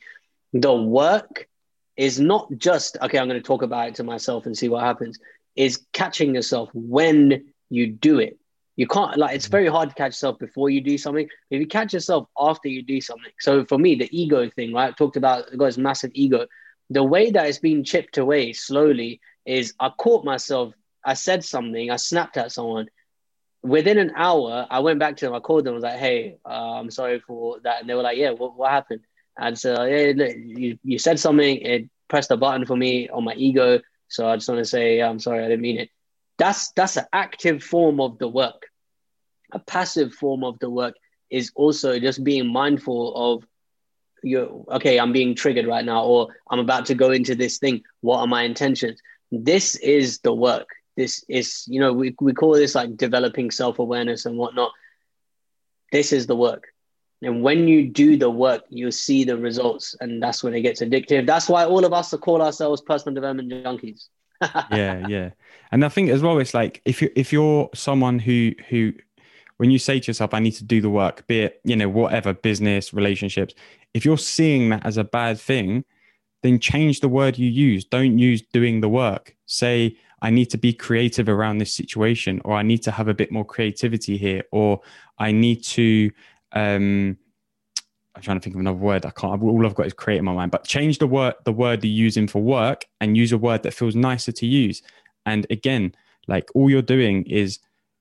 the 0.53 0.73
work 0.75 1.49
is 1.97 2.21
not 2.21 2.49
just 2.57 2.97
okay 3.03 3.19
i'm 3.19 3.29
going 3.29 3.41
to 3.41 3.47
talk 3.47 3.63
about 3.63 3.89
it 3.89 3.95
to 3.97 4.05
myself 4.05 4.47
and 4.47 4.57
see 4.57 4.69
what 4.69 4.83
happens 4.83 5.19
is 5.57 5.85
catching 5.93 6.35
yourself 6.35 6.69
when 6.75 7.45
you 7.71 7.87
do 7.91 8.19
it 8.19 8.39
you 8.77 8.87
can't 8.87 9.17
like 9.17 9.35
it's 9.35 9.47
very 9.47 9.67
hard 9.67 9.89
to 9.89 9.95
catch 9.95 10.13
yourself 10.13 10.39
before 10.39 10.71
you 10.71 10.81
do 10.81 10.97
something 10.97 11.29
if 11.51 11.61
you 11.61 11.67
catch 11.67 11.93
yourself 11.93 12.29
after 12.39 12.69
you 12.69 12.83
do 12.83 13.01
something 13.01 13.33
so 13.41 13.65
for 13.65 13.79
me 13.79 13.95
the 13.95 14.09
ego 14.17 14.49
thing 14.51 14.73
right 14.73 14.89
I 14.89 14.93
talked 14.93 15.17
about 15.17 15.47
got 15.57 15.67
this 15.67 15.79
massive 15.79 16.11
ego 16.15 16.47
the 16.91 17.05
way 17.05 17.31
that 17.31 17.47
it's 17.47 17.59
being 17.59 17.85
chipped 17.85 18.19
away 18.19 18.53
slowly 18.53 19.21
is 19.45 19.75
i 19.81 19.91
caught 19.91 20.25
myself 20.25 20.75
i 21.05 21.15
said 21.15 21.45
something 21.45 21.91
i 21.91 21.97
snapped 21.97 22.37
at 22.37 22.53
someone 22.53 22.89
within 23.63 23.99
an 23.99 24.13
hour 24.17 24.67
i 24.71 24.79
went 24.81 24.99
back 24.99 25.17
to 25.17 25.27
them 25.27 25.35
i 25.35 25.41
called 25.41 25.65
them 25.65 25.73
I 25.73 25.75
was 25.75 25.85
like 25.85 25.99
hey 25.99 26.39
uh, 26.45 26.79
i'm 26.79 26.91
sorry 26.91 27.21
for 27.21 27.61
that 27.65 27.81
and 27.81 27.91
they 27.91 27.95
were 27.95 28.03
like 28.03 28.19
yeah 28.19 28.31
what, 28.31 28.57
what 28.57 28.71
happened 28.71 29.03
and 29.39 29.59
so 29.59 29.85
yeah, 29.85 30.13
look, 30.15 30.37
you, 30.37 30.79
you 30.85 30.99
said 30.99 31.19
something, 31.19 31.57
it 31.59 31.89
pressed 32.09 32.31
a 32.31 32.37
button 32.37 32.67
for 32.67 32.77
me 32.77 33.09
on 33.09 33.25
my 33.25 33.35
ego. 33.35 33.81
So 34.09 34.29
I 34.29 34.37
just 34.37 34.49
want 34.49 34.59
to 34.59 34.65
say, 34.65 35.01
I'm 35.01 35.19
sorry, 35.19 35.45
I 35.45 35.49
didn't 35.49 35.63
mean 35.63 35.81
it. 35.81 35.91
That's 36.43 36.73
that's 36.73 36.97
an 36.97 37.05
active 37.13 37.63
form 37.63 38.01
of 38.01 38.19
the 38.19 38.27
work. 38.27 38.67
A 39.53 39.61
passive 39.61 40.13
form 40.13 40.43
of 40.43 40.59
the 40.59 40.69
work 40.69 40.95
is 41.31 41.53
also 41.55 42.01
just 42.01 42.25
being 42.25 42.53
mindful 42.53 43.15
of 43.15 43.45
you 44.25 44.67
okay, 44.73 44.99
I'm 44.99 45.13
being 45.13 45.37
triggered 45.37 45.69
right 45.69 45.85
now, 45.85 46.03
or 46.05 46.35
I'm 46.51 46.59
about 46.59 46.87
to 46.87 46.97
go 46.97 47.13
into 47.13 47.37
this 47.37 47.59
thing. 47.59 47.83
What 48.01 48.19
are 48.19 48.27
my 48.27 48.43
intentions? 48.43 49.01
This 49.31 49.77
is 49.77 50.19
the 50.19 50.35
work. 50.35 50.67
This 50.97 51.25
is, 51.29 51.65
you 51.69 51.79
know, 51.79 51.93
we, 51.93 52.17
we 52.21 52.33
call 52.33 52.55
this 52.55 52.75
like 52.75 52.97
developing 52.97 53.53
self-awareness 53.53 54.27
and 54.27 54.37
whatnot. 54.37 54.73
This 55.93 56.13
is 56.13 56.27
the 56.27 56.37
work. 56.37 56.65
And 57.23 57.45
when 57.45 57.69
you 57.69 57.89
do 57.89 58.17
the 58.17 58.31
work, 58.31 58.63
you'll 58.69 58.91
see 58.91 59.23
the 59.23 59.37
results, 59.37 59.95
and 60.01 60.21
that's 60.21 60.43
when 60.43 60.55
it 60.55 60.63
gets 60.63 60.83
addictive. 60.83 61.25
That's 61.25 61.49
why 61.49 61.67
all 61.67 61.85
of 61.85 61.93
us 61.93 62.13
call 62.21 62.43
ourselves 62.43 62.83
personal 62.83 63.15
development 63.15 63.53
junkies. 63.53 64.09
Yeah, 64.71 65.07
yeah, 65.09 65.31
and 65.71 65.85
I 65.85 65.89
think 65.89 66.11
as 66.11 66.23
well, 66.23 66.39
it's 66.39 66.55
like 66.55 66.83
if 66.85 67.03
you 67.03 67.11
if 67.17 67.33
you're 67.33 67.71
someone 67.75 68.19
who 68.19 68.53
who 68.69 68.93
when 69.59 69.71
you 69.71 69.79
say 69.79 70.01
to 70.01 70.07
yourself, 70.09 70.35
I 70.35 70.41
need 70.41 70.53
to 70.53 70.65
do 70.65 70.81
the 70.81 70.91
work, 70.91 71.27
be 71.27 71.41
it 71.41 71.61
you 71.65 71.77
know 71.77 71.89
whatever 71.89 72.33
business, 72.33 72.93
relationships, 72.93 73.55
if 73.95 74.05
you're 74.05 74.19
seeing 74.19 74.71
that 74.71 74.85
as 74.85 74.97
a 74.97 75.05
bad 75.05 75.39
thing, 75.39 75.85
then 76.43 76.59
change 76.59 77.01
the 77.01 77.09
word 77.09 77.39
you 77.39 77.49
use. 77.49 77.85
Don't 77.85 78.19
use 78.19 78.43
doing 78.43 78.81
the 78.81 78.89
work. 78.89 79.37
Say 79.47 79.97
I 80.23 80.31
need 80.31 80.47
to 80.51 80.59
be 80.59 80.73
creative 80.73 81.29
around 81.29 81.59
this 81.59 81.73
situation, 81.73 82.41
or 82.45 82.55
I 82.55 82.63
need 82.63 82.83
to 82.85 82.91
have 82.91 83.09
a 83.09 83.15
bit 83.15 83.33
more 83.33 83.45
creativity 83.45 84.17
here, 84.17 84.45
or 84.53 84.81
I 85.19 85.33
need 85.33 85.65
to 85.65 86.11
um, 86.53 87.19
I'm 88.15 88.23
trying 88.23 88.39
to 88.39 88.43
think 88.43 88.55
of 88.55 88.61
another 88.61 88.77
word. 88.77 89.07
I 89.07 89.11
can't. 89.11 89.43
All 89.43 89.67
I've 89.67 89.75
got 89.75 89.87
is 89.87 89.95
create 89.95 90.19
in 90.19 90.25
my 90.25 90.35
mind. 90.35 90.51
But 90.51 90.65
change 90.65 90.99
the 90.99 91.07
word, 91.07 91.35
the 91.45 91.53
word 91.53 91.83
you're 91.83 91.93
using 91.93 92.29
for 92.29 92.43
work, 92.43 92.85
and 93.01 93.17
use 93.17 93.33
a 93.33 93.39
word 93.39 93.63
that 93.63 93.73
feels 93.73 93.97
nicer 93.97 94.33
to 94.33 94.47
use. 94.47 94.83
And 95.25 95.47
again, 95.51 95.95
like 96.29 96.51
all 96.55 96.69
you're 96.69 96.83
doing 96.83 97.25
is 97.25 97.59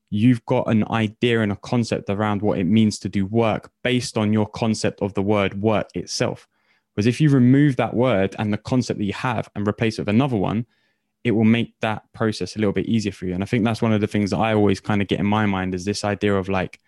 you've 0.09 0.45
got 0.45 0.67
an 0.67 0.85
idea 0.91 1.41
and 1.41 1.51
a 1.51 1.55
concept 1.57 2.09
around 2.09 2.41
what 2.41 2.59
it 2.59 2.65
means 2.65 2.99
to 2.99 3.09
do 3.09 3.25
work 3.25 3.71
based 3.83 4.17
on 4.17 4.33
your 4.33 4.45
concept 4.47 5.01
of 5.01 5.13
the 5.13 5.21
word 5.21 5.61
work 5.61 5.87
itself. 5.95 6.47
Because 6.93 7.07
if 7.07 7.21
you 7.21 7.29
remove 7.29 7.77
that 7.77 7.93
word 7.93 8.35
and 8.37 8.51
the 8.51 8.57
concept 8.57 8.99
that 8.99 9.05
you 9.05 9.13
have 9.13 9.49
and 9.55 9.65
replace 9.65 9.97
it 9.97 10.01
with 10.01 10.09
another 10.09 10.35
one, 10.35 10.65
it 11.23 11.31
will 11.31 11.45
make 11.45 11.73
that 11.79 12.03
process 12.13 12.55
a 12.55 12.59
little 12.59 12.73
bit 12.73 12.87
easier 12.87 13.13
for 13.13 13.25
you. 13.25 13.33
And 13.33 13.43
I 13.43 13.45
think 13.45 13.63
that's 13.63 13.81
one 13.81 13.93
of 13.93 14.01
the 14.01 14.07
things 14.07 14.31
that 14.31 14.37
I 14.37 14.53
always 14.53 14.81
kind 14.81 15.01
of 15.01 15.07
get 15.07 15.19
in 15.19 15.25
my 15.25 15.45
mind 15.45 15.73
is 15.73 15.85
this 15.85 16.03
idea 16.03 16.35
of 16.35 16.49
like 16.49 16.81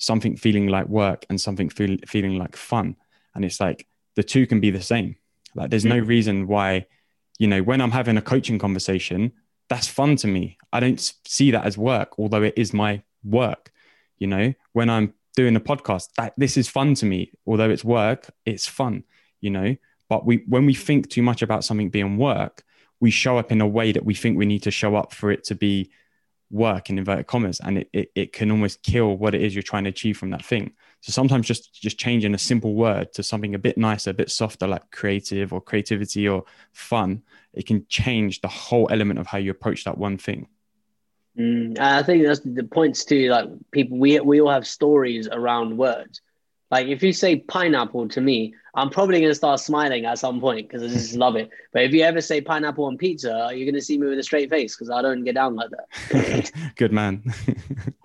something 0.00 0.36
feeling 0.36 0.66
like 0.66 0.88
work 0.88 1.24
and 1.30 1.40
something 1.40 1.68
feel, 1.68 1.96
feeling 2.08 2.36
like 2.36 2.56
fun. 2.56 2.96
And 3.34 3.44
it's 3.44 3.60
like 3.60 3.86
the 4.16 4.24
two 4.24 4.46
can 4.46 4.58
be 4.58 4.70
the 4.70 4.82
same. 4.82 5.16
Like 5.54 5.70
there's 5.70 5.84
no 5.84 6.00
hmm. 6.00 6.06
reason 6.06 6.46
why, 6.48 6.86
you 7.38 7.46
know, 7.46 7.62
when 7.62 7.80
I'm 7.80 7.92
having 7.92 8.16
a 8.16 8.22
coaching 8.22 8.58
conversation, 8.58 9.32
that's 9.68 9.86
fun 9.86 10.16
to 10.16 10.26
me. 10.26 10.58
I 10.72 10.80
don't 10.80 11.00
see 11.26 11.52
that 11.52 11.64
as 11.64 11.78
work, 11.78 12.18
although 12.18 12.42
it 12.42 12.54
is 12.56 12.72
my 12.72 13.02
work. 13.22 13.70
You 14.18 14.26
know, 14.26 14.54
when 14.72 14.90
I'm 14.90 15.14
doing 15.36 15.54
a 15.54 15.60
podcast, 15.60 16.08
that 16.16 16.34
this 16.36 16.56
is 16.56 16.68
fun 16.68 16.94
to 16.94 17.06
me. 17.06 17.32
Although 17.46 17.70
it's 17.70 17.84
work, 17.84 18.30
it's 18.44 18.66
fun, 18.66 19.04
you 19.40 19.50
know. 19.50 19.76
But 20.08 20.26
we 20.26 20.44
when 20.48 20.66
we 20.66 20.74
think 20.74 21.08
too 21.08 21.22
much 21.22 21.42
about 21.42 21.64
something 21.64 21.90
being 21.90 22.16
work, 22.16 22.64
we 23.00 23.10
show 23.10 23.38
up 23.38 23.52
in 23.52 23.60
a 23.60 23.66
way 23.66 23.92
that 23.92 24.04
we 24.04 24.14
think 24.14 24.36
we 24.36 24.46
need 24.46 24.64
to 24.64 24.70
show 24.70 24.96
up 24.96 25.12
for 25.14 25.30
it 25.30 25.44
to 25.44 25.54
be 25.54 25.90
work 26.50 26.90
in 26.90 26.98
inverted 26.98 27.26
commas 27.26 27.60
and 27.60 27.78
it, 27.78 27.88
it, 27.92 28.10
it 28.14 28.32
can 28.32 28.50
almost 28.50 28.82
kill 28.82 29.16
what 29.16 29.34
it 29.34 29.42
is 29.42 29.54
you're 29.54 29.62
trying 29.62 29.84
to 29.84 29.90
achieve 29.90 30.18
from 30.18 30.30
that 30.30 30.44
thing. 30.44 30.72
So 31.00 31.12
sometimes 31.12 31.46
just 31.46 31.72
just 31.80 31.98
changing 31.98 32.34
a 32.34 32.38
simple 32.38 32.74
word 32.74 33.12
to 33.14 33.22
something 33.22 33.54
a 33.54 33.58
bit 33.58 33.78
nicer 33.78 34.10
a 34.10 34.14
bit 34.14 34.30
softer 34.30 34.66
like 34.66 34.90
creative 34.90 35.52
or 35.52 35.60
creativity 35.60 36.28
or 36.28 36.44
fun 36.72 37.22
it 37.52 37.66
can 37.66 37.86
change 37.88 38.40
the 38.40 38.48
whole 38.48 38.88
element 38.90 39.18
of 39.18 39.26
how 39.26 39.38
you 39.38 39.50
approach 39.50 39.84
that 39.84 39.98
one 39.98 40.18
thing. 40.18 40.46
Mm, 41.38 41.78
i 41.78 42.02
think 42.02 42.26
that's 42.26 42.40
the 42.40 42.64
points 42.64 43.04
to 43.04 43.30
like 43.30 43.48
people 43.70 43.98
we, 43.98 44.18
we 44.18 44.40
all 44.40 44.50
have 44.50 44.66
stories 44.66 45.28
around 45.30 45.76
words 45.78 46.20
like 46.70 46.86
if 46.86 47.02
you 47.02 47.12
say 47.12 47.36
pineapple 47.36 48.08
to 48.08 48.20
me, 48.20 48.54
I'm 48.74 48.90
probably 48.90 49.18
going 49.18 49.30
to 49.30 49.34
start 49.34 49.58
smiling 49.58 50.04
at 50.04 50.18
some 50.18 50.40
point 50.40 50.68
because 50.68 50.82
I 50.82 50.94
just 50.94 51.16
love 51.16 51.36
it. 51.36 51.50
But 51.72 51.82
if 51.84 51.92
you 51.92 52.02
ever 52.02 52.20
say 52.20 52.40
pineapple 52.40 52.84
on 52.84 52.98
pizza, 52.98 53.50
you're 53.52 53.64
going 53.64 53.74
to 53.74 53.80
see 53.80 53.96
me 53.96 54.08
with 54.08 54.18
a 54.18 54.22
straight 54.22 54.50
face 54.50 54.74
because 54.74 54.90
I 54.90 55.02
don't 55.02 55.24
get 55.24 55.36
down 55.36 55.54
like 55.54 55.70
that. 55.70 56.50
Good 56.76 56.92
man. 56.92 57.22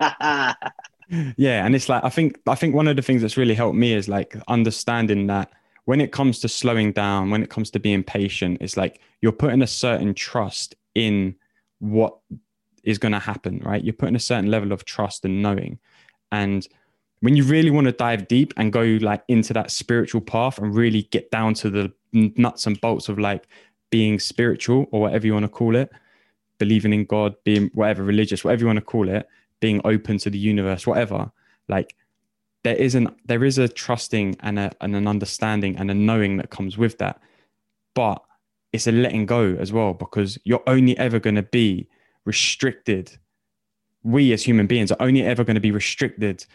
yeah, 1.36 1.66
and 1.66 1.74
it's 1.74 1.88
like 1.88 2.04
I 2.04 2.08
think 2.08 2.38
I 2.46 2.54
think 2.54 2.74
one 2.74 2.88
of 2.88 2.96
the 2.96 3.02
things 3.02 3.22
that's 3.22 3.36
really 3.36 3.54
helped 3.54 3.76
me 3.76 3.92
is 3.92 4.08
like 4.08 4.36
understanding 4.48 5.26
that 5.28 5.50
when 5.84 6.00
it 6.00 6.12
comes 6.12 6.38
to 6.40 6.48
slowing 6.48 6.92
down, 6.92 7.30
when 7.30 7.42
it 7.42 7.50
comes 7.50 7.70
to 7.72 7.80
being 7.80 8.02
patient, 8.02 8.58
it's 8.60 8.76
like 8.76 9.00
you're 9.20 9.32
putting 9.32 9.62
a 9.62 9.66
certain 9.66 10.14
trust 10.14 10.74
in 10.94 11.34
what 11.78 12.18
is 12.84 12.98
going 12.98 13.12
to 13.12 13.18
happen, 13.18 13.60
right? 13.64 13.82
You're 13.82 13.94
putting 13.94 14.16
a 14.16 14.20
certain 14.20 14.50
level 14.50 14.72
of 14.72 14.84
trust 14.84 15.24
and 15.24 15.42
knowing, 15.42 15.78
and 16.30 16.66
when 17.26 17.34
you 17.34 17.42
really 17.42 17.70
want 17.70 17.86
to 17.86 17.92
dive 17.92 18.28
deep 18.28 18.54
and 18.56 18.72
go 18.72 18.82
like 19.00 19.20
into 19.26 19.52
that 19.52 19.72
spiritual 19.72 20.20
path 20.20 20.58
and 20.58 20.72
really 20.76 21.02
get 21.10 21.28
down 21.32 21.54
to 21.54 21.68
the 21.68 21.92
nuts 22.12 22.68
and 22.68 22.80
bolts 22.80 23.08
of 23.08 23.18
like 23.18 23.48
being 23.90 24.20
spiritual 24.20 24.86
or 24.92 25.00
whatever 25.00 25.26
you 25.26 25.32
want 25.32 25.42
to 25.42 25.48
call 25.48 25.74
it, 25.74 25.90
believing 26.58 26.92
in 26.92 27.04
God, 27.04 27.34
being 27.42 27.68
whatever 27.74 28.04
religious, 28.04 28.44
whatever 28.44 28.60
you 28.60 28.66
want 28.68 28.76
to 28.76 28.84
call 28.84 29.08
it, 29.08 29.26
being 29.58 29.80
open 29.84 30.18
to 30.18 30.30
the 30.30 30.38
universe, 30.38 30.86
whatever, 30.86 31.32
like 31.68 31.96
there 32.62 32.76
is 32.76 32.94
an 32.94 33.12
there 33.24 33.42
is 33.42 33.58
a 33.58 33.66
trusting 33.66 34.36
and, 34.38 34.60
a, 34.60 34.70
and 34.80 34.94
an 34.94 35.08
understanding 35.08 35.76
and 35.78 35.90
a 35.90 35.94
knowing 35.94 36.36
that 36.36 36.50
comes 36.50 36.78
with 36.78 36.96
that. 36.98 37.20
But 37.96 38.22
it's 38.72 38.86
a 38.86 38.92
letting 38.92 39.26
go 39.26 39.56
as 39.58 39.72
well 39.72 39.94
because 39.94 40.38
you're 40.44 40.62
only 40.68 40.96
ever 40.96 41.18
going 41.18 41.34
to 41.34 41.42
be 41.42 41.88
restricted. 42.24 43.18
We 44.04 44.32
as 44.32 44.44
human 44.44 44.68
beings 44.68 44.92
are 44.92 45.02
only 45.02 45.24
ever 45.24 45.42
going 45.42 45.56
to 45.56 45.60
be 45.60 45.72
restricted 45.72 46.46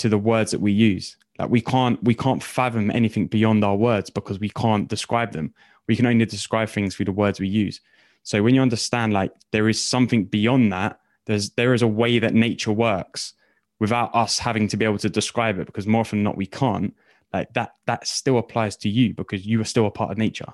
to 0.00 0.08
the 0.08 0.18
words 0.18 0.50
that 0.50 0.60
we 0.60 0.72
use. 0.72 1.16
Like 1.38 1.50
we 1.50 1.60
can't 1.60 2.02
we 2.02 2.14
can't 2.14 2.42
fathom 2.42 2.90
anything 2.90 3.26
beyond 3.26 3.64
our 3.64 3.76
words 3.76 4.10
because 4.10 4.40
we 4.40 4.48
can't 4.50 4.88
describe 4.88 5.32
them. 5.32 5.54
We 5.88 5.96
can 5.96 6.06
only 6.06 6.24
describe 6.24 6.68
things 6.68 6.94
through 6.94 7.06
the 7.06 7.12
words 7.12 7.38
we 7.38 7.48
use. 7.48 7.80
So 8.22 8.42
when 8.42 8.54
you 8.54 8.62
understand 8.62 9.12
like 9.12 9.32
there 9.52 9.68
is 9.68 9.82
something 9.82 10.24
beyond 10.24 10.72
that, 10.72 11.00
there's 11.26 11.50
there 11.50 11.74
is 11.74 11.82
a 11.82 11.88
way 11.88 12.18
that 12.18 12.34
nature 12.34 12.72
works 12.72 13.34
without 13.78 14.14
us 14.14 14.38
having 14.38 14.68
to 14.68 14.76
be 14.76 14.84
able 14.84 14.98
to 14.98 15.10
describe 15.10 15.58
it 15.58 15.66
because 15.66 15.86
more 15.86 16.00
often 16.00 16.18
than 16.18 16.24
not 16.24 16.36
we 16.36 16.46
can't. 16.46 16.94
Like 17.32 17.52
that 17.52 17.74
that 17.86 18.06
still 18.06 18.38
applies 18.38 18.76
to 18.78 18.88
you 18.88 19.14
because 19.14 19.46
you 19.46 19.60
are 19.60 19.64
still 19.64 19.86
a 19.86 19.90
part 19.90 20.10
of 20.10 20.18
nature. 20.18 20.52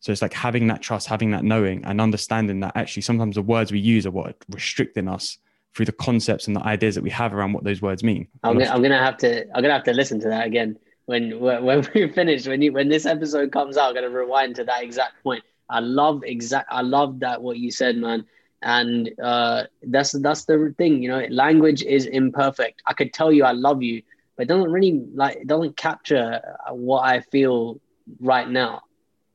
So 0.00 0.12
it's 0.12 0.22
like 0.22 0.34
having 0.34 0.68
that 0.68 0.82
trust, 0.82 1.08
having 1.08 1.32
that 1.32 1.44
knowing, 1.44 1.84
and 1.84 2.00
understanding 2.00 2.60
that 2.60 2.76
actually 2.76 3.02
sometimes 3.02 3.34
the 3.34 3.42
words 3.42 3.72
we 3.72 3.80
use 3.80 4.06
are 4.06 4.10
what 4.10 4.28
are 4.28 4.34
restricting 4.50 5.08
us 5.08 5.38
through 5.78 5.86
the 5.86 5.92
concepts 5.92 6.48
and 6.48 6.56
the 6.56 6.64
ideas 6.64 6.96
that 6.96 7.04
we 7.04 7.10
have 7.10 7.32
around 7.32 7.52
what 7.52 7.62
those 7.62 7.80
words 7.80 8.02
mean. 8.02 8.26
I'm 8.42 8.58
gonna, 8.58 8.68
I'm 8.68 8.82
gonna 8.82 8.98
have 8.98 9.16
to 9.18 9.44
I'm 9.54 9.62
gonna 9.62 9.74
have 9.74 9.84
to 9.84 9.92
listen 9.92 10.18
to 10.22 10.28
that 10.28 10.44
again 10.44 10.76
when 11.06 11.38
when 11.38 11.86
we 11.94 12.08
finish 12.12 12.48
when 12.48 12.60
you 12.60 12.72
when 12.72 12.88
this 12.88 13.06
episode 13.06 13.52
comes 13.52 13.76
out. 13.76 13.90
I'm 13.90 13.94
gonna 13.94 14.10
rewind 14.10 14.56
to 14.56 14.64
that 14.64 14.82
exact 14.82 15.22
point. 15.22 15.44
I 15.70 15.78
love 15.78 16.24
exact 16.24 16.66
I 16.68 16.80
love 16.80 17.20
that 17.20 17.40
what 17.40 17.58
you 17.58 17.70
said, 17.70 17.96
man. 17.96 18.26
And 18.60 19.12
uh, 19.22 19.64
that's 19.84 20.10
that's 20.20 20.46
the 20.46 20.74
thing, 20.78 21.00
you 21.00 21.10
know. 21.10 21.24
Language 21.30 21.84
is 21.84 22.06
imperfect. 22.06 22.82
I 22.88 22.92
could 22.92 23.12
tell 23.12 23.30
you 23.32 23.44
I 23.44 23.52
love 23.52 23.80
you, 23.80 24.02
but 24.36 24.42
it 24.42 24.48
doesn't 24.48 24.72
really 24.72 25.04
like 25.14 25.36
it 25.36 25.46
doesn't 25.46 25.76
capture 25.76 26.40
what 26.70 27.02
I 27.04 27.20
feel 27.20 27.80
right 28.18 28.50
now. 28.50 28.82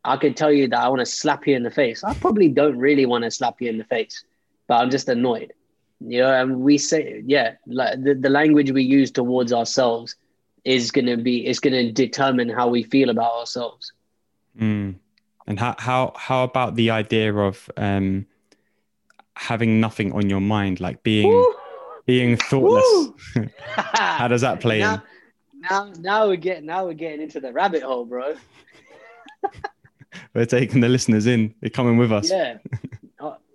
I 0.04 0.18
could 0.18 0.36
tell 0.36 0.52
you 0.52 0.68
that 0.68 0.78
I 0.78 0.90
want 0.90 1.00
to 1.00 1.06
slap 1.06 1.48
you 1.48 1.56
in 1.56 1.64
the 1.64 1.72
face. 1.72 2.04
I 2.04 2.14
probably 2.16 2.50
don't 2.50 2.78
really 2.78 3.06
want 3.06 3.24
to 3.24 3.32
slap 3.32 3.62
you 3.62 3.70
in 3.70 3.78
the 3.78 3.86
face, 3.86 4.26
but 4.68 4.82
I'm 4.82 4.90
just 4.90 5.08
annoyed 5.08 5.54
you 6.06 6.20
know 6.20 6.32
and 6.34 6.60
we 6.62 6.78
say 6.78 7.24
yeah 7.26 7.56
like 7.68 8.04
the, 8.04 8.14
the 8.14 8.30
language 8.30 8.72
we 8.72 8.84
use 8.84 9.12
towards 9.12 9.54
ourselves 9.54 10.16
is 10.66 10.92
going 10.92 11.06
to 11.06 11.18
be 11.18 11.46
is 11.46 11.60
going 11.60 11.74
to 11.74 11.92
determine 11.92 12.50
how 12.50 12.68
we 12.68 12.84
feel 12.84 13.10
about 13.10 13.34
ourselves. 13.34 13.92
Mm. 14.60 14.96
and 15.48 15.60
how 15.60 15.76
how 15.80 16.14
how 16.16 16.44
about 16.44 16.76
the 16.76 16.92
idea 16.92 17.34
of 17.34 17.70
um 17.76 18.28
having 19.36 19.80
nothing 19.80 20.14
on 20.14 20.30
your 20.30 20.42
mind 20.42 20.80
like 20.80 21.02
being 21.02 21.28
Woo! 21.28 21.56
being 22.06 22.38
thoughtless? 22.38 23.10
How 23.66 24.28
does 24.28 24.42
that 24.42 24.60
play 24.60 24.80
now, 24.80 24.96
in? 24.96 25.02
now 25.70 25.94
now 26.00 26.28
we're 26.28 26.36
getting 26.36 26.66
now 26.66 26.86
we're 26.86 26.94
getting 26.94 27.22
into 27.22 27.40
the 27.40 27.52
rabbit 27.52 27.82
hole 27.82 28.06
bro. 28.06 28.36
We're 30.36 30.46
taking 30.46 30.82
the 30.82 30.90
listeners 30.90 31.26
in. 31.26 31.56
They're 31.60 31.72
coming 31.72 31.98
with 31.98 32.12
us. 32.12 32.30
Yeah 32.30 32.58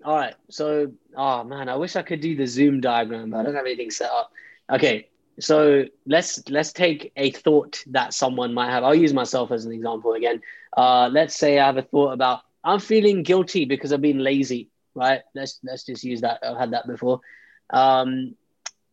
all 0.08 0.16
right. 0.16 0.34
So, 0.48 0.90
oh 1.14 1.44
man, 1.44 1.68
I 1.68 1.76
wish 1.76 1.94
I 1.94 2.00
could 2.00 2.22
do 2.22 2.34
the 2.34 2.46
Zoom 2.46 2.80
diagram, 2.80 3.28
but 3.28 3.40
I 3.40 3.42
don't 3.42 3.54
have 3.54 3.66
anything 3.66 3.90
set 3.90 4.10
up. 4.10 4.32
Okay. 4.70 5.10
So 5.38 5.84
let's 6.06 6.48
let's 6.48 6.72
take 6.72 7.12
a 7.14 7.30
thought 7.30 7.84
that 7.88 8.14
someone 8.14 8.54
might 8.54 8.70
have. 8.70 8.84
I'll 8.84 8.94
use 8.94 9.12
myself 9.12 9.52
as 9.52 9.66
an 9.66 9.72
example 9.72 10.14
again. 10.14 10.40
Uh, 10.74 11.10
let's 11.12 11.36
say 11.36 11.58
I 11.58 11.66
have 11.66 11.76
a 11.76 11.82
thought 11.82 12.12
about 12.12 12.40
I'm 12.64 12.80
feeling 12.80 13.22
guilty 13.22 13.66
because 13.66 13.92
I've 13.92 14.00
been 14.00 14.24
lazy. 14.24 14.70
Right. 14.94 15.20
Let's 15.34 15.60
let's 15.62 15.84
just 15.84 16.02
use 16.02 16.22
that. 16.22 16.40
I've 16.42 16.56
had 16.56 16.70
that 16.70 16.86
before. 16.86 17.20
Um, 17.68 18.34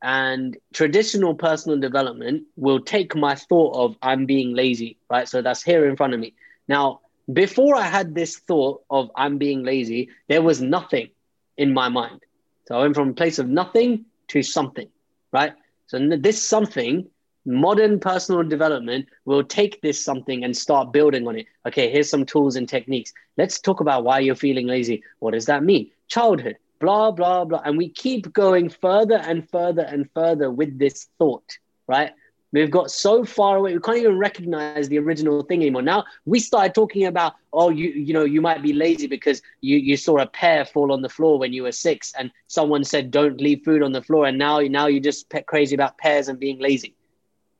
and 0.02 0.58
traditional 0.74 1.34
personal 1.34 1.80
development 1.80 2.44
will 2.58 2.82
take 2.82 3.16
my 3.16 3.36
thought 3.36 3.74
of 3.78 3.96
I'm 4.02 4.26
being 4.26 4.54
lazy. 4.54 4.98
Right. 5.10 5.30
So 5.30 5.42
that's 5.42 5.64
here 5.64 5.88
in 5.88 5.96
front 5.96 6.14
of 6.14 6.20
me. 6.20 6.34
Now 6.68 7.00
before 7.32 7.76
I 7.76 7.84
had 7.84 8.14
this 8.14 8.38
thought 8.38 8.84
of 8.90 9.10
I'm 9.16 9.38
being 9.38 9.64
lazy, 9.64 10.10
there 10.28 10.42
was 10.42 10.62
nothing 10.62 11.10
in 11.58 11.74
my 11.74 11.90
mind. 11.90 12.22
So 12.68 12.76
I 12.76 12.82
went 12.82 12.96
from 12.96 13.10
a 13.10 13.14
place 13.14 13.40
of 13.40 13.48
nothing 13.48 14.06
to 14.30 14.42
something, 14.42 14.88
right? 15.32 15.54
So 15.88 16.00
this 16.18 16.48
something, 16.48 17.08
modern 17.46 18.00
personal 18.00 18.44
development 18.44 19.08
will 19.26 19.44
take 19.44 19.82
this 19.82 20.04
something 20.04 20.44
and 20.44 20.56
start 20.56 20.92
building 20.92 21.28
on 21.28 21.38
it. 21.38 21.46
Okay, 21.68 21.92
here's 21.92 22.10
some 22.10 22.26
tools 22.26 22.56
and 22.56 22.68
techniques. 22.68 23.14
Let's 23.38 23.60
talk 23.60 23.82
about 23.82 24.04
why 24.04 24.20
you're 24.20 24.36
feeling 24.36 24.68
lazy. 24.68 25.04
What 25.20 25.34
does 25.34 25.46
that 25.46 25.64
mean? 25.64 25.92
Childhood, 26.08 26.58
blah, 26.80 27.12
blah, 27.12 27.46
blah. 27.46 27.62
And 27.64 27.78
we 27.78 27.90
keep 27.90 28.34
going 28.34 28.70
further 28.70 29.18
and 29.18 29.48
further 29.50 29.84
and 29.84 30.10
further 30.14 30.50
with 30.50 30.78
this 30.80 31.08
thought, 31.18 31.46
right? 31.88 32.12
We've 32.56 32.72
got 32.72 32.90
so 32.90 33.26
far 33.26 33.58
away, 33.58 33.74
we 33.74 33.82
can't 33.82 33.98
even 33.98 34.18
recognize 34.18 34.88
the 34.88 34.98
original 34.98 35.44
thing 35.44 35.60
anymore. 35.60 35.82
Now 35.82 36.06
we 36.24 36.40
started 36.40 36.74
talking 36.74 37.06
about, 37.06 37.34
oh, 37.52 37.70
you 37.70 37.90
you 37.90 38.14
know, 38.14 38.24
you 38.24 38.40
might 38.40 38.64
be 38.64 38.72
lazy 38.72 39.08
because 39.08 39.42
you, 39.60 39.76
you 39.76 39.98
saw 39.98 40.20
a 40.20 40.26
pear 40.26 40.64
fall 40.64 40.94
on 40.94 41.02
the 41.02 41.10
floor 41.10 41.38
when 41.38 41.52
you 41.52 41.64
were 41.64 41.74
six, 41.74 42.14
and 42.18 42.32
someone 42.48 42.86
said 42.86 43.12
don't 43.12 43.42
leave 43.42 43.66
food 43.66 43.84
on 43.84 43.92
the 43.92 44.02
floor, 44.02 44.26
and 44.26 44.38
now 44.38 44.60
now 44.60 44.88
you're 44.88 45.02
just 45.02 45.30
crazy 45.48 45.76
about 45.76 45.98
pears 45.98 46.30
and 46.30 46.40
being 46.40 46.60
lazy. 46.60 46.96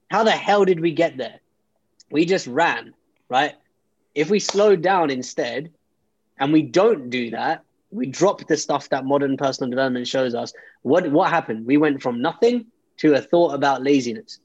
How 0.10 0.24
the 0.24 0.32
hell 0.32 0.64
did 0.64 0.80
we 0.80 0.94
get 0.94 1.18
there? 1.18 1.42
We 2.10 2.24
just 2.24 2.48
ran, 2.48 2.94
right? 3.28 3.56
If 4.14 4.30
we 4.30 4.40
slowed 4.40 4.82
down 4.82 5.10
instead, 5.10 5.72
and 6.40 6.54
we 6.54 6.62
don't 6.62 7.10
do 7.10 7.32
that, 7.32 7.66
we 7.92 8.06
drop 8.06 8.48
the 8.48 8.56
stuff 8.56 8.88
that 8.90 9.04
modern 9.04 9.36
personal 9.36 9.70
development 9.70 10.08
shows 10.08 10.34
us. 10.34 10.54
What 10.84 11.12
what 11.12 11.32
happened? 11.32 11.66
We 11.66 11.76
went 11.76 12.02
from 12.02 12.22
nothing 12.22 12.68
to 13.00 13.16
a 13.16 13.20
thought 13.20 13.54
about 13.54 13.84
laziness 13.84 14.40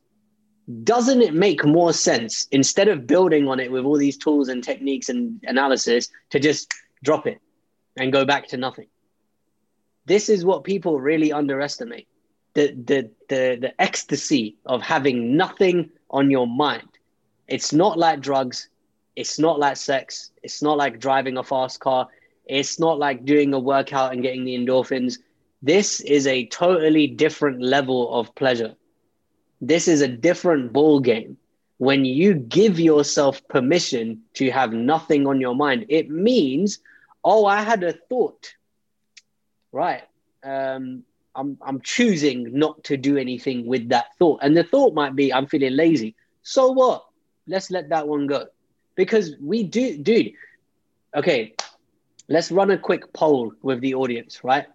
doesn't 0.84 1.22
it 1.22 1.34
make 1.34 1.64
more 1.64 1.92
sense 1.92 2.46
instead 2.50 2.88
of 2.88 3.06
building 3.06 3.48
on 3.48 3.60
it 3.60 3.72
with 3.72 3.84
all 3.84 3.96
these 3.96 4.16
tools 4.16 4.48
and 4.48 4.62
techniques 4.62 5.08
and 5.08 5.40
analysis 5.44 6.08
to 6.30 6.38
just 6.38 6.72
drop 7.02 7.26
it 7.26 7.40
and 7.96 8.12
go 8.12 8.24
back 8.24 8.48
to 8.48 8.56
nothing? 8.56 8.86
This 10.06 10.28
is 10.28 10.44
what 10.44 10.64
people 10.64 11.00
really 11.00 11.32
underestimate. 11.32 12.08
The 12.54 12.72
the 12.72 13.10
the, 13.28 13.58
the 13.60 13.80
ecstasy 13.80 14.56
of 14.66 14.82
having 14.82 15.36
nothing 15.36 15.90
on 16.10 16.30
your 16.30 16.46
mind. 16.46 16.88
It's 17.48 17.72
not 17.72 17.98
like 17.98 18.20
drugs. 18.20 18.68
It's 19.16 19.38
not 19.38 19.58
like 19.58 19.76
sex. 19.76 20.30
It's 20.42 20.62
not 20.62 20.76
like 20.76 21.00
driving 21.00 21.36
a 21.36 21.44
fast 21.44 21.80
car. 21.80 22.08
It's 22.46 22.78
not 22.80 22.98
like 22.98 23.24
doing 23.24 23.54
a 23.54 23.58
workout 23.58 24.12
and 24.12 24.22
getting 24.22 24.44
the 24.44 24.56
endorphins. 24.56 25.18
This 25.62 26.00
is 26.00 26.26
a 26.26 26.46
totally 26.46 27.06
different 27.06 27.62
level 27.62 28.12
of 28.14 28.34
pleasure 28.34 28.74
this 29.60 29.88
is 29.88 30.00
a 30.00 30.08
different 30.08 30.72
ball 30.72 31.00
game. 31.00 31.36
When 31.78 32.04
you 32.04 32.34
give 32.34 32.78
yourself 32.78 33.46
permission 33.48 34.22
to 34.34 34.50
have 34.50 34.72
nothing 34.72 35.26
on 35.26 35.40
your 35.40 35.54
mind, 35.54 35.86
it 35.88 36.10
means, 36.10 36.78
oh, 37.24 37.46
I 37.46 37.62
had 37.62 37.82
a 37.82 37.92
thought. 37.92 38.54
Right. 39.72 40.02
Um, 40.42 41.04
I'm 41.34 41.58
I'm 41.62 41.80
choosing 41.80 42.58
not 42.58 42.82
to 42.84 42.96
do 42.96 43.16
anything 43.16 43.66
with 43.66 43.88
that 43.90 44.06
thought. 44.18 44.40
And 44.42 44.56
the 44.56 44.64
thought 44.64 44.94
might 44.94 45.14
be 45.14 45.32
I'm 45.32 45.46
feeling 45.46 45.76
lazy. 45.76 46.16
So 46.42 46.72
what? 46.72 47.06
Let's 47.46 47.70
let 47.70 47.88
that 47.90 48.08
one 48.08 48.26
go. 48.26 48.46
Because 48.94 49.36
we 49.40 49.62
do 49.62 49.96
dude. 49.96 50.32
Okay, 51.16 51.54
let's 52.28 52.50
run 52.50 52.70
a 52.70 52.78
quick 52.78 53.12
poll 53.12 53.52
with 53.62 53.80
the 53.80 53.94
audience, 53.94 54.44
right? 54.44 54.66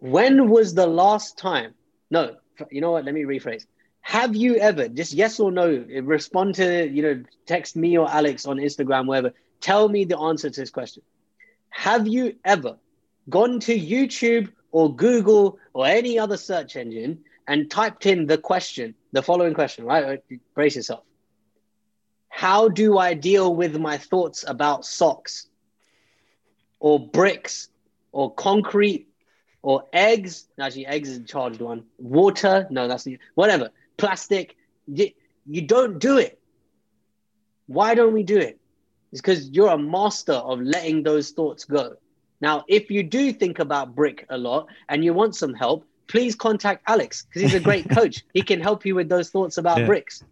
When 0.00 0.48
was 0.48 0.74
the 0.74 0.86
last 0.86 1.38
time? 1.38 1.74
No, 2.10 2.36
you 2.70 2.80
know 2.80 2.92
what? 2.92 3.04
Let 3.04 3.14
me 3.14 3.22
rephrase. 3.22 3.66
Have 4.00 4.34
you 4.34 4.56
ever, 4.56 4.88
just 4.88 5.12
yes 5.12 5.38
or 5.38 5.50
no, 5.50 5.84
respond 6.02 6.54
to, 6.56 6.88
you 6.88 7.02
know, 7.02 7.22
text 7.46 7.76
me 7.76 7.98
or 7.98 8.08
Alex 8.08 8.46
on 8.46 8.56
Instagram, 8.56 9.06
wherever. 9.06 9.32
Tell 9.60 9.88
me 9.88 10.04
the 10.04 10.18
answer 10.18 10.48
to 10.48 10.60
this 10.60 10.70
question. 10.70 11.02
Have 11.70 12.06
you 12.06 12.36
ever 12.44 12.78
gone 13.28 13.60
to 13.60 13.78
YouTube 13.78 14.50
or 14.70 14.94
Google 14.94 15.58
or 15.74 15.86
any 15.86 16.18
other 16.18 16.36
search 16.36 16.76
engine 16.76 17.24
and 17.46 17.70
typed 17.70 18.06
in 18.06 18.26
the 18.26 18.38
question, 18.38 18.94
the 19.12 19.22
following 19.22 19.54
question, 19.54 19.84
right? 19.84 20.22
Brace 20.54 20.76
yourself. 20.76 21.02
How 22.28 22.68
do 22.68 22.98
I 22.98 23.14
deal 23.14 23.54
with 23.54 23.76
my 23.78 23.98
thoughts 23.98 24.44
about 24.46 24.84
socks 24.84 25.48
or 26.78 27.08
bricks 27.08 27.68
or 28.12 28.32
concrete 28.32 29.07
or 29.62 29.84
eggs? 29.92 30.46
Actually, 30.60 30.86
eggs 30.86 31.08
is 31.08 31.18
a 31.18 31.22
charged 31.22 31.60
one. 31.60 31.84
Water? 31.98 32.66
No, 32.70 32.88
that's 32.88 33.04
the, 33.04 33.18
whatever. 33.34 33.70
Plastic. 33.96 34.56
You, 34.86 35.10
you 35.46 35.62
don't 35.62 35.98
do 35.98 36.18
it. 36.18 36.38
Why 37.66 37.94
don't 37.94 38.12
we 38.12 38.22
do 38.22 38.38
it? 38.38 38.58
It's 39.12 39.20
because 39.20 39.48
you're 39.50 39.68
a 39.68 39.78
master 39.78 40.32
of 40.32 40.60
letting 40.60 41.02
those 41.02 41.30
thoughts 41.30 41.64
go. 41.64 41.96
Now, 42.40 42.64
if 42.68 42.90
you 42.90 43.02
do 43.02 43.32
think 43.32 43.58
about 43.58 43.94
brick 43.94 44.26
a 44.30 44.38
lot 44.38 44.68
and 44.88 45.04
you 45.04 45.12
want 45.12 45.34
some 45.34 45.54
help, 45.54 45.84
please 46.06 46.34
contact 46.34 46.82
Alex 46.86 47.26
because 47.26 47.42
he's 47.42 47.54
a 47.54 47.60
great 47.60 47.88
coach. 47.94 48.24
He 48.32 48.42
can 48.42 48.60
help 48.60 48.84
you 48.84 48.94
with 48.94 49.08
those 49.08 49.30
thoughts 49.30 49.58
about 49.58 49.78
yeah. 49.78 49.86
bricks. 49.86 50.24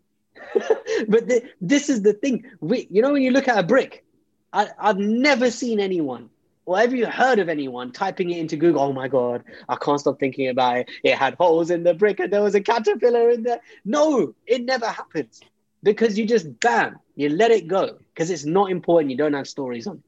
but 1.08 1.30
this 1.60 1.88
is 1.88 2.02
the 2.02 2.12
thing. 2.12 2.44
We, 2.60 2.86
you 2.90 3.02
know, 3.02 3.12
when 3.12 3.22
you 3.22 3.30
look 3.30 3.48
at 3.48 3.58
a 3.58 3.62
brick, 3.62 4.04
I, 4.52 4.68
I've 4.78 4.98
never 4.98 5.50
seen 5.50 5.80
anyone 5.80 6.30
or 6.66 6.76
have 6.78 6.92
you 6.92 7.06
heard 7.06 7.38
of 7.38 7.48
anyone 7.48 7.92
typing 7.92 8.30
it 8.30 8.38
into 8.38 8.56
Google? 8.56 8.82
Oh 8.82 8.92
my 8.92 9.06
God, 9.06 9.44
I 9.68 9.76
can't 9.76 10.00
stop 10.00 10.18
thinking 10.18 10.48
about 10.48 10.78
it. 10.78 10.90
It 11.04 11.16
had 11.16 11.34
holes 11.34 11.70
in 11.70 11.84
the 11.84 11.94
brick 11.94 12.18
and 12.18 12.32
there 12.32 12.42
was 12.42 12.56
a 12.56 12.60
caterpillar 12.60 13.30
in 13.30 13.44
there. 13.44 13.60
No, 13.84 14.34
it 14.46 14.64
never 14.64 14.86
happens 14.86 15.40
because 15.84 16.18
you 16.18 16.26
just 16.26 16.58
bam, 16.58 16.98
you 17.14 17.28
let 17.28 17.52
it 17.52 17.68
go 17.68 17.98
because 18.12 18.30
it's 18.30 18.44
not 18.44 18.70
important. 18.70 19.12
You 19.12 19.16
don't 19.16 19.32
have 19.32 19.46
stories 19.46 19.86
on 19.86 19.98
it. 19.98 20.02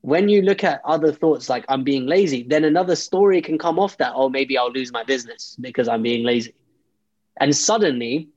When 0.00 0.28
you 0.28 0.42
look 0.42 0.64
at 0.64 0.80
other 0.84 1.12
thoughts 1.12 1.48
like 1.48 1.64
I'm 1.68 1.84
being 1.84 2.06
lazy, 2.06 2.42
then 2.42 2.64
another 2.64 2.96
story 2.96 3.42
can 3.42 3.58
come 3.58 3.78
off 3.78 3.98
that. 3.98 4.12
Oh, 4.16 4.30
maybe 4.30 4.56
I'll 4.56 4.72
lose 4.72 4.92
my 4.92 5.04
business 5.04 5.56
because 5.60 5.88
I'm 5.88 6.02
being 6.02 6.24
lazy. 6.24 6.54
And 7.38 7.54
suddenly 7.54 8.28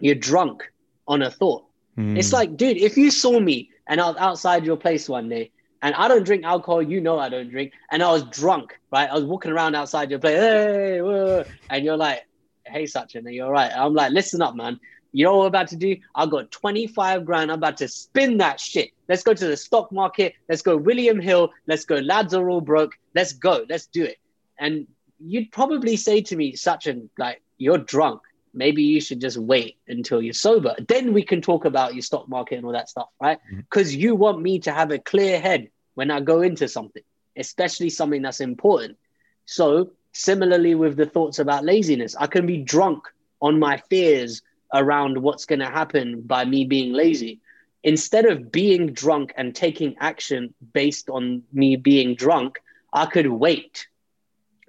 you're 0.00 0.14
drunk 0.14 0.62
on 1.06 1.22
a 1.22 1.30
thought. 1.30 1.66
Mm. 1.98 2.18
It's 2.18 2.32
like, 2.32 2.56
dude, 2.56 2.78
if 2.78 2.96
you 2.96 3.10
saw 3.10 3.38
me 3.38 3.70
and 3.86 4.00
I 4.00 4.08
was 4.08 4.16
outside 4.16 4.64
your 4.64 4.76
place 4.76 5.08
one 5.08 5.28
day 5.28 5.52
and 5.84 5.94
I 5.94 6.08
don't 6.08 6.24
drink 6.24 6.44
alcohol, 6.44 6.82
you 6.82 7.00
know 7.00 7.18
I 7.18 7.28
don't 7.28 7.50
drink, 7.50 7.72
and 7.92 8.02
I 8.02 8.10
was 8.10 8.22
drunk, 8.24 8.80
right? 8.90 9.08
I 9.08 9.14
was 9.14 9.24
walking 9.24 9.52
around 9.52 9.74
outside 9.76 10.08
your 10.10 10.18
place, 10.18 10.38
hey, 10.38 11.02
whoa, 11.02 11.44
and 11.68 11.84
you're 11.84 11.98
like, 11.98 12.26
hey, 12.64 12.84
Sachin, 12.84 13.26
and 13.26 13.34
you're 13.34 13.50
right. 13.50 13.70
I'm 13.70 13.92
like, 13.92 14.10
listen 14.10 14.40
up, 14.40 14.56
man. 14.56 14.80
You 15.12 15.26
know 15.26 15.36
what 15.36 15.42
I'm 15.44 15.48
about 15.48 15.68
to 15.68 15.76
do? 15.76 15.96
I 16.14 16.26
got 16.26 16.50
25 16.50 17.24
grand. 17.26 17.52
I'm 17.52 17.58
about 17.58 17.76
to 17.76 17.86
spin 17.86 18.38
that 18.38 18.58
shit. 18.58 18.90
Let's 19.08 19.22
go 19.22 19.34
to 19.34 19.46
the 19.46 19.56
stock 19.56 19.92
market. 19.92 20.34
Let's 20.48 20.62
go 20.62 20.76
William 20.76 21.20
Hill. 21.20 21.50
Let's 21.68 21.84
go. 21.84 21.96
Lads 21.96 22.34
are 22.34 22.48
all 22.48 22.62
broke. 22.62 22.98
Let's 23.14 23.32
go. 23.34 23.64
Let's 23.68 23.86
do 23.86 24.02
it. 24.02 24.16
And 24.58 24.88
you'd 25.20 25.52
probably 25.52 25.96
say 25.96 26.22
to 26.22 26.34
me, 26.34 26.54
Sachin, 26.54 27.10
like, 27.16 27.42
you're 27.58 27.78
drunk. 27.78 28.22
Maybe 28.54 28.82
you 28.82 29.00
should 29.00 29.20
just 29.20 29.36
wait 29.36 29.76
until 29.86 30.22
you're 30.22 30.32
sober. 30.32 30.74
Then 30.88 31.12
we 31.12 31.22
can 31.22 31.42
talk 31.42 31.64
about 31.64 31.94
your 31.94 32.02
stock 32.02 32.28
market 32.28 32.56
and 32.56 32.64
all 32.64 32.72
that 32.72 32.88
stuff, 32.88 33.08
right? 33.20 33.38
Because 33.54 33.92
mm-hmm. 33.92 34.00
you 34.00 34.14
want 34.16 34.40
me 34.40 34.60
to 34.60 34.72
have 34.72 34.90
a 34.90 34.98
clear 34.98 35.38
head 35.40 35.68
when 35.94 36.10
I 36.10 36.20
go 36.20 36.42
into 36.42 36.68
something, 36.68 37.02
especially 37.36 37.90
something 37.90 38.22
that's 38.22 38.40
important. 38.40 38.98
So, 39.46 39.90
similarly 40.12 40.74
with 40.74 40.96
the 40.96 41.06
thoughts 41.06 41.38
about 41.38 41.64
laziness, 41.64 42.14
I 42.16 42.26
can 42.26 42.46
be 42.46 42.58
drunk 42.58 43.04
on 43.40 43.58
my 43.58 43.78
fears 43.90 44.42
around 44.72 45.18
what's 45.18 45.44
going 45.44 45.60
to 45.60 45.66
happen 45.66 46.22
by 46.22 46.44
me 46.44 46.64
being 46.64 46.92
lazy. 46.92 47.40
Instead 47.82 48.24
of 48.24 48.50
being 48.50 48.92
drunk 48.92 49.32
and 49.36 49.54
taking 49.54 49.94
action 50.00 50.54
based 50.72 51.10
on 51.10 51.42
me 51.52 51.76
being 51.76 52.14
drunk, 52.14 52.58
I 52.92 53.06
could 53.06 53.26
wait, 53.26 53.86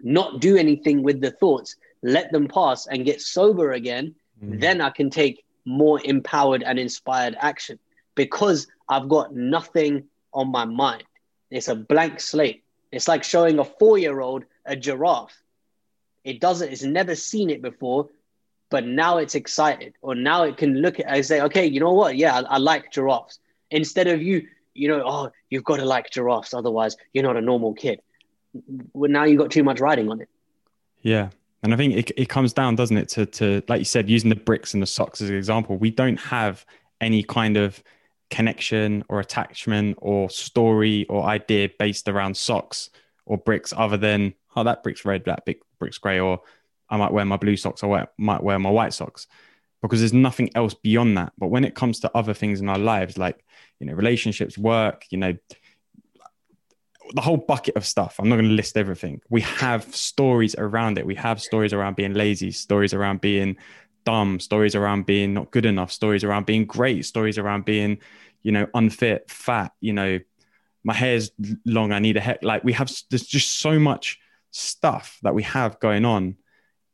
not 0.01 0.41
do 0.41 0.57
anything 0.57 1.03
with 1.03 1.21
the 1.21 1.31
thoughts, 1.31 1.75
let 2.03 2.31
them 2.31 2.47
pass 2.47 2.87
and 2.87 3.05
get 3.05 3.21
sober 3.21 3.71
again. 3.71 4.15
Mm. 4.43 4.59
Then 4.59 4.81
I 4.81 4.89
can 4.89 5.09
take 5.09 5.45
more 5.65 5.99
empowered 6.03 6.61
and 6.61 6.77
inspired 6.77 7.35
action 7.39 7.79
because 8.15 8.67
I've 8.89 9.09
got 9.09 9.33
nothing 9.33 10.03
on 10.33 10.51
my 10.51 10.65
mind. 10.65 11.03
It's 11.55 11.67
a 11.67 11.75
blank 11.75 12.19
slate. 12.19 12.63
It's 12.91 13.07
like 13.07 13.23
showing 13.23 13.59
a 13.59 13.65
four 13.65 13.97
year 13.97 14.19
old 14.19 14.45
a 14.65 14.75
giraffe. 14.75 15.37
It 16.23 16.39
doesn't, 16.39 16.71
it's 16.71 16.83
never 16.83 17.15
seen 17.15 17.49
it 17.49 17.61
before 17.61 18.09
but 18.69 18.85
now 18.85 19.17
it's 19.17 19.35
excited 19.35 19.93
or 20.01 20.15
now 20.15 20.43
it 20.43 20.57
can 20.57 20.81
look 20.81 20.99
at 20.99 21.05
and 21.07 21.25
say 21.25 21.41
okay 21.41 21.65
you 21.65 21.79
know 21.79 21.93
what? 21.93 22.17
Yeah 22.17 22.39
I, 22.39 22.55
I, 22.55 22.57
like 22.57 22.91
giraffes. 22.91 23.39
Instead 23.71 24.07
of 24.07 24.21
you 24.21 24.47
you 24.73 24.87
know 24.87 25.03
oh 25.05 25.31
you've 25.49 25.63
got 25.63 25.77
to 25.77 25.85
like 25.85 26.09
giraffes 26.09 26.53
otherwise 26.53 26.97
you're 27.13 27.23
not 27.23 27.37
a 27.37 27.41
normal 27.41 27.73
kid. 27.73 28.01
Well, 28.93 29.11
now 29.11 29.25
you've 29.25 29.39
got 29.39 29.51
too 29.51 29.63
much 29.63 29.79
riding 29.79 30.09
on 30.09 30.21
it. 30.21 30.29
Yeah. 31.01 31.29
And 31.63 31.73
i 31.73 31.77
think 31.77 31.95
it, 31.95 32.11
it 32.15 32.29
comes 32.29 32.53
down 32.53 32.75
doesn't 32.75 32.97
it 32.97 33.09
to, 33.09 33.25
to 33.25 33.63
like 33.67 33.79
you 33.79 33.85
said 33.85 34.09
using 34.09 34.29
the 34.29 34.35
bricks 34.35 34.73
and 34.73 34.83
the 34.83 34.87
socks 34.87 35.21
as 35.21 35.29
an 35.29 35.35
example 35.35 35.77
we 35.77 35.89
don't 35.89 36.19
have 36.19 36.65
any 37.01 37.23
kind 37.23 37.57
of 37.57 37.81
connection 38.29 39.03
or 39.09 39.19
attachment 39.19 39.97
or 40.01 40.29
story 40.29 41.05
or 41.09 41.23
idea 41.23 41.69
based 41.79 42.07
around 42.07 42.35
socks 42.35 42.89
or 43.25 43.37
bricks 43.37 43.73
other 43.75 43.97
than 43.97 44.33
oh 44.55 44.63
that 44.63 44.81
brick's 44.83 45.05
red 45.05 45.23
that 45.25 45.45
big 45.45 45.57
brick's 45.79 45.97
gray 45.97 46.19
or 46.19 46.41
I 46.89 46.97
might 46.97 47.11
wear 47.11 47.25
my 47.25 47.37
blue 47.37 47.57
socks, 47.57 47.83
I 47.83 48.07
might 48.17 48.43
wear 48.43 48.59
my 48.59 48.69
white 48.69 48.93
socks 48.93 49.27
because 49.81 49.99
there's 49.99 50.13
nothing 50.13 50.49
else 50.55 50.73
beyond 50.73 51.17
that. 51.17 51.33
But 51.37 51.47
when 51.47 51.63
it 51.63 51.75
comes 51.75 51.99
to 52.01 52.11
other 52.15 52.33
things 52.33 52.61
in 52.61 52.69
our 52.69 52.77
lives, 52.77 53.17
like, 53.17 53.43
you 53.79 53.87
know, 53.87 53.93
relationships, 53.93 54.57
work, 54.57 55.05
you 55.09 55.17
know, 55.17 55.33
the 57.13 57.21
whole 57.21 57.37
bucket 57.37 57.75
of 57.75 57.85
stuff, 57.85 58.15
I'm 58.19 58.29
not 58.29 58.35
going 58.35 58.49
to 58.49 58.55
list 58.55 58.77
everything. 58.77 59.21
We 59.29 59.41
have 59.41 59.95
stories 59.95 60.55
around 60.55 60.97
it. 60.97 61.05
We 61.05 61.15
have 61.15 61.41
stories 61.41 61.73
around 61.73 61.95
being 61.95 62.13
lazy, 62.13 62.51
stories 62.51 62.93
around 62.93 63.21
being 63.21 63.57
dumb, 64.05 64.39
stories 64.39 64.75
around 64.75 65.05
being 65.05 65.33
not 65.33 65.51
good 65.51 65.65
enough, 65.65 65.91
stories 65.91 66.23
around 66.23 66.45
being 66.45 66.65
great, 66.65 67.05
stories 67.05 67.37
around 67.37 67.65
being, 67.65 67.97
you 68.43 68.51
know, 68.51 68.67
unfit, 68.73 69.29
fat, 69.29 69.73
you 69.81 69.93
know, 69.93 70.19
my 70.83 70.93
hair's 70.93 71.31
long, 71.65 71.91
I 71.91 71.99
need 71.99 72.15
a 72.15 72.21
hair. 72.21 72.37
Like 72.41 72.63
we 72.63 72.73
have, 72.73 72.91
there's 73.09 73.25
just 73.25 73.59
so 73.59 73.79
much 73.79 74.19
stuff 74.51 75.19
that 75.23 75.33
we 75.33 75.43
have 75.43 75.79
going 75.79 76.05
on 76.05 76.37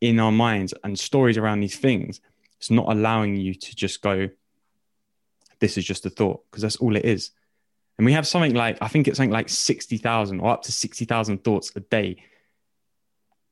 in 0.02 0.20
our 0.20 0.32
minds 0.32 0.74
and 0.84 0.98
stories 0.98 1.38
around 1.38 1.60
these 1.60 1.78
things, 1.78 2.20
it's 2.58 2.72
not 2.72 2.92
allowing 2.92 3.36
you 3.36 3.54
to 3.54 3.76
just 3.76 4.02
go, 4.02 4.30
this 5.60 5.78
is 5.78 5.86
just 5.86 6.06
a 6.06 6.10
thought, 6.10 6.44
because 6.50 6.64
that's 6.64 6.78
all 6.78 6.96
it 6.96 7.06
is. 7.06 7.32
And 7.98 8.06
we 8.06 8.14
have 8.14 8.26
something 8.26 8.56
like, 8.56 8.80
I 8.82 8.88
think 8.88 9.08
it's 9.08 9.18
something 9.18 9.32
like 9.32 9.48
60,000 9.48 10.40
or 10.40 10.52
up 10.52 10.64
to 10.64 10.72
60,000 10.72 11.44
thoughts 11.44 11.72
a 11.76 11.82
day. 11.82 12.24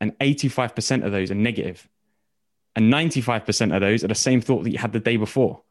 And 0.01 0.17
85% 0.17 1.05
of 1.05 1.11
those 1.11 1.29
are 1.29 1.35
negative. 1.35 1.87
And 2.79 2.93
95% 2.93 3.75
of 3.75 3.81
those 3.81 4.05
are 4.05 4.07
the 4.07 4.15
same 4.15 4.39
thought 4.39 4.63
that 4.63 4.71
you 4.71 4.77
had 4.77 4.93
the 4.93 5.01
day 5.01 5.17
before. 5.17 5.63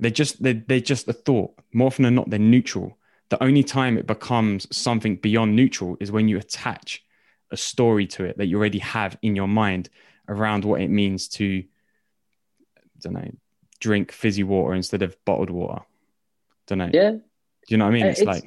They're 0.00 0.10
just, 0.10 0.42
they're, 0.42 0.62
they're 0.66 0.78
just 0.78 1.08
a 1.08 1.14
thought. 1.14 1.54
More 1.72 1.86
often 1.86 2.02
than 2.02 2.14
not, 2.14 2.28
they're 2.28 2.38
neutral. 2.38 2.98
The 3.30 3.42
only 3.42 3.64
time 3.64 3.96
it 3.96 4.06
becomes 4.06 4.66
something 4.76 5.16
beyond 5.16 5.56
neutral 5.56 5.96
is 5.98 6.12
when 6.12 6.28
you 6.28 6.36
attach 6.36 7.02
a 7.50 7.56
story 7.56 8.06
to 8.08 8.24
it 8.24 8.36
that 8.36 8.48
you 8.48 8.58
already 8.58 8.80
have 8.80 9.16
in 9.22 9.34
your 9.34 9.48
mind 9.48 9.88
around 10.28 10.66
what 10.66 10.82
it 10.82 10.88
means 10.88 11.26
to 11.28 11.64
I 12.76 12.82
don't 13.00 13.14
know 13.14 13.30
drink 13.80 14.12
fizzy 14.12 14.42
water 14.42 14.74
instead 14.74 15.00
of 15.00 15.16
bottled 15.24 15.48
water 15.48 15.80
don't 16.66 16.78
know 16.78 16.90
yeah 16.92 17.12
do 17.12 17.20
you 17.68 17.78
know 17.78 17.86
what 17.86 17.92
i 17.92 17.94
mean 17.94 18.04
uh, 18.04 18.10
it's, 18.10 18.20
it's 18.20 18.26
like 18.26 18.44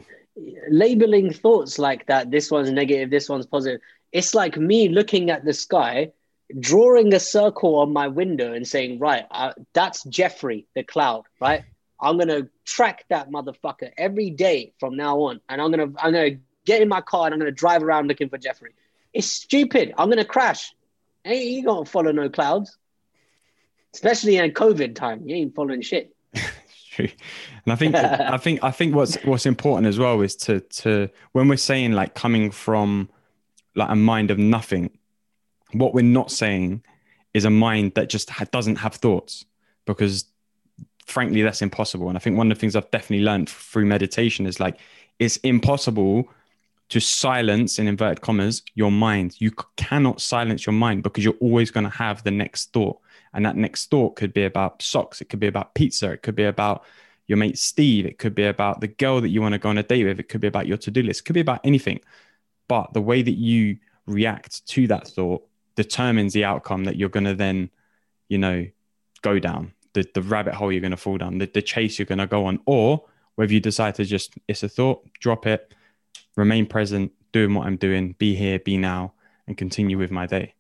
labeling 0.70 1.34
thoughts 1.34 1.80
like 1.80 2.06
that 2.06 2.30
this 2.30 2.52
one's 2.52 2.72
negative 2.72 3.10
this 3.10 3.28
one's 3.28 3.48
positive 3.48 3.82
it's 4.12 4.36
like 4.36 4.58
me 4.58 4.90
looking 4.90 5.32
at 5.32 5.44
the 5.44 5.54
sky 5.54 6.12
drawing 6.60 7.14
a 7.14 7.20
circle 7.20 7.76
on 7.78 7.94
my 7.94 8.08
window 8.08 8.54
and 8.54 8.68
saying 8.68 9.00
right 9.00 9.26
uh, 9.32 9.54
that's 9.74 10.04
jeffrey 10.06 10.66
the 10.76 10.84
cloud 10.84 11.24
right 11.40 11.64
i'm 12.00 12.18
gonna 12.18 12.48
track 12.66 13.06
that 13.10 13.30
motherfucker 13.30 13.92
every 13.98 14.30
day 14.30 14.74
from 14.80 14.96
now 14.96 15.20
on 15.22 15.40
and 15.50 15.62
i'm 15.62 15.72
gonna 15.72 15.92
i'm 15.98 16.14
gonna 16.14 16.38
get 16.66 16.82
in 16.82 16.88
my 16.88 17.02
car 17.02 17.26
and 17.26 17.34
i'm 17.34 17.40
gonna 17.40 17.52
drive 17.52 17.84
around 17.84 18.08
looking 18.08 18.30
for 18.30 18.38
jeffrey 18.38 18.74
it's 19.14 19.28
stupid. 19.28 19.94
I'm 19.98 20.10
gonna 20.10 20.26
crash. 20.26 20.74
Ain't 21.24 21.46
you 21.46 21.64
gonna 21.64 21.86
follow 21.86 22.12
no 22.12 22.30
clouds? 22.30 22.78
Especially 23.94 24.38
in 24.38 24.52
COVID 24.52 24.96
time. 24.96 25.22
You 25.28 25.36
ain't 25.36 25.56
following 25.56 25.82
shit. 25.82 26.14
true. 26.92 27.10
And 27.66 27.72
I 27.72 27.76
think 27.76 27.96
I 27.96 28.38
think 28.38 28.64
I 28.64 28.72
think 28.72 28.96
what's 28.96 29.16
what's 29.24 29.46
important 29.46 29.88
as 29.88 30.00
well 30.00 30.20
is 30.22 30.36
to 30.38 30.62
to 30.62 31.10
when 31.32 31.48
we're 31.48 31.58
saying 31.58 31.94
like 31.94 32.16
coming 32.16 32.50
from 32.50 33.10
like 33.76 33.90
a 33.90 33.96
mind 33.96 34.32
of 34.32 34.40
nothing. 34.40 34.90
What 35.74 35.94
we're 35.94 36.02
not 36.02 36.32
saying 36.32 36.84
is 37.34 37.46
a 37.46 37.50
mind 37.50 37.94
that 37.96 38.10
just 38.10 38.30
ha- 38.30 38.46
doesn't 38.52 38.78
have 38.78 38.96
thoughts 38.96 39.46
because 39.86 40.26
frankly 41.06 41.42
that's 41.42 41.62
impossible. 41.62 42.10
And 42.10 42.18
i 42.18 42.20
think 42.20 42.38
one 42.38 42.52
of 42.52 42.58
the 42.58 42.62
things 42.62 42.76
i've 42.76 42.90
definitely 42.92 43.26
learned 43.26 43.50
through 43.50 43.86
meditation 43.86 44.46
is 44.46 44.60
like 44.60 44.80
it's 45.20 45.38
impossible 45.38 46.30
to 46.90 47.00
silence 47.00 47.80
in 47.80 47.88
inverted 47.88 48.22
commas 48.22 48.62
your 48.76 48.92
mind. 48.92 49.36
You 49.40 49.52
cannot 49.78 50.22
silence 50.22 50.66
your 50.66 50.74
mind 50.74 51.04
because 51.04 51.24
you're 51.24 51.34
always 51.40 51.72
going 51.72 51.86
to 51.86 51.90
have 51.90 52.24
the 52.24 52.32
next 52.32 52.72
thought. 52.72 53.00
And 53.34 53.46
that 53.46 53.56
next 53.56 53.90
thought 53.90 54.16
could 54.16 54.34
be 54.34 54.44
about 54.44 54.82
socks 54.82 55.22
it 55.22 55.26
could 55.26 55.40
be 55.40 55.48
about 55.48 55.74
pizza 55.74 56.12
it 56.12 56.22
could 56.22 56.36
be 56.36 56.44
about 56.44 56.84
your 57.26 57.38
mate 57.38 57.58
steve 57.58 58.06
it 58.06 58.20
could 58.20 58.36
be 58.36 58.44
about 58.44 58.80
the 58.80 58.88
girl 58.88 59.22
that 59.22 59.30
you 59.30 59.42
want 59.42 59.54
to 59.54 59.60
go 59.60 59.70
on 59.70 59.78
a 59.78 59.84
date 59.84 60.04
with 60.06 60.20
it 60.20 60.30
could 60.30 60.42
be 60.42 60.48
about 60.48 60.68
your 60.68 60.78
to-do 60.78 61.02
list 61.02 61.22
it 61.22 61.24
could 61.24 61.34
be 61.34 61.40
about 61.40 61.62
anything. 61.64 62.00
But 62.68 62.94
the 62.94 63.02
way 63.02 63.22
that 63.24 63.38
you 63.38 63.78
react 64.06 64.66
to 64.68 64.88
that 64.88 65.08
thought 65.08 65.48
determines 65.76 66.34
the 66.34 66.44
outcome 66.44 66.86
that 66.86 66.96
you're 66.96 67.10
going 67.10 67.24
to 67.24 67.34
then 67.34 67.70
you 68.30 68.38
know 68.38 68.66
go 69.22 69.40
down 69.40 69.74
the, 69.94 70.08
the 70.14 70.22
rabbit 70.22 70.54
hole 70.54 70.72
you're 70.72 70.82
going 70.82 70.92
to 70.92 70.98
fall 70.98 71.18
down 71.18 71.38
the, 71.38 71.46
the 71.46 71.62
chase 71.62 71.98
you're 71.98 72.06
going 72.06 72.20
to 72.20 72.28
go 72.28 72.46
on 72.46 72.60
or 72.66 73.04
whether 73.36 73.54
you 73.54 73.60
decide 73.60 73.96
to 73.96 74.06
just 74.06 74.34
it's 74.48 74.64
a 74.64 74.70
thought 74.70 75.06
drop 75.20 75.46
it 75.46 75.74
remain 76.36 76.66
present 76.66 77.12
doing 77.32 77.54
what 77.54 77.66
i'm 77.66 77.78
doing 77.78 78.16
be 78.20 78.36
here 78.36 78.60
be 78.60 78.78
now 78.78 79.14
and 79.48 79.58
continue 79.58 79.98
with 79.98 80.12
my 80.12 80.26
day. 80.26 80.54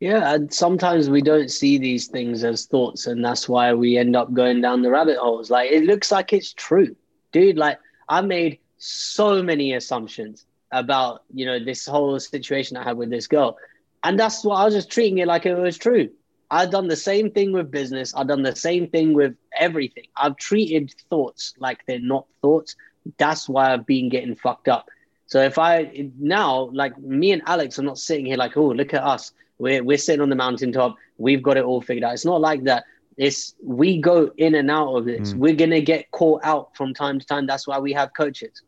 Yeah 0.00 0.34
and 0.34 0.52
sometimes 0.52 1.10
we 1.10 1.22
don't 1.22 1.50
see 1.50 1.76
these 1.76 2.06
things 2.06 2.44
as 2.44 2.66
thoughts 2.66 3.06
and 3.08 3.24
that's 3.24 3.48
why 3.48 3.74
we 3.74 3.98
end 3.98 4.14
up 4.14 4.32
going 4.32 4.60
down 4.60 4.82
the 4.82 4.90
rabbit 4.90 5.18
holes. 5.18 5.50
Like 5.50 5.72
it 5.72 5.84
looks 5.84 6.12
like 6.12 6.32
it's 6.32 6.52
true. 6.52 6.94
Dude 7.32 7.58
like 7.58 7.78
i 8.08 8.20
made 8.20 8.58
so 8.78 9.42
many 9.42 9.74
assumptions 9.74 10.46
about 10.70 11.24
you 11.34 11.44
know 11.44 11.62
this 11.62 11.84
whole 11.84 12.18
situation 12.20 12.76
i 12.76 12.84
had 12.84 12.96
with 12.96 13.10
this 13.10 13.26
girl 13.26 13.58
and 14.04 14.18
that's 14.18 14.44
what 14.44 14.56
i 14.56 14.64
was 14.64 14.74
just 14.74 14.90
treating 14.90 15.18
it 15.18 15.26
like 15.26 15.46
it 15.46 15.54
was 15.54 15.78
true 15.78 16.08
I've 16.50 16.70
done 16.70 16.88
the 16.88 16.96
same 16.96 17.30
thing 17.30 17.52
with 17.52 17.70
business. 17.70 18.14
I've 18.14 18.28
done 18.28 18.42
the 18.42 18.56
same 18.56 18.88
thing 18.88 19.12
with 19.12 19.34
everything. 19.58 20.04
I've 20.16 20.36
treated 20.36 20.94
thoughts 21.10 21.54
like 21.58 21.84
they're 21.86 22.00
not 22.00 22.26
thoughts. 22.40 22.74
That's 23.18 23.48
why 23.48 23.72
I've 23.72 23.86
been 23.86 24.08
getting 24.08 24.34
fucked 24.34 24.68
up. 24.68 24.88
So 25.26 25.42
if 25.42 25.58
I 25.58 26.10
now, 26.18 26.70
like 26.72 26.98
me 26.98 27.32
and 27.32 27.42
Alex 27.46 27.78
are 27.78 27.82
not 27.82 27.98
sitting 27.98 28.24
here 28.24 28.36
like, 28.36 28.56
oh, 28.56 28.68
look 28.68 28.94
at 28.94 29.02
us. 29.02 29.32
We're, 29.58 29.82
we're 29.82 29.98
sitting 29.98 30.22
on 30.22 30.30
the 30.30 30.36
mountaintop. 30.36 30.96
We've 31.18 31.42
got 31.42 31.58
it 31.58 31.64
all 31.64 31.82
figured 31.82 32.04
out. 32.04 32.14
It's 32.14 32.24
not 32.24 32.40
like 32.40 32.64
that. 32.64 32.84
It's 33.18 33.54
we 33.62 34.00
go 34.00 34.30
in 34.38 34.54
and 34.54 34.70
out 34.70 34.94
of 34.94 35.04
this. 35.04 35.34
Mm. 35.34 35.38
We're 35.38 35.54
going 35.54 35.70
to 35.70 35.82
get 35.82 36.10
caught 36.12 36.44
out 36.44 36.74
from 36.76 36.94
time 36.94 37.18
to 37.18 37.26
time. 37.26 37.46
That's 37.46 37.66
why 37.66 37.78
we 37.78 37.92
have 37.92 38.14
coaches. 38.14 38.62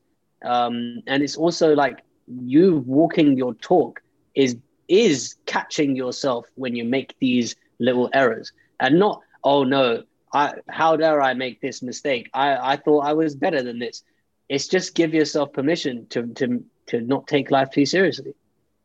Um, 0.44 1.02
and 1.06 1.22
it's 1.22 1.36
also 1.36 1.74
like 1.74 2.00
you 2.26 2.78
walking 2.86 3.38
your 3.38 3.54
talk 3.54 4.02
is 4.34 4.56
is 4.90 5.36
catching 5.46 5.94
yourself 5.94 6.46
when 6.56 6.74
you 6.74 6.84
make 6.84 7.14
these 7.20 7.54
little 7.78 8.10
errors 8.12 8.52
and 8.80 8.98
not, 8.98 9.22
oh 9.44 9.62
no, 9.62 10.02
I, 10.32 10.54
how 10.68 10.96
dare 10.96 11.22
I 11.22 11.32
make 11.34 11.60
this 11.60 11.80
mistake? 11.80 12.28
I, 12.34 12.72
I 12.72 12.76
thought 12.76 13.06
I 13.06 13.12
was 13.12 13.34
better 13.36 13.62
than 13.62 13.78
this. 13.78 14.02
It's 14.48 14.66
just 14.66 14.96
give 14.96 15.14
yourself 15.14 15.52
permission 15.52 16.06
to, 16.10 16.26
to, 16.34 16.64
to 16.88 17.00
not 17.00 17.28
take 17.28 17.52
life 17.52 17.70
too 17.70 17.86
seriously. 17.86 18.34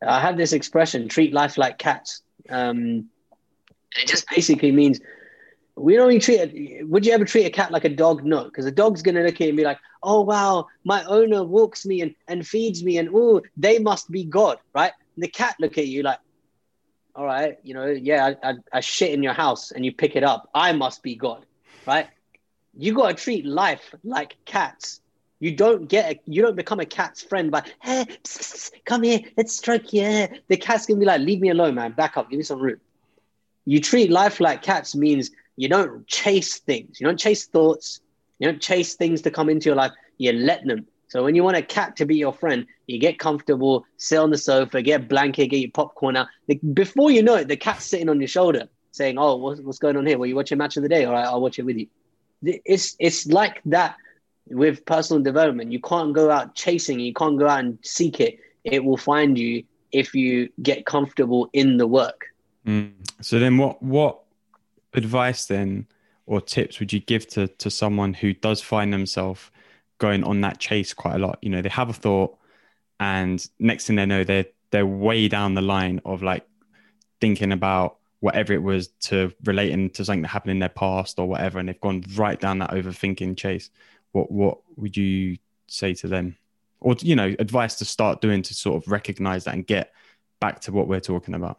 I 0.05 0.19
have 0.19 0.37
this 0.37 0.53
expression, 0.53 1.07
treat 1.07 1.33
life 1.33 1.57
like 1.57 1.79
cats. 1.79 2.21
Um, 2.49 3.09
it 3.97 4.07
just 4.07 4.27
basically 4.29 4.71
means 4.71 5.01
we 5.75 5.95
don't 5.95 6.11
even 6.11 6.21
treat 6.21 6.39
it. 6.39 6.87
Would 6.87 7.05
you 7.05 7.13
ever 7.13 7.25
treat 7.25 7.45
a 7.45 7.49
cat 7.49 7.71
like 7.71 7.83
a 7.83 7.89
dog? 7.89 8.23
No, 8.23 8.43
because 8.43 8.65
a 8.65 8.71
dog's 8.71 9.01
gonna 9.01 9.23
look 9.23 9.35
at 9.35 9.41
you 9.41 9.47
and 9.47 9.57
be 9.57 9.63
like, 9.63 9.79
"Oh 10.03 10.21
wow, 10.21 10.67
my 10.83 11.03
owner 11.05 11.43
walks 11.43 11.85
me 11.85 12.01
and, 12.01 12.15
and 12.27 12.47
feeds 12.47 12.83
me, 12.83 12.97
and 12.97 13.09
oh, 13.13 13.41
they 13.57 13.79
must 13.79 14.11
be 14.11 14.23
God, 14.23 14.59
right?" 14.73 14.93
The 15.17 15.27
cat 15.27 15.55
look 15.59 15.77
at 15.77 15.87
you 15.87 16.03
like, 16.03 16.19
all 17.15 17.25
right, 17.25 17.57
you 17.63 17.73
know, 17.73 17.85
yeah, 17.87 18.33
I, 18.43 18.49
I, 18.49 18.53
I 18.73 18.79
shit 18.81 19.13
in 19.13 19.23
your 19.23 19.33
house 19.33 19.71
and 19.71 19.85
you 19.85 19.93
pick 19.93 20.15
it 20.15 20.23
up. 20.23 20.49
I 20.53 20.73
must 20.73 21.01
be 21.01 21.15
God, 21.15 21.45
right? 21.85 22.07
You 22.77 22.93
got 22.93 23.09
to 23.17 23.23
treat 23.23 23.45
life 23.45 23.95
like 24.03 24.35
cats. 24.43 24.99
You 25.39 25.55
don't 25.55 25.87
get 25.87 26.11
a, 26.11 26.19
you 26.25 26.41
don't 26.41 26.55
become 26.55 26.79
a 26.79 26.85
cat's 26.85 27.21
friend 27.21 27.51
by 27.51 27.63
hey, 27.81 28.05
pss, 28.23 28.37
pss, 28.37 28.71
come 28.85 29.03
here, 29.03 29.19
let's 29.37 29.55
stroke 29.55 29.93
you. 29.93 30.27
The 30.47 30.57
cat's 30.57 30.85
gonna 30.85 30.99
be 30.99 31.05
like, 31.05 31.21
leave 31.21 31.41
me 31.41 31.49
alone, 31.49 31.75
man. 31.75 31.91
Back 31.91 32.17
up, 32.17 32.29
give 32.29 32.37
me 32.37 32.43
some 32.43 32.59
room. 32.59 32.79
You 33.65 33.81
treat 33.81 34.11
life 34.11 34.39
like 34.39 34.61
cats 34.61 34.95
means 34.95 35.31
you 35.55 35.69
don't 35.69 36.07
chase 36.07 36.59
things. 36.59 36.99
You 36.99 37.07
don't 37.07 37.19
chase 37.19 37.45
thoughts. 37.45 37.99
You 38.39 38.47
don't 38.49 38.61
chase 38.61 38.95
things 38.95 39.21
to 39.23 39.31
come 39.31 39.49
into 39.49 39.65
your 39.65 39.75
life. 39.75 39.91
You 40.17 40.33
let 40.33 40.65
them. 40.65 40.87
So 41.07 41.23
when 41.23 41.35
you 41.35 41.43
want 41.43 41.57
a 41.57 41.61
cat 41.61 41.95
to 41.97 42.05
be 42.05 42.15
your 42.15 42.33
friend, 42.33 42.65
you 42.87 42.99
get 42.99 43.19
comfortable, 43.19 43.85
sit 43.97 44.17
on 44.17 44.31
the 44.31 44.37
sofa, 44.37 44.81
get 44.81 45.01
a 45.01 45.03
blanket, 45.03 45.47
get 45.47 45.57
your 45.57 45.71
popcorn 45.71 46.15
out. 46.17 46.27
Before 46.73 47.11
you 47.11 47.21
know 47.23 47.35
it, 47.35 47.47
the 47.47 47.57
cat's 47.57 47.85
sitting 47.85 48.09
on 48.09 48.19
your 48.19 48.27
shoulder 48.27 48.67
saying, 48.91 49.17
"Oh, 49.17 49.35
what's, 49.35 49.61
what's 49.61 49.79
going 49.79 49.97
on 49.97 50.05
here? 50.05 50.17
Well, 50.17 50.27
you 50.27 50.35
watch 50.35 50.51
a 50.51 50.55
match 50.55 50.77
of 50.77 50.83
the 50.83 50.89
day? 50.89 51.05
All 51.05 51.13
right, 51.13 51.25
I'll 51.25 51.41
watch 51.41 51.59
it 51.59 51.63
with 51.63 51.77
you." 51.77 51.87
It's 52.43 52.95
it's 52.99 53.27
like 53.27 53.61
that 53.65 53.95
with 54.47 54.85
personal 54.85 55.21
development. 55.21 55.71
You 55.71 55.79
can't 55.79 56.13
go 56.13 56.29
out 56.31 56.55
chasing. 56.55 56.99
You 56.99 57.13
can't 57.13 57.37
go 57.39 57.47
out 57.47 57.59
and 57.59 57.77
seek 57.81 58.19
it. 58.19 58.39
It 58.63 58.83
will 58.83 58.97
find 58.97 59.37
you 59.37 59.63
if 59.91 60.13
you 60.13 60.49
get 60.61 60.85
comfortable 60.85 61.49
in 61.53 61.77
the 61.77 61.87
work. 61.87 62.25
Mm. 62.65 62.93
So 63.21 63.39
then, 63.39 63.57
what 63.57 63.81
what 63.81 64.21
advice 64.93 65.45
then 65.45 65.87
or 66.25 66.41
tips 66.41 66.79
would 66.79 66.91
you 66.91 66.99
give 66.99 67.27
to 67.29 67.47
to 67.47 67.69
someone 67.69 68.13
who 68.13 68.33
does 68.33 68.61
find 68.61 68.91
themselves 68.91 69.51
going 69.97 70.23
on 70.23 70.41
that 70.41 70.59
chase 70.59 70.93
quite 70.93 71.15
a 71.15 71.19
lot. 71.19 71.39
You 71.41 71.49
know, 71.49 71.61
they 71.61 71.69
have 71.69 71.89
a 71.89 71.93
thought, 71.93 72.37
and 72.99 73.45
next 73.59 73.87
thing 73.87 73.95
they 73.95 74.05
know, 74.05 74.23
they're 74.23 74.45
they're 74.71 74.85
way 74.85 75.27
down 75.27 75.53
the 75.53 75.61
line 75.61 76.01
of 76.05 76.21
like 76.21 76.45
thinking 77.21 77.51
about 77.51 77.97
whatever 78.19 78.53
it 78.53 78.63
was 78.63 78.87
to 78.99 79.31
relating 79.43 79.89
to 79.91 80.03
something 80.03 80.23
that 80.23 80.29
happened 80.29 80.51
in 80.51 80.59
their 80.59 80.69
past 80.69 81.19
or 81.19 81.27
whatever, 81.27 81.59
and 81.59 81.69
they've 81.69 81.81
gone 81.81 82.03
right 82.15 82.39
down 82.39 82.59
that 82.59 82.71
overthinking 82.71 83.37
chase. 83.37 83.69
What 84.11 84.31
what 84.31 84.57
would 84.77 84.97
you 84.97 85.37
say 85.67 85.93
to 85.95 86.07
them, 86.07 86.37
or 86.79 86.95
you 86.99 87.15
know, 87.15 87.35
advice 87.39 87.75
to 87.75 87.85
start 87.85 88.21
doing 88.21 88.41
to 88.43 88.53
sort 88.53 88.83
of 88.83 88.91
recognize 88.91 89.43
that 89.45 89.53
and 89.53 89.65
get 89.65 89.93
back 90.39 90.61
to 90.61 90.71
what 90.71 90.87
we're 90.87 90.99
talking 90.99 91.35
about? 91.35 91.57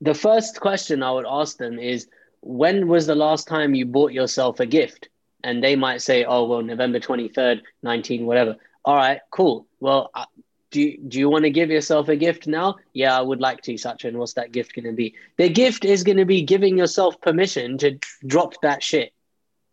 The 0.00 0.14
first 0.14 0.60
question 0.60 1.02
I 1.02 1.10
would 1.12 1.26
ask 1.26 1.56
them 1.56 1.78
is, 1.78 2.08
when 2.40 2.88
was 2.88 3.06
the 3.06 3.14
last 3.14 3.48
time 3.48 3.74
you 3.74 3.86
bought 3.86 4.12
yourself 4.12 4.60
a 4.60 4.66
gift? 4.66 5.08
And 5.42 5.62
they 5.62 5.76
might 5.76 6.02
say, 6.02 6.24
"Oh, 6.24 6.46
well, 6.46 6.62
November 6.62 7.00
twenty 7.00 7.28
third, 7.28 7.62
nineteen, 7.82 8.26
whatever." 8.26 8.56
All 8.84 8.96
right, 8.96 9.20
cool. 9.30 9.66
Well, 9.80 10.10
uh, 10.14 10.26
do 10.70 10.80
you, 10.80 10.98
do 10.98 11.18
you 11.18 11.28
want 11.28 11.44
to 11.44 11.50
give 11.50 11.70
yourself 11.70 12.08
a 12.08 12.16
gift 12.16 12.46
now? 12.46 12.76
Yeah, 12.92 13.16
I 13.16 13.22
would 13.22 13.40
like 13.40 13.62
to, 13.62 13.74
Sachin. 13.74 14.14
What's 14.14 14.34
that 14.34 14.52
gift 14.52 14.74
going 14.74 14.84
to 14.84 14.92
be? 14.92 15.14
The 15.36 15.48
gift 15.48 15.84
is 15.84 16.04
going 16.04 16.18
to 16.18 16.24
be 16.24 16.42
giving 16.42 16.76
yourself 16.76 17.20
permission 17.20 17.78
to 17.78 17.98
drop 18.26 18.54
that 18.62 18.82
shit. 18.82 19.12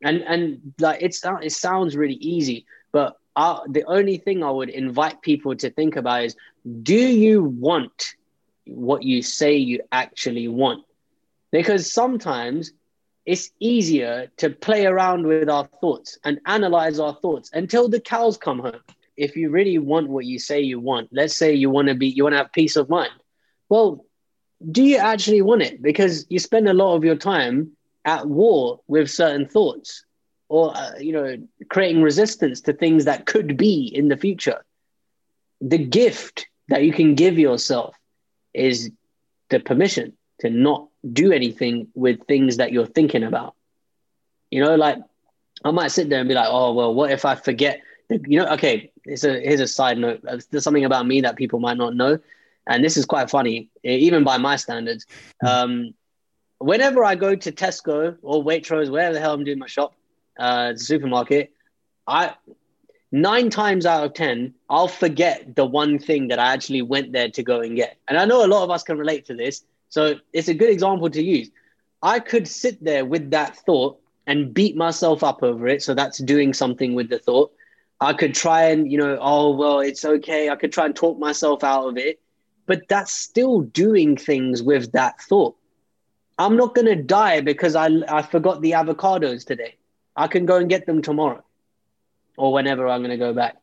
And 0.03 0.22
and 0.24 0.74
like 0.80 1.01
it's 1.01 1.24
it 1.26 1.51
sounds 1.51 1.95
really 1.95 2.16
easy, 2.16 2.66
but 2.91 3.18
uh, 3.36 3.61
the 3.68 3.84
only 3.86 4.18
thing 4.18 4.43
I 4.43 4.51
would 4.51 4.70
invite 4.70 5.22
people 5.22 5.55
to 5.55 5.70
think 5.70 5.95
about 5.95 6.26
is: 6.26 6.36
Do 6.84 6.95
you 6.95 7.43
want 7.43 8.16
what 8.66 9.03
you 9.03 9.22
say 9.22 9.55
you 9.55 9.82
actually 9.91 10.47
want? 10.47 10.86
Because 11.51 11.91
sometimes 11.91 12.72
it's 13.26 13.51
easier 13.59 14.30
to 14.38 14.49
play 14.49 14.86
around 14.86 15.26
with 15.26 15.49
our 15.49 15.67
thoughts 15.80 16.17
and 16.24 16.39
analyze 16.45 16.99
our 16.99 17.15
thoughts 17.21 17.49
until 17.53 17.88
the 17.88 17.99
cows 17.99 18.38
come 18.38 18.59
home. 18.59 18.82
If 19.15 19.36
you 19.36 19.49
really 19.49 19.78
want 19.78 20.09
what 20.09 20.26
you 20.26 20.39
say 20.39 20.61
you 20.61 20.80
want, 20.80 21.09
let's 21.11 21.36
say 21.36 21.53
you 21.53 21.69
want 21.69 21.88
to 21.88 21.95
be, 21.95 22.07
you 22.07 22.24
want 22.24 22.34
to 22.34 22.38
have 22.38 22.51
peace 22.51 22.76
of 22.76 22.89
mind. 22.89 23.11
Well, 23.69 24.05
do 24.71 24.84
you 24.84 24.97
actually 24.97 25.41
want 25.41 25.61
it? 25.61 25.82
Because 25.82 26.26
you 26.30 26.39
spend 26.39 26.67
a 26.67 26.74
lot 26.74 26.95
of 26.95 27.03
your 27.03 27.15
time 27.15 27.71
at 28.05 28.28
war 28.28 28.82
with 28.88 29.09
certain 29.09 29.47
thoughts 29.47 30.03
or, 30.49 30.76
uh, 30.76 30.97
you 30.99 31.13
know, 31.13 31.38
creating 31.69 32.01
resistance 32.01 32.61
to 32.61 32.74
things 32.74 33.05
that 33.05 33.26
could 33.26 33.55
be 33.55 33.86
in 33.93 34.09
the 34.09 34.17
future. 34.17 34.65
The 35.61 35.78
gift 35.78 36.47
that 36.67 36.84
you 36.84 36.91
can 36.91 37.15
give 37.15 37.39
yourself 37.39 37.95
is 38.53 38.91
the 39.49 39.59
permission 39.59 40.13
to 40.39 40.49
not 40.49 40.89
do 41.11 41.31
anything 41.31 41.88
with 41.93 42.25
things 42.27 42.57
that 42.57 42.71
you're 42.71 42.86
thinking 42.86 43.23
about. 43.23 43.55
You 44.51 44.63
know, 44.63 44.75
like 44.75 44.97
I 45.63 45.71
might 45.71 45.91
sit 45.91 46.09
there 46.09 46.19
and 46.19 46.27
be 46.27 46.36
like, 46.36 46.49
oh, 46.49 46.73
well, 46.73 46.93
what 46.93 47.11
if 47.11 47.25
I 47.25 47.36
forget? 47.36 47.81
You 48.09 48.39
know, 48.39 48.47
okay, 48.53 48.91
it's 49.05 49.23
a, 49.23 49.39
here's 49.39 49.59
a 49.59 49.67
side 49.67 49.97
note. 49.97 50.23
There's 50.51 50.63
something 50.63 50.86
about 50.86 51.07
me 51.07 51.21
that 51.21 51.36
people 51.36 51.59
might 51.59 51.77
not 51.77 51.95
know. 51.95 52.19
And 52.67 52.84
this 52.84 52.95
is 52.97 53.05
quite 53.05 53.29
funny, 53.29 53.69
even 53.84 54.23
by 54.23 54.38
my 54.38 54.55
standards. 54.55 55.05
Hmm. 55.41 55.47
Um, 55.47 55.93
whenever 56.59 57.03
I 57.03 57.15
go 57.15 57.36
to 57.36 57.51
Tesco 57.51 58.17
or 58.21 58.43
Waitrose, 58.43 58.89
wherever 58.89 59.13
the 59.13 59.19
hell 59.19 59.34
I'm 59.34 59.43
doing 59.43 59.59
my 59.59 59.67
shop, 59.67 59.95
uh, 60.39 60.73
the 60.73 60.79
supermarket, 60.79 61.51
I 62.07 62.36
nine 63.11 63.49
times 63.49 63.86
out 63.86 64.03
of 64.03 64.13
ten, 64.13 64.53
I'll 64.69 64.88
forget 64.88 65.55
the 65.55 65.65
one 65.65 65.99
thing 65.99 66.29
that 66.29 66.39
I 66.39 66.53
actually 66.53 66.81
went 66.81 67.11
there 67.11 67.29
to 67.29 67.43
go 67.43 67.61
and 67.61 67.75
get. 67.75 67.97
And 68.07 68.17
I 68.17 68.25
know 68.25 68.45
a 68.45 68.47
lot 68.47 68.63
of 68.63 68.71
us 68.71 68.84
can 68.84 68.97
relate 68.97 69.25
to 69.25 69.36
this. 69.36 69.63
So 69.93 70.15
it's 70.33 70.47
a 70.47 70.55
good 70.55 70.71
example 70.71 71.07
to 71.11 71.23
use. 71.23 71.51
I 72.01 72.19
could 72.19 72.47
sit 72.47 72.83
there 72.83 73.05
with 73.05 73.29
that 73.29 73.55
thought 73.57 73.99
and 74.25 74.51
beat 74.51 74.75
myself 74.75 75.23
up 75.23 75.43
over 75.43 75.67
it. 75.67 75.83
So 75.83 75.93
that's 75.93 76.17
doing 76.17 76.51
something 76.51 76.95
with 76.95 77.09
the 77.09 77.19
thought. 77.19 77.51
I 78.01 78.13
could 78.13 78.33
try 78.33 78.71
and, 78.71 78.91
you 78.91 78.97
know, 78.97 79.19
oh, 79.21 79.51
well, 79.55 79.81
it's 79.81 80.03
okay. 80.03 80.49
I 80.49 80.55
could 80.55 80.71
try 80.71 80.87
and 80.87 80.95
talk 80.95 81.19
myself 81.19 81.63
out 81.63 81.89
of 81.89 81.97
it. 81.97 82.19
but 82.65 82.87
that's 82.87 83.11
still 83.11 83.61
doing 83.61 84.17
things 84.17 84.63
with 84.63 84.91
that 84.93 85.21
thought. 85.21 85.55
I'm 86.39 86.57
not 86.57 86.73
going 86.73 86.87
to 86.87 86.95
die 86.95 87.41
because 87.41 87.75
I, 87.75 87.89
I 88.07 88.23
forgot 88.23 88.61
the 88.61 88.71
avocados 88.71 89.45
today. 89.45 89.75
I 90.15 90.27
can 90.27 90.47
go 90.47 90.57
and 90.57 90.69
get 90.69 90.87
them 90.87 91.03
tomorrow 91.03 91.43
or 92.35 92.51
whenever 92.51 92.87
I'm 92.87 93.01
going 93.01 93.11
to 93.11 93.17
go 93.17 93.33
back. 93.33 93.57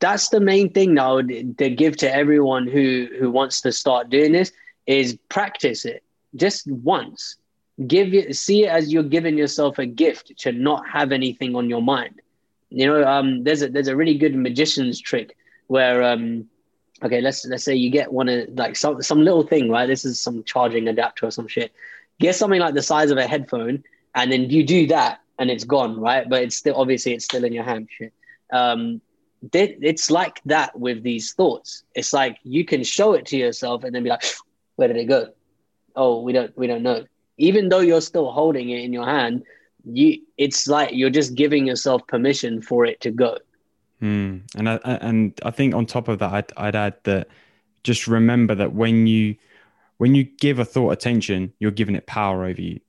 That's 0.00 0.28
the 0.30 0.40
main 0.40 0.72
thing 0.72 0.94
now 0.94 1.20
to 1.20 1.70
give 1.70 1.98
to 1.98 2.12
everyone 2.12 2.66
who, 2.66 3.08
who 3.18 3.30
wants 3.30 3.60
to 3.60 3.70
start 3.70 4.10
doing 4.10 4.32
this 4.32 4.50
is 4.86 5.18
practice 5.28 5.84
it 5.84 6.02
just 6.36 6.70
once. 6.70 7.36
Give 7.86 8.14
it, 8.14 8.36
see 8.36 8.64
it 8.64 8.68
as 8.68 8.92
you're 8.92 9.02
giving 9.02 9.36
yourself 9.36 9.78
a 9.78 9.86
gift 9.86 10.36
to 10.38 10.52
not 10.52 10.88
have 10.88 11.10
anything 11.10 11.56
on 11.56 11.68
your 11.68 11.82
mind. 11.82 12.20
You 12.70 12.86
know, 12.86 13.04
um, 13.04 13.44
there's 13.44 13.62
a 13.62 13.68
there's 13.68 13.88
a 13.88 13.96
really 13.96 14.16
good 14.16 14.34
magician's 14.34 15.00
trick 15.00 15.36
where 15.66 16.02
um, 16.02 16.48
okay, 17.02 17.20
let's 17.20 17.44
let's 17.46 17.64
say 17.64 17.74
you 17.74 17.90
get 17.90 18.12
one 18.12 18.28
of 18.28 18.48
like 18.54 18.76
some 18.76 19.02
some 19.02 19.22
little 19.22 19.42
thing, 19.44 19.70
right? 19.70 19.86
This 19.86 20.04
is 20.04 20.20
some 20.20 20.44
charging 20.44 20.88
adapter 20.88 21.26
or 21.26 21.30
some 21.30 21.48
shit. 21.48 21.72
Get 22.20 22.36
something 22.36 22.60
like 22.60 22.74
the 22.74 22.82
size 22.82 23.10
of 23.10 23.18
a 23.18 23.26
headphone, 23.26 23.82
and 24.14 24.30
then 24.30 24.50
you 24.50 24.64
do 24.64 24.86
that, 24.88 25.20
and 25.38 25.50
it's 25.50 25.64
gone, 25.64 25.98
right? 25.98 26.28
But 26.28 26.42
it's 26.42 26.56
still 26.56 26.76
obviously 26.76 27.12
it's 27.14 27.24
still 27.24 27.44
in 27.44 27.52
your 27.52 27.64
hand. 27.64 27.88
Shit. 27.90 28.12
Um, 28.52 29.00
it's 29.52 30.10
like 30.10 30.40
that 30.46 30.78
with 30.78 31.02
these 31.02 31.32
thoughts. 31.32 31.84
It's 31.94 32.12
like 32.12 32.38
you 32.44 32.64
can 32.64 32.82
show 32.82 33.12
it 33.14 33.26
to 33.26 33.36
yourself 33.36 33.84
and 33.84 33.94
then 33.94 34.02
be 34.02 34.10
like, 34.10 34.24
where 34.76 34.88
did 34.88 34.96
it 34.96 35.06
go? 35.06 35.32
Oh, 35.96 36.22
we 36.22 36.32
don't 36.32 36.56
we 36.56 36.66
don't 36.66 36.82
know. 36.82 37.04
Even 37.36 37.68
though 37.68 37.80
you're 37.80 38.00
still 38.00 38.30
holding 38.30 38.70
it 38.70 38.82
in 38.82 38.92
your 38.92 39.06
hand, 39.06 39.44
you 39.84 40.20
it's 40.36 40.66
like 40.66 40.90
you're 40.92 41.10
just 41.10 41.34
giving 41.34 41.66
yourself 41.66 42.06
permission 42.06 42.62
for 42.62 42.84
it 42.84 43.00
to 43.02 43.10
go. 43.10 43.38
Mm. 44.02 44.42
And 44.56 44.68
I, 44.68 44.76
and 44.84 45.38
I 45.44 45.50
think 45.50 45.74
on 45.74 45.86
top 45.86 46.08
of 46.08 46.18
that, 46.18 46.32
I'd, 46.32 46.52
I'd 46.56 46.76
add 46.76 46.94
that 47.04 47.28
just 47.84 48.06
remember 48.06 48.54
that 48.56 48.72
when 48.72 49.06
you 49.06 49.36
when 49.98 50.14
you 50.14 50.24
give 50.24 50.58
a 50.58 50.64
thought 50.64 50.90
attention, 50.90 51.52
you're 51.58 51.70
giving 51.70 51.94
it 51.94 52.06
power 52.06 52.44
over 52.44 52.60
you, 52.60 52.80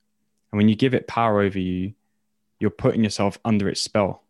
and 0.50 0.58
when 0.58 0.68
you 0.68 0.74
give 0.74 0.94
it 0.94 1.06
power 1.06 1.40
over 1.40 1.58
you, 1.58 1.94
you're 2.58 2.70
putting 2.70 3.04
yourself 3.04 3.38
under 3.44 3.68
its 3.68 3.80
spell. 3.80 4.22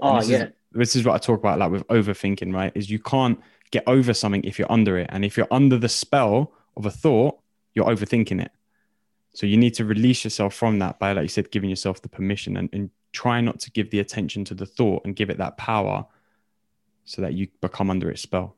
Oh 0.00 0.18
this 0.18 0.28
yeah. 0.28 0.44
Is, 0.44 0.52
this 0.72 0.96
is 0.96 1.04
what 1.04 1.14
I 1.14 1.18
talk 1.18 1.40
about, 1.40 1.58
like 1.58 1.70
with 1.70 1.86
overthinking, 1.88 2.54
right? 2.54 2.72
Is 2.74 2.90
you 2.90 2.98
can't 2.98 3.40
get 3.70 3.82
over 3.86 4.14
something 4.14 4.44
if 4.44 4.58
you're 4.58 4.70
under 4.70 4.98
it, 4.98 5.08
and 5.10 5.24
if 5.24 5.36
you're 5.36 5.48
under 5.50 5.78
the 5.78 5.88
spell 5.88 6.52
of 6.76 6.86
a 6.86 6.90
thought, 6.90 7.38
you're 7.74 7.86
overthinking 7.86 8.42
it. 8.42 8.52
So 9.34 9.46
you 9.46 9.56
need 9.56 9.74
to 9.74 9.84
release 9.84 10.24
yourself 10.24 10.54
from 10.54 10.78
that 10.78 10.98
by, 10.98 11.12
like 11.12 11.24
you 11.24 11.28
said, 11.28 11.50
giving 11.50 11.68
yourself 11.68 12.00
the 12.00 12.08
permission 12.08 12.56
and, 12.56 12.70
and 12.72 12.90
try 13.12 13.40
not 13.40 13.60
to 13.60 13.70
give 13.70 13.90
the 13.90 14.00
attention 14.00 14.44
to 14.46 14.54
the 14.54 14.66
thought 14.66 15.04
and 15.04 15.14
give 15.14 15.30
it 15.30 15.38
that 15.38 15.58
power 15.58 16.06
so 17.04 17.22
that 17.22 17.34
you 17.34 17.48
become 17.60 17.90
under 17.90 18.10
its 18.10 18.22
spell. 18.22 18.56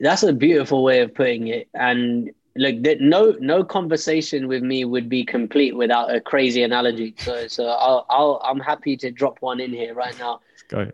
That's 0.00 0.22
a 0.22 0.32
beautiful 0.32 0.82
way 0.82 1.00
of 1.00 1.14
putting 1.14 1.48
it. 1.48 1.68
And 1.74 2.30
look 2.56 2.76
no 3.00 3.36
no 3.40 3.62
conversation 3.62 4.48
with 4.48 4.62
me 4.62 4.84
would 4.84 5.08
be 5.08 5.24
complete 5.24 5.76
without 5.76 6.14
a 6.14 6.20
crazy 6.20 6.62
analogy. 6.62 7.14
So 7.18 7.46
so 7.46 7.66
I'll, 7.66 8.06
I'll 8.10 8.40
i'm 8.44 8.60
happy 8.60 8.96
to 8.98 9.10
drop 9.10 9.38
one 9.40 9.60
in 9.60 9.70
here 9.70 9.94
right 9.94 10.18
now. 10.18 10.40
Go 10.68 10.90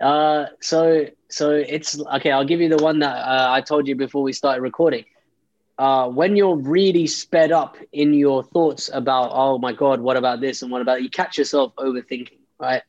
uh 0.00 0.46
so 0.60 1.06
so 1.28 1.50
it's 1.50 2.00
okay 2.06 2.30
i'll 2.30 2.44
give 2.44 2.60
you 2.60 2.68
the 2.68 2.82
one 2.82 2.98
that 2.98 3.14
uh, 3.16 3.48
i 3.50 3.60
told 3.60 3.86
you 3.88 3.94
before 3.94 4.22
we 4.22 4.32
started 4.32 4.60
recording 4.60 5.04
uh, 5.78 6.08
when 6.08 6.36
you're 6.36 6.56
really 6.56 7.06
sped 7.06 7.52
up 7.52 7.76
in 7.92 8.14
your 8.14 8.42
thoughts 8.42 8.90
about, 8.92 9.30
oh 9.32 9.58
my 9.58 9.72
God, 9.72 10.00
what 10.00 10.16
about 10.16 10.40
this 10.40 10.62
and 10.62 10.70
what 10.70 10.80
about 10.80 11.02
you 11.02 11.10
catch 11.10 11.36
yourself 11.36 11.74
overthinking, 11.76 12.38
right? 12.58 12.82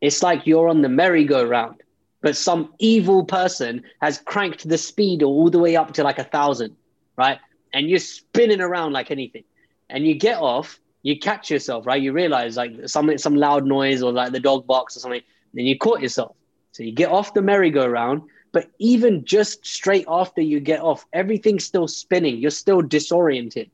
It's 0.00 0.22
like 0.22 0.46
you're 0.46 0.68
on 0.68 0.82
the 0.82 0.88
merry-go-round, 0.88 1.82
but 2.22 2.36
some 2.36 2.72
evil 2.78 3.24
person 3.24 3.82
has 4.00 4.18
cranked 4.18 4.68
the 4.68 4.78
speed 4.78 5.22
all 5.22 5.50
the 5.50 5.58
way 5.58 5.76
up 5.76 5.94
to 5.94 6.04
like 6.04 6.18
a 6.18 6.24
thousand, 6.24 6.76
right? 7.16 7.38
And 7.72 7.88
you're 7.88 7.98
spinning 7.98 8.60
around 8.60 8.92
like 8.92 9.10
anything. 9.10 9.44
And 9.90 10.06
you 10.06 10.14
get 10.14 10.38
off, 10.38 10.80
you 11.02 11.18
catch 11.18 11.50
yourself, 11.50 11.86
right? 11.86 12.00
You 12.00 12.12
realize 12.12 12.56
like 12.56 12.88
some 12.88 13.16
some 13.18 13.34
loud 13.36 13.66
noise 13.66 14.02
or 14.02 14.12
like 14.12 14.32
the 14.32 14.40
dog 14.40 14.66
barks 14.66 14.96
or 14.96 15.00
something, 15.00 15.22
then 15.54 15.64
you 15.64 15.78
caught 15.78 16.02
yourself. 16.02 16.36
So 16.72 16.82
you 16.82 16.92
get 16.92 17.10
off 17.10 17.34
the 17.34 17.42
merry-go-round 17.42 18.22
but 18.54 18.70
even 18.78 19.24
just 19.24 19.66
straight 19.66 20.04
after 20.06 20.40
you 20.40 20.60
get 20.60 20.80
off, 20.80 21.04
everything's 21.12 21.64
still 21.64 21.88
spinning. 21.88 22.36
You're 22.38 22.52
still 22.52 22.82
disoriented. 22.82 23.68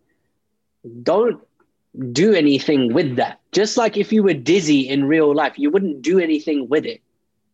Don't 1.03 1.39
do 2.13 2.33
anything 2.33 2.95
with 2.95 3.17
that. 3.17 3.41
Just 3.53 3.77
like 3.77 3.99
if 3.99 4.11
you 4.11 4.23
were 4.23 4.33
dizzy 4.33 4.89
in 4.89 5.05
real 5.05 5.35
life, 5.35 5.59
you 5.59 5.71
wouldn't 5.71 6.01
do 6.01 6.19
anything 6.19 6.67
with 6.71 6.87
it. 6.87 7.03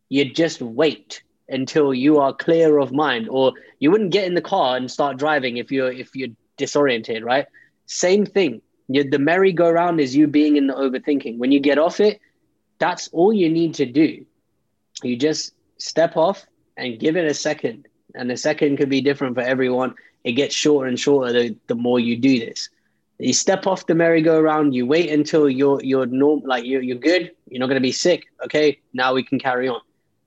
You'd 0.07 0.37
just 0.37 0.61
wait 0.61 1.21
until 1.49 1.93
you 1.93 2.19
are 2.19 2.33
clear 2.33 2.77
of 2.77 2.93
mind, 2.93 3.27
or 3.29 3.51
you 3.79 3.91
wouldn't 3.91 4.11
get 4.11 4.23
in 4.25 4.33
the 4.33 4.41
car 4.41 4.77
and 4.77 4.89
start 4.89 5.17
driving 5.17 5.57
if 5.57 5.69
you're 5.69 5.91
if 5.91 6.15
you're 6.15 6.35
disoriented, 6.55 7.25
right? 7.25 7.45
Same 7.87 8.25
thing. 8.25 8.61
you 8.87 9.03
the 9.03 9.19
merry-go-round 9.19 9.99
is 9.99 10.15
you 10.15 10.27
being 10.27 10.55
in 10.55 10.67
the 10.67 10.75
overthinking. 10.75 11.39
When 11.39 11.51
you 11.51 11.59
get 11.59 11.77
off 11.77 11.99
it, 11.99 12.21
that's 12.79 13.09
all 13.09 13.33
you 13.33 13.49
need 13.49 13.75
to 13.75 13.85
do. 13.85 14.25
You 15.03 15.15
just 15.15 15.53
step 15.77 16.17
off, 16.17 16.45
and 16.77 16.99
give 16.99 17.17
it 17.17 17.25
a 17.25 17.33
second. 17.33 17.87
And 18.15 18.29
the 18.29 18.37
second 18.37 18.77
could 18.77 18.89
be 18.89 19.01
different 19.01 19.35
for 19.35 19.41
everyone. 19.41 19.95
It 20.23 20.33
gets 20.33 20.55
shorter 20.55 20.87
and 20.87 20.99
shorter 20.99 21.33
the, 21.33 21.55
the 21.67 21.75
more 21.75 21.99
you 21.99 22.17
do 22.17 22.39
this. 22.39 22.69
You 23.19 23.33
step 23.33 23.65
off 23.65 23.87
the 23.87 23.95
merry-go-round, 23.95 24.75
you 24.75 24.85
wait 24.85 25.09
until 25.09 25.49
you're 25.49 25.83
you're 25.83 26.05
norm 26.05 26.43
like 26.45 26.65
you're 26.65 26.83
you're 26.83 26.97
good, 26.97 27.31
you're 27.49 27.59
not 27.59 27.67
gonna 27.67 27.79
be 27.79 27.91
sick. 27.91 28.25
Okay, 28.45 28.79
now 28.93 29.13
we 29.15 29.23
can 29.23 29.39
carry 29.39 29.67
on. 29.67 29.81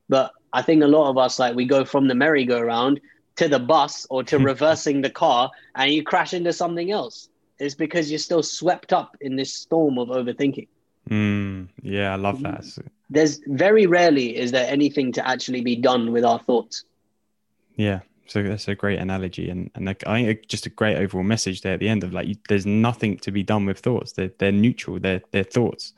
But 0.09 0.33
I 0.53 0.63
think 0.63 0.83
a 0.83 0.89
lot 0.89 1.09
of 1.09 1.17
us 1.17 1.39
like 1.39 1.55
we 1.55 1.67
go 1.67 1.85
from 1.85 2.09
the 2.09 2.17
merry-go-round 2.17 3.01
to 3.37 3.49
the 3.49 3.61
bus 3.61 4.09
or 4.11 4.25
to 4.25 4.39
reversing 4.53 5.03
the 5.03 5.11
car 5.11 5.51
and 5.77 5.93
you 5.93 6.03
crash 6.03 6.35
into 6.35 6.53
something 6.53 6.91
else. 6.91 7.29
It's 7.61 7.77
because 7.77 8.11
you're 8.11 8.19
still 8.19 8.43
swept 8.43 8.93
up 8.93 9.17
in 9.21 9.37
this 9.37 9.55
storm 9.55 9.99
of 9.99 10.09
overthinking. 10.09 10.67
Mm, 11.09 11.69
yeah, 11.83 12.13
I 12.13 12.17
love 12.17 12.43
that. 12.43 12.65
There's 13.09 13.41
very 13.47 13.87
rarely 13.87 14.37
is 14.37 14.53
there 14.53 14.71
anything 14.71 15.13
to 15.13 15.27
actually 15.27 15.63
be 15.63 15.77
done 15.77 16.13
with 16.13 16.25
our 16.25 16.39
thoughts. 16.39 16.85
Yeah, 17.77 18.01
so 18.27 18.43
that's 18.43 18.69
a 18.69 18.75
great 18.75 19.01
analogy, 19.01 19.51
and 19.51 19.71
and 19.75 19.87
like, 19.87 20.07
I 20.07 20.25
think 20.25 20.47
just 20.47 20.67
a 20.67 20.71
great 20.71 20.97
overall 20.97 21.25
message 21.25 21.63
there 21.63 21.75
at 21.75 21.81
the 21.81 21.89
end 21.89 22.05
of 22.05 22.13
like, 22.13 22.29
you, 22.29 22.37
there's 22.49 22.67
nothing 22.67 23.19
to 23.19 23.33
be 23.33 23.43
done 23.43 23.67
with 23.67 23.79
thoughts. 23.79 24.13
They're 24.13 24.31
they're 24.39 24.53
neutral. 24.53 25.01
They're 25.01 25.23
they're 25.33 25.43
thoughts. 25.43 25.95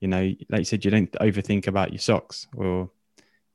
You 0.00 0.08
know, 0.08 0.34
like 0.50 0.58
you 0.58 0.64
said, 0.64 0.84
you 0.84 0.90
don't 0.90 1.10
overthink 1.12 1.66
about 1.66 1.92
your 1.92 2.00
socks 2.00 2.46
or 2.54 2.90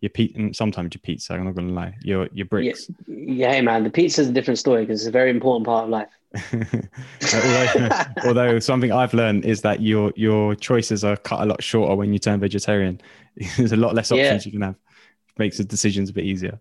your 0.01 0.09
pizza. 0.09 0.53
Sometimes 0.53 0.93
your 0.93 1.01
pizza. 1.01 1.33
I'm 1.33 1.45
not 1.45 1.55
to 1.55 1.61
lie. 1.61 1.95
Your 2.01 2.27
your 2.33 2.47
bricks. 2.47 2.89
Yeah, 3.07 3.15
yeah, 3.15 3.53
hey 3.53 3.61
man, 3.61 3.83
the 3.83 3.89
pizza 3.89 4.21
is 4.21 4.27
a 4.27 4.31
different 4.31 4.57
story 4.57 4.83
because 4.83 5.01
it's 5.01 5.07
a 5.07 5.11
very 5.11 5.29
important 5.29 5.65
part 5.65 5.85
of 5.85 5.89
life. 5.89 6.09
although, 7.33 7.89
although, 8.25 8.59
something 8.59 8.91
I've 8.91 9.13
learned 9.13 9.45
is 9.45 9.61
that 9.61 9.81
your 9.81 10.11
your 10.15 10.55
choices 10.55 11.03
are 11.03 11.15
cut 11.17 11.41
a 11.41 11.45
lot 11.45 11.63
shorter 11.63 11.95
when 11.95 12.13
you 12.13 12.19
turn 12.19 12.39
vegetarian. 12.39 12.99
There's 13.57 13.71
a 13.71 13.77
lot 13.77 13.93
less 13.93 14.11
options 14.11 14.45
yeah. 14.45 14.49
you 14.49 14.51
can 14.51 14.61
have. 14.61 14.75
makes 15.37 15.57
the 15.57 15.63
decisions 15.63 16.09
a 16.09 16.13
bit 16.13 16.25
easier. 16.25 16.59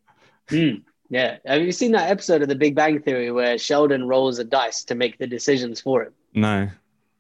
Mm, 0.49 0.83
yeah. 1.09 1.39
Have 1.47 1.63
you 1.63 1.73
seen 1.73 1.93
that 1.93 2.11
episode 2.11 2.43
of 2.43 2.49
The 2.49 2.55
Big 2.55 2.75
Bang 2.75 3.01
Theory 3.01 3.33
where 3.33 3.57
Sheldon 3.59 4.07
rolls 4.07 4.39
a 4.39 4.45
dice 4.45 4.85
to 4.85 4.95
make 4.95 5.19
the 5.19 5.27
decisions 5.27 5.81
for 5.81 6.03
him? 6.05 6.13
No. 6.35 6.69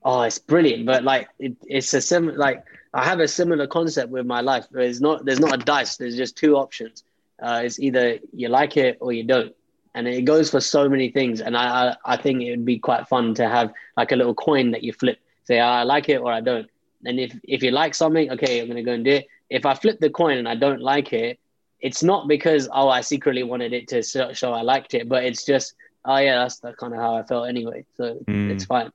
Oh, 0.02 0.22
it's 0.22 0.38
brilliant. 0.38 0.86
But 0.86 1.04
like, 1.04 1.28
it, 1.38 1.56
it's 1.66 1.92
a 1.94 2.00
similar 2.00 2.36
like 2.36 2.64
I 2.92 3.04
have 3.04 3.20
a 3.20 3.28
similar 3.28 3.66
concept 3.66 4.10
with 4.10 4.26
my 4.26 4.40
life. 4.40 4.66
There's 4.70 5.00
not 5.00 5.24
there's 5.24 5.40
not 5.40 5.54
a 5.54 5.58
dice. 5.58 5.96
There's 5.96 6.16
just 6.16 6.36
two 6.36 6.56
options. 6.56 7.04
Uh, 7.40 7.62
it's 7.64 7.78
either 7.78 8.18
you 8.34 8.48
like 8.48 8.76
it 8.76 8.98
or 9.00 9.12
you 9.12 9.24
don't 9.24 9.54
and 9.94 10.06
it 10.06 10.22
goes 10.22 10.50
for 10.50 10.60
so 10.60 10.88
many 10.88 11.10
things. 11.10 11.40
And 11.40 11.56
I, 11.56 11.90
I, 11.90 12.14
I 12.14 12.16
think 12.16 12.42
it 12.42 12.50
would 12.50 12.64
be 12.64 12.78
quite 12.78 13.08
fun 13.08 13.34
to 13.34 13.48
have 13.48 13.72
like 13.96 14.12
a 14.12 14.16
little 14.16 14.34
coin 14.34 14.70
that 14.72 14.82
you 14.82 14.92
flip, 14.92 15.18
say, 15.44 15.58
I 15.58 15.82
like 15.82 16.08
it 16.08 16.18
or 16.18 16.32
I 16.32 16.40
don't. 16.40 16.68
And 17.04 17.18
if, 17.18 17.38
if 17.44 17.62
you 17.62 17.70
like 17.70 17.94
something, 17.94 18.30
okay, 18.32 18.60
I'm 18.60 18.66
going 18.66 18.76
to 18.76 18.82
go 18.82 18.92
and 18.92 19.04
do 19.04 19.12
it. 19.12 19.28
If 19.48 19.66
I 19.66 19.74
flip 19.74 19.98
the 19.98 20.10
coin 20.10 20.38
and 20.38 20.48
I 20.48 20.54
don't 20.54 20.80
like 20.80 21.12
it, 21.12 21.38
it's 21.80 22.02
not 22.02 22.28
because, 22.28 22.68
oh, 22.72 22.88
I 22.88 23.00
secretly 23.00 23.42
wanted 23.42 23.72
it 23.72 23.88
to 23.88 24.02
show, 24.02 24.32
show 24.32 24.52
I 24.52 24.62
liked 24.62 24.94
it, 24.94 25.08
but 25.08 25.24
it's 25.24 25.44
just, 25.44 25.74
oh, 26.04 26.18
yeah, 26.18 26.36
that's 26.36 26.58
the, 26.58 26.72
kind 26.74 26.92
of 26.92 27.00
how 27.00 27.16
I 27.16 27.22
felt 27.22 27.48
anyway. 27.48 27.84
So 27.96 28.16
mm. 28.28 28.50
it's 28.50 28.66
fine. 28.66 28.92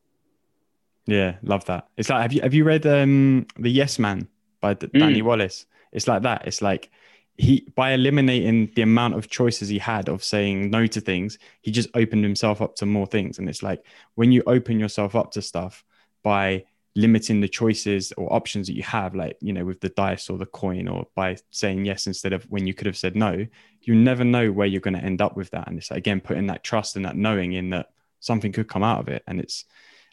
Yeah, 1.08 1.36
love 1.44 1.66
that. 1.66 1.88
It's 1.98 2.10
like, 2.10 2.22
have 2.22 2.34
you, 2.34 2.42
have 2.42 2.54
you 2.54 2.64
read 2.64 2.86
um, 2.86 3.46
The 3.58 3.70
Yes 3.70 4.00
Man 4.00 4.28
by 4.62 4.74
D- 4.74 4.88
mm. 4.88 5.00
Danny 5.00 5.22
Wallace? 5.22 5.66
It's 5.92 6.08
like 6.08 6.24
that. 6.24 6.48
It's 6.48 6.62
like, 6.62 6.90
he 7.38 7.68
by 7.76 7.92
eliminating 7.92 8.72
the 8.76 8.82
amount 8.82 9.16
of 9.16 9.30
choices 9.30 9.68
he 9.68 9.78
had 9.78 10.08
of 10.08 10.24
saying 10.24 10.70
no 10.70 10.88
to 10.88 11.02
things 11.02 11.38
he 11.62 11.72
just 11.72 11.90
opened 11.94 12.24
himself 12.24 12.62
up 12.62 12.76
to 12.76 12.86
more 12.86 13.06
things 13.06 13.40
and 13.40 13.50
it's 13.50 13.62
like 13.62 13.86
when 14.16 14.32
you 14.32 14.42
open 14.48 14.80
yourself 14.80 15.16
up 15.16 15.32
to 15.32 15.42
stuff 15.42 15.84
by 16.24 16.64
limiting 16.96 17.42
the 17.42 17.48
choices 17.48 18.14
or 18.14 18.32
options 18.34 18.68
that 18.68 18.76
you 18.76 18.84
have 18.84 19.16
like 19.16 19.36
you 19.42 19.52
know 19.52 19.66
with 19.66 19.82
the 19.82 19.90
dice 19.90 20.30
or 20.30 20.38
the 20.38 20.46
coin 20.46 20.88
or 20.88 21.06
by 21.14 21.36
saying 21.52 21.84
yes 21.84 22.08
instead 22.08 22.32
of 22.32 22.44
when 22.46 22.66
you 22.66 22.74
could 22.74 22.88
have 22.88 22.96
said 22.96 23.18
no 23.18 23.46
you 23.82 23.94
never 23.94 24.24
know 24.24 24.50
where 24.50 24.68
you're 24.68 24.80
going 24.80 24.94
to 24.94 25.04
end 25.04 25.22
up 25.22 25.36
with 25.36 25.50
that 25.52 25.68
and 25.68 25.78
it's 25.78 25.92
again 25.92 26.22
putting 26.22 26.48
that 26.48 26.64
trust 26.64 26.96
and 26.96 27.04
that 27.04 27.18
knowing 27.18 27.52
in 27.52 27.70
that 27.70 27.90
something 28.22 28.54
could 28.54 28.70
come 28.70 28.84
out 28.84 29.00
of 29.00 29.10
it 29.10 29.24
and 29.28 29.42
it's 29.42 29.66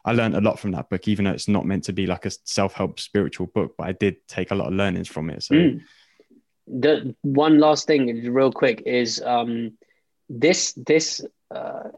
I 0.04 0.12
learned 0.12 0.34
a 0.34 0.40
lot 0.40 0.58
from 0.58 0.72
that 0.72 0.88
book, 0.88 1.06
even 1.06 1.24
though 1.24 1.32
it's 1.32 1.48
not 1.48 1.64
meant 1.66 1.84
to 1.84 1.92
be 1.92 2.06
like 2.06 2.26
a 2.26 2.30
self-help 2.44 2.98
spiritual 2.98 3.46
book, 3.46 3.74
but 3.78 3.86
I 3.86 3.92
did 3.92 4.16
take 4.26 4.50
a 4.50 4.54
lot 4.54 4.68
of 4.68 4.74
learnings 4.74 5.08
from 5.08 5.30
it. 5.30 5.42
So 5.42 5.54
mm 5.54 5.80
the 6.66 7.14
one 7.22 7.58
last 7.58 7.86
thing 7.86 8.32
real 8.32 8.52
quick 8.52 8.82
is 8.86 9.20
um 9.24 9.72
this 10.28 10.72
this 10.86 11.24
uh, 11.50 11.90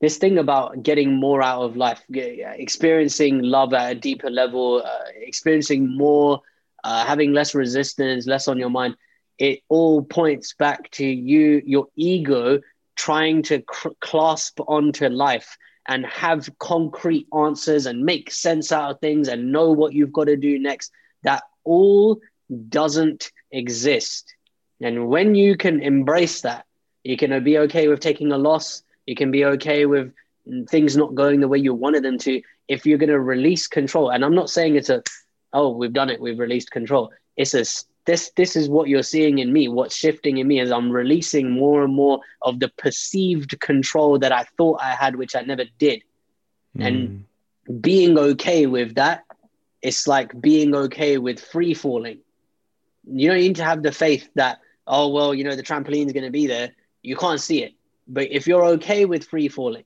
this 0.00 0.18
thing 0.18 0.38
about 0.38 0.82
getting 0.82 1.14
more 1.14 1.42
out 1.42 1.62
of 1.62 1.76
life, 1.76 2.02
experiencing 2.10 3.42
love 3.42 3.72
at 3.72 3.92
a 3.92 3.94
deeper 3.94 4.30
level, 4.30 4.82
uh, 4.84 5.04
experiencing 5.16 5.96
more, 5.96 6.42
uh, 6.84 7.04
having 7.06 7.32
less 7.32 7.54
resistance, 7.54 8.26
less 8.26 8.46
on 8.46 8.58
your 8.58 8.68
mind. 8.68 8.94
It 9.38 9.60
all 9.68 10.02
points 10.02 10.54
back 10.54 10.90
to 10.92 11.06
you, 11.06 11.62
your 11.64 11.88
ego 11.96 12.60
trying 12.94 13.42
to 13.44 13.62
cr- 13.62 13.88
clasp 14.00 14.60
onto 14.68 15.08
life 15.08 15.56
and 15.88 16.04
have 16.06 16.48
concrete 16.58 17.26
answers 17.36 17.86
and 17.86 18.04
make 18.04 18.30
sense 18.30 18.72
out 18.72 18.90
of 18.90 19.00
things 19.00 19.28
and 19.28 19.52
know 19.52 19.70
what 19.70 19.92
you've 19.92 20.12
got 20.12 20.24
to 20.24 20.36
do 20.36 20.58
next. 20.58 20.90
That 21.22 21.44
all 21.64 22.20
doesn't 22.68 23.30
exist. 23.50 24.34
And 24.80 25.08
when 25.08 25.34
you 25.34 25.56
can 25.56 25.82
embrace 25.82 26.42
that, 26.42 26.66
you 27.04 27.16
can 27.16 27.42
be 27.44 27.58
okay 27.58 27.88
with 27.88 28.00
taking 28.00 28.32
a 28.32 28.38
loss. 28.38 28.82
You 29.06 29.14
can 29.14 29.30
be 29.30 29.44
okay 29.44 29.86
with 29.86 30.12
things 30.68 30.96
not 30.96 31.14
going 31.14 31.40
the 31.40 31.48
way 31.48 31.58
you 31.58 31.72
wanted 31.74 32.02
them 32.02 32.18
to. 32.18 32.42
If 32.68 32.84
you're 32.84 32.98
going 32.98 33.10
to 33.10 33.20
release 33.20 33.66
control, 33.68 34.10
and 34.10 34.24
I'm 34.24 34.34
not 34.34 34.50
saying 34.50 34.76
it's 34.76 34.90
a, 34.90 35.02
oh, 35.52 35.70
we've 35.70 35.92
done 35.92 36.10
it, 36.10 36.20
we've 36.20 36.38
released 36.38 36.70
control. 36.70 37.12
It's 37.36 37.54
a 37.54 37.64
this 38.06 38.30
this 38.36 38.56
is 38.56 38.68
what 38.68 38.88
you're 38.88 39.02
seeing 39.02 39.38
in 39.38 39.52
me. 39.52 39.68
What's 39.68 39.94
shifting 39.94 40.38
in 40.38 40.46
me 40.46 40.60
is 40.60 40.70
I'm 40.70 40.90
releasing 40.90 41.50
more 41.50 41.84
and 41.84 41.94
more 41.94 42.20
of 42.42 42.60
the 42.60 42.68
perceived 42.68 43.58
control 43.60 44.18
that 44.20 44.32
I 44.32 44.44
thought 44.56 44.80
I 44.80 44.92
had, 44.92 45.16
which 45.16 45.34
I 45.34 45.42
never 45.42 45.64
did, 45.78 46.02
mm. 46.76 46.86
and 46.86 47.82
being 47.82 48.16
okay 48.16 48.66
with 48.66 48.94
that. 48.94 49.24
It's 49.82 50.06
like 50.08 50.40
being 50.40 50.74
okay 50.74 51.18
with 51.18 51.40
free 51.40 51.74
falling. 51.74 52.18
You 53.04 53.28
don't 53.28 53.38
need 53.38 53.56
to 53.56 53.64
have 53.64 53.82
the 53.82 53.92
faith 53.92 54.28
that 54.36 54.60
oh 54.86 55.08
well, 55.08 55.34
you 55.34 55.44
know 55.44 55.56
the 55.56 55.62
trampoline's 55.62 56.12
going 56.12 56.24
to 56.24 56.30
be 56.30 56.46
there. 56.46 56.72
You 57.02 57.16
can't 57.16 57.40
see 57.40 57.62
it, 57.62 57.74
but 58.06 58.30
if 58.30 58.46
you're 58.46 58.64
okay 58.76 59.04
with 59.04 59.26
free 59.26 59.48
falling, 59.48 59.84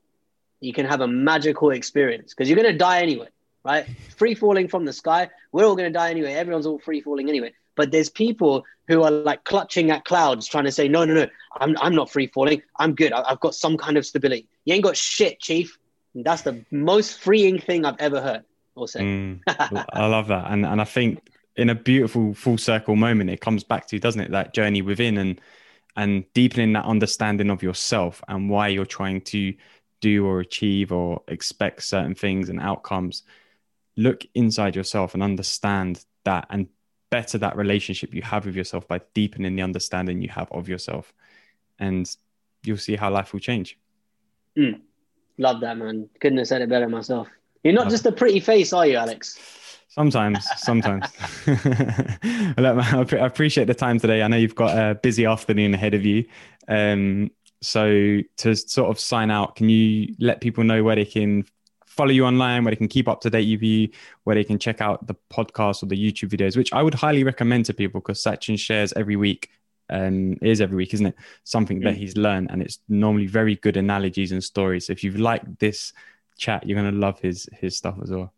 you 0.61 0.73
can 0.73 0.87
have 0.87 1.01
a 1.01 1.09
magical 1.09 1.71
experience 1.71 2.35
because 2.35 2.49
you're 2.49 2.57
going 2.57 2.71
to 2.71 2.79
die 2.79 3.01
anyway, 3.01 3.29
right? 3.65 3.87
free 4.17 4.35
falling 4.35 4.69
from 4.69 4.85
the 4.85 4.93
sky. 4.93 5.31
We're 5.53 5.65
all 5.65 5.77
going 5.77 5.91
to 5.91 5.99
die 5.99 6.11
anyway. 6.11 6.35
Everyone's 6.35 6.67
all 6.67 6.79
free 6.79 7.01
falling 7.01 7.29
anyway. 7.29 7.53
But 7.81 7.93
there's 7.93 8.11
people 8.11 8.67
who 8.89 9.03
are 9.05 9.11
like 9.11 9.45
clutching 9.45 9.91
at 9.91 10.05
clouds, 10.05 10.47
trying 10.47 10.65
to 10.65 10.71
say, 10.71 10.87
no, 10.87 11.07
no, 11.07 11.15
no, 11.15 11.27
I'm, 11.59 11.75
I'm 11.81 11.95
not 11.95 12.11
free 12.11 12.27
falling. 12.27 12.61
I'm 12.79 12.95
good. 12.95 13.11
I, 13.11 13.27
have 13.27 13.41
got 13.41 13.55
some 13.55 13.79
kind 13.79 13.97
of 13.97 14.05
stability. 14.05 14.47
You 14.67 14.75
ain't 14.75 14.85
got 14.85 14.99
shit, 14.99 15.41
chief. 15.41 15.79
And 16.13 16.23
that's 16.23 16.43
the 16.43 16.63
most 16.71 17.21
freeing 17.21 17.59
thing 17.59 17.87
I've 17.87 17.99
ever 17.99 18.21
heard 18.21 18.45
or 18.75 18.87
said. 18.87 19.01
Mm, 19.01 19.41
I 19.47 20.05
love 20.05 20.29
that. 20.29 20.51
And, 20.51 20.67
and 20.67 20.79
I 20.79 20.85
think 20.85 21.27
in 21.57 21.71
a 21.71 21.75
beautiful 21.75 22.35
full 22.35 22.59
circle 22.59 22.97
moment, 22.97 23.31
it 23.31 23.41
comes 23.41 23.65
back 23.65 23.87
to, 23.87 23.99
doesn't 23.99 24.21
it, 24.21 24.31
that 24.33 24.53
journey 24.53 24.83
within 24.83 25.17
and, 25.17 25.41
and 25.97 26.31
deepening 26.35 26.75
that 26.75 26.85
understanding 26.85 27.49
of 27.49 27.63
yourself 27.63 28.23
and 28.29 28.51
why 28.51 28.69
you're 28.69 28.85
trying 28.85 29.23
to 29.23 29.55
do 30.03 30.27
or 30.27 30.41
achieve 30.41 30.93
or 30.93 31.23
expect 31.29 31.83
certain 31.83 32.15
things 32.15 32.51
and 32.51 32.61
outcomes 32.61 33.23
look 33.97 34.27
inside 34.35 34.77
yourself 34.77 35.15
and 35.15 35.23
understand 35.23 36.05
that 36.25 36.47
and 36.51 36.69
better 37.11 37.39
that 37.39 37.57
relationship 37.57 38.15
you 38.15 38.23
have 38.23 38.47
with 38.47 38.57
yourself 38.57 38.87
by 38.89 39.01
deepening 39.15 39.57
the 39.57 39.63
understanding 39.63 40.23
you 40.23 40.29
have 40.29 40.51
of 40.53 40.69
yourself. 40.69 41.13
And 41.79 42.09
you'll 42.63 42.77
see 42.77 42.97
how 42.97 43.11
life 43.11 43.33
will 43.33 43.41
change. 43.41 43.79
Mm. 44.57 44.81
love 45.39 45.61
that 45.61 45.77
man. 45.77 46.09
Couldn't 46.21 46.39
have 46.39 46.49
said 46.49 46.63
it 46.63 46.69
better 46.69 46.89
myself. 46.89 47.29
You're 47.63 47.75
not 47.75 47.91
just 47.91 48.07
a 48.07 48.13
pretty 48.13 48.41
face 48.41 48.73
are 48.73 48.87
you 48.87 48.97
alex? 48.97 49.39
Sometimes 49.89 50.47
sometimes. 50.57 51.07
I 51.47 53.17
appreciate 53.21 53.67
the 53.67 53.75
time 53.75 53.99
today. 53.99 54.23
I 54.23 54.29
know 54.29 54.37
you've 54.37 54.55
got 54.55 54.77
a 54.77 54.95
busy 54.95 55.27
afternoon 55.27 55.75
ahead 55.75 55.95
of 55.95 56.05
you. 56.05 56.25
Um, 56.69 57.31
so 57.63 58.21
to 58.39 58.57
sort 58.57 58.91
of 58.91 58.99
sign 58.99 59.31
out 59.31 59.57
can 59.57 59.69
you 59.69 60.15
let 60.19 60.41
people 60.41 60.65
know 60.65 60.83
where 60.83 60.97
they 60.97 61.05
can 61.05 61.45
follow 62.01 62.13
you 62.13 62.25
online, 62.25 62.65
where 62.65 62.73
they 62.73 62.77
can 62.77 62.89
keep 62.89 63.09
up 63.09 63.21
to 63.21 63.29
date 63.29 63.51
with 63.51 63.63
you, 63.63 63.91
where 64.25 64.35
they 64.35 64.45
can 64.45 64.59
check 64.59 64.81
out 64.81 65.07
the 65.07 65.15
podcast 65.31 65.83
or 65.83 65.87
the 65.87 65.97
YouTube 66.05 66.31
videos, 66.31 66.57
which 66.57 66.73
I 66.73 66.83
would 66.83 66.95
highly 66.95 67.25
recommend 67.25 67.67
to 67.67 67.75
people 67.75 68.01
because 68.01 68.23
Sachin 68.23 68.59
shares 68.59 68.95
every 68.95 69.17
week. 69.17 69.51
And 69.91 70.39
it 70.41 70.49
is 70.49 70.61
every 70.63 70.77
week, 70.77 70.95
isn't 70.95 71.05
it? 71.05 71.17
Something 71.45 71.81
that 71.81 71.95
mm. 71.95 71.99
he's 71.99 72.17
learned, 72.17 72.51
and 72.51 72.63
it's 72.63 72.79
normally 72.89 73.27
very 73.27 73.57
good 73.57 73.77
analogies 73.77 74.33
and 74.33 74.43
stories. 74.43 74.87
So 74.87 74.93
if 74.93 75.05
you've 75.05 75.19
liked 75.19 75.59
this 75.59 75.93
chat, 76.39 76.67
you're 76.67 76.81
gonna 76.81 76.97
love 77.07 77.19
his 77.21 77.49
his 77.61 77.77
stuff 77.77 77.97
as 78.03 78.11
well. 78.11 78.33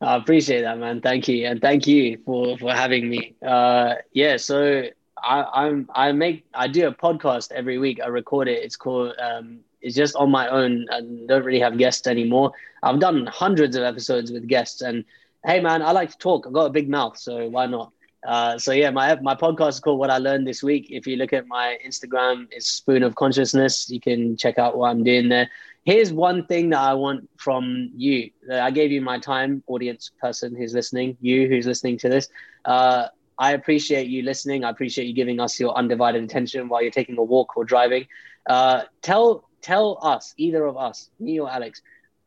I 0.00 0.16
appreciate 0.16 0.62
that, 0.62 0.78
man. 0.78 1.00
Thank 1.00 1.26
you, 1.26 1.46
and 1.46 1.60
thank 1.60 1.86
you 1.86 2.18
for 2.24 2.58
for 2.58 2.72
having 2.72 3.08
me. 3.08 3.34
Uh, 3.44 3.94
yeah, 4.12 4.36
so 4.36 4.84
I, 5.22 5.36
I'm 5.54 5.88
I 5.94 6.12
make 6.12 6.44
I 6.52 6.68
do 6.68 6.86
a 6.86 6.92
podcast 6.92 7.50
every 7.50 7.78
week. 7.78 7.98
I 8.04 8.08
record 8.08 8.46
it. 8.46 8.62
It's 8.62 8.76
called 8.76 9.14
um, 9.18 9.60
it's 9.80 9.96
just 9.96 10.14
on 10.16 10.30
my 10.30 10.48
own 10.48 10.86
and 10.90 11.28
don't 11.28 11.44
really 11.44 11.60
have 11.60 11.78
guests 11.78 12.06
anymore. 12.06 12.52
I've 12.82 13.00
done 13.00 13.26
hundreds 13.26 13.76
of 13.76 13.82
episodes 13.82 14.30
with 14.30 14.46
guests, 14.46 14.82
and 14.82 15.04
hey, 15.44 15.60
man, 15.60 15.82
I 15.82 15.92
like 15.92 16.10
to 16.10 16.18
talk. 16.18 16.46
I've 16.46 16.52
got 16.52 16.66
a 16.66 16.70
big 16.70 16.88
mouth, 16.88 17.18
so 17.18 17.48
why 17.48 17.66
not? 17.66 17.92
Uh, 18.26 18.58
so 18.58 18.72
yeah, 18.72 18.90
my 18.90 19.18
my 19.22 19.34
podcast 19.34 19.70
is 19.70 19.80
called 19.80 19.98
What 19.98 20.10
I 20.10 20.18
Learned 20.18 20.46
This 20.46 20.62
Week. 20.62 20.88
If 20.90 21.06
you 21.06 21.16
look 21.16 21.32
at 21.32 21.46
my 21.46 21.78
Instagram, 21.86 22.48
it's 22.50 22.70
Spoon 22.70 23.02
of 23.02 23.14
Consciousness. 23.14 23.88
You 23.88 24.00
can 24.00 24.36
check 24.36 24.58
out 24.58 24.76
what 24.76 24.90
I'm 24.90 25.02
doing 25.02 25.28
there. 25.28 25.50
Here's 25.84 26.12
one 26.12 26.44
thing 26.44 26.70
that 26.70 26.80
I 26.80 26.92
want 26.92 27.28
from 27.38 27.90
you. 27.96 28.30
I 28.52 28.70
gave 28.70 28.92
you 28.92 29.00
my 29.00 29.18
time, 29.18 29.62
audience 29.66 30.10
person 30.20 30.54
who's 30.54 30.74
listening, 30.74 31.16
you 31.22 31.48
who's 31.48 31.66
listening 31.66 31.96
to 31.98 32.10
this. 32.10 32.28
Uh, 32.66 33.06
I 33.38 33.52
appreciate 33.52 34.08
you 34.08 34.22
listening. 34.22 34.64
I 34.64 34.70
appreciate 34.70 35.06
you 35.06 35.14
giving 35.14 35.40
us 35.40 35.58
your 35.58 35.74
undivided 35.74 36.22
attention 36.22 36.68
while 36.68 36.82
you're 36.82 36.90
taking 36.90 37.16
a 37.16 37.24
walk 37.24 37.56
or 37.56 37.64
driving. 37.64 38.06
Uh, 38.46 38.82
tell 39.00 39.48
tell 39.62 39.98
us, 40.02 40.34
either 40.36 40.64
of 40.64 40.76
us, 40.76 41.10
me 41.18 41.38
or 41.40 41.50
Alex, 41.50 41.82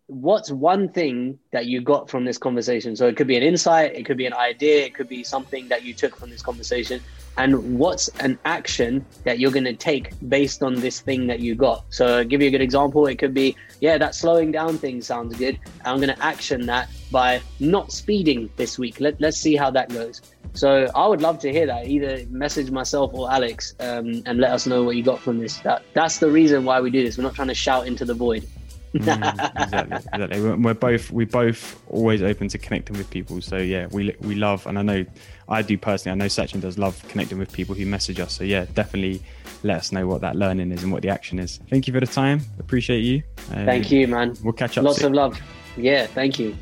what's 0.08 0.52
one 0.52 0.90
thing 0.90 1.40
that 1.52 1.66
you 1.66 1.82
got 1.82 2.10
from 2.10 2.26
this 2.26 2.38
conversation? 2.38 2.96
So 2.96 3.08
it 3.08 3.16
could 3.16 3.28
be 3.28 3.38
an 3.38 3.44
insight, 3.44 3.96
it 3.96 4.06
could 4.06 4.18
be 4.18 4.26
an 4.26 4.34
idea, 4.34 4.86
it 4.86 4.94
could 4.94 5.08
be 5.08 5.24
something 5.24 5.68
that 5.70 5.84
you 5.84 5.94
took 5.94 6.16
from 6.16 6.30
this 6.30 6.42
conversation. 6.42 7.02
And 7.38 7.80
what's 7.80 8.10
an 8.20 8.38
action 8.46 9.04
that 9.24 9.40
you're 9.40 9.52
going 9.52 9.64
to 9.64 9.74
take 9.74 10.12
based 10.30 10.62
on 10.62 10.76
this 10.76 11.00
thing 11.00 11.26
that 11.28 11.40
you 11.40 11.56
got? 11.56 11.86
So, 11.90 12.18
I'll 12.18 12.24
give 12.24 12.42
you 12.42 12.50
a 12.50 12.52
good 12.52 12.62
example. 12.62 13.08
It 13.08 13.18
could 13.18 13.34
be, 13.34 13.56
yeah, 13.80 13.98
that 13.98 14.14
slowing 14.14 14.52
down 14.52 14.78
thing 14.78 15.02
sounds 15.02 15.36
good. 15.38 15.58
I'm 15.84 15.98
going 15.98 16.14
to 16.14 16.24
action 16.24 16.66
that 16.68 16.90
by 17.12 17.42
not 17.60 17.92
speeding 17.92 18.52
this 18.56 18.78
week. 18.78 19.00
Let, 19.00 19.20
let's 19.20 19.38
see 19.38 19.56
how 19.56 19.72
that 19.72 19.90
goes. 19.90 20.22
So 20.54 20.88
I 20.94 21.08
would 21.08 21.22
love 21.22 21.40
to 21.40 21.52
hear 21.52 21.66
that. 21.66 21.88
Either 21.88 22.26
message 22.30 22.70
myself 22.70 23.14
or 23.14 23.32
Alex 23.32 23.76
um, 23.80 24.24
and 24.26 24.40
let 24.40 24.52
us 24.52 24.68
know 24.68 24.84
what 24.84 24.96
you 24.96 25.04
got 25.04 25.20
from 25.20 25.40
this. 25.40 25.58
That 25.60 25.84
that's 25.94 26.20
the 26.20 26.30
reason 26.30 26.64
why 26.64 26.80
we 26.80 26.92
do 26.92 27.04
this. 27.04 27.18
We're 27.18 27.24
not 27.24 27.36
trying 27.36 27.48
to 27.48 27.56
shout 27.56 27.88
into 27.88 28.06
the 28.06 28.14
void. 28.14 28.48
mm, 28.94 29.62
exactly, 29.64 29.98
exactly. 30.14 30.56
We're 30.56 30.74
both 30.76 31.12
we 31.12 31.26
both 31.26 31.82
always 31.90 32.22
open 32.22 32.48
to 32.50 32.60
connecting 32.60 32.96
with 32.96 33.10
people. 33.10 33.42
So 33.42 33.58
yeah, 33.58 33.88
we 33.92 34.16
we 34.22 34.36
love, 34.36 34.68
and 34.68 34.78
I 34.78 34.84
know 34.84 35.06
I 35.50 35.64
do 35.64 35.78
personally. 35.78 36.14
I 36.14 36.24
know 36.24 36.30
Sachin 36.30 36.62
does 36.62 36.78
love 36.78 37.04
connecting 37.08 37.40
with 37.40 37.52
people 37.52 37.74
who 37.74 37.88
message 37.88 38.20
us. 38.20 38.34
So 38.34 38.44
yeah, 38.44 38.66
definitely 38.76 39.24
let 39.64 39.78
us 39.78 39.92
know 39.92 40.06
what 40.06 40.22
that 40.22 40.36
learning 40.36 40.72
is 40.72 40.84
and 40.84 40.92
what 40.92 41.02
the 41.02 41.10
action 41.10 41.40
is. 41.40 41.60
Thank 41.70 41.88
you 41.88 41.94
for 41.94 42.00
the 42.00 42.08
time. 42.08 42.42
Appreciate 42.60 43.00
you. 43.00 43.24
Um, 43.52 43.66
thank 43.66 43.92
you, 43.92 44.08
man. 44.08 44.38
We'll 44.44 44.54
catch 44.54 44.78
up. 44.78 44.84
Lots 44.84 45.00
soon. 45.00 45.08
of 45.08 45.14
love. 45.14 45.42
Yeah, 45.76 46.06
thank 46.06 46.38
you. 46.38 46.56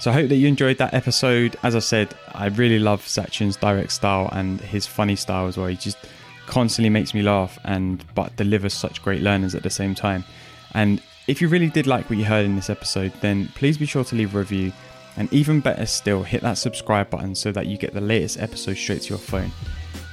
So 0.00 0.10
I 0.10 0.14
hope 0.14 0.30
that 0.30 0.36
you 0.36 0.48
enjoyed 0.48 0.78
that 0.78 0.94
episode. 0.94 1.56
As 1.62 1.76
I 1.76 1.78
said, 1.78 2.14
I 2.32 2.46
really 2.46 2.78
love 2.78 3.02
Sachin's 3.02 3.56
direct 3.56 3.92
style 3.92 4.30
and 4.32 4.58
his 4.58 4.86
funny 4.86 5.14
style 5.14 5.46
as 5.46 5.58
well. 5.58 5.66
He 5.66 5.76
just 5.76 5.98
constantly 6.46 6.88
makes 6.88 7.12
me 7.12 7.20
laugh 7.20 7.58
and 7.64 8.02
but 8.14 8.34
delivers 8.36 8.72
such 8.72 9.02
great 9.02 9.20
learners 9.20 9.54
at 9.54 9.62
the 9.62 9.68
same 9.68 9.94
time. 9.94 10.24
And 10.72 11.02
if 11.28 11.42
you 11.42 11.48
really 11.48 11.68
did 11.68 11.86
like 11.86 12.08
what 12.08 12.18
you 12.18 12.24
heard 12.24 12.46
in 12.46 12.56
this 12.56 12.70
episode, 12.70 13.12
then 13.20 13.48
please 13.48 13.76
be 13.76 13.84
sure 13.84 14.02
to 14.04 14.16
leave 14.16 14.34
a 14.34 14.38
review. 14.38 14.72
And 15.18 15.30
even 15.34 15.60
better 15.60 15.84
still, 15.84 16.22
hit 16.22 16.40
that 16.40 16.56
subscribe 16.56 17.10
button 17.10 17.34
so 17.34 17.52
that 17.52 17.66
you 17.66 17.76
get 17.76 17.92
the 17.92 18.00
latest 18.00 18.40
episode 18.40 18.78
straight 18.78 19.02
to 19.02 19.10
your 19.10 19.18
phone. 19.18 19.50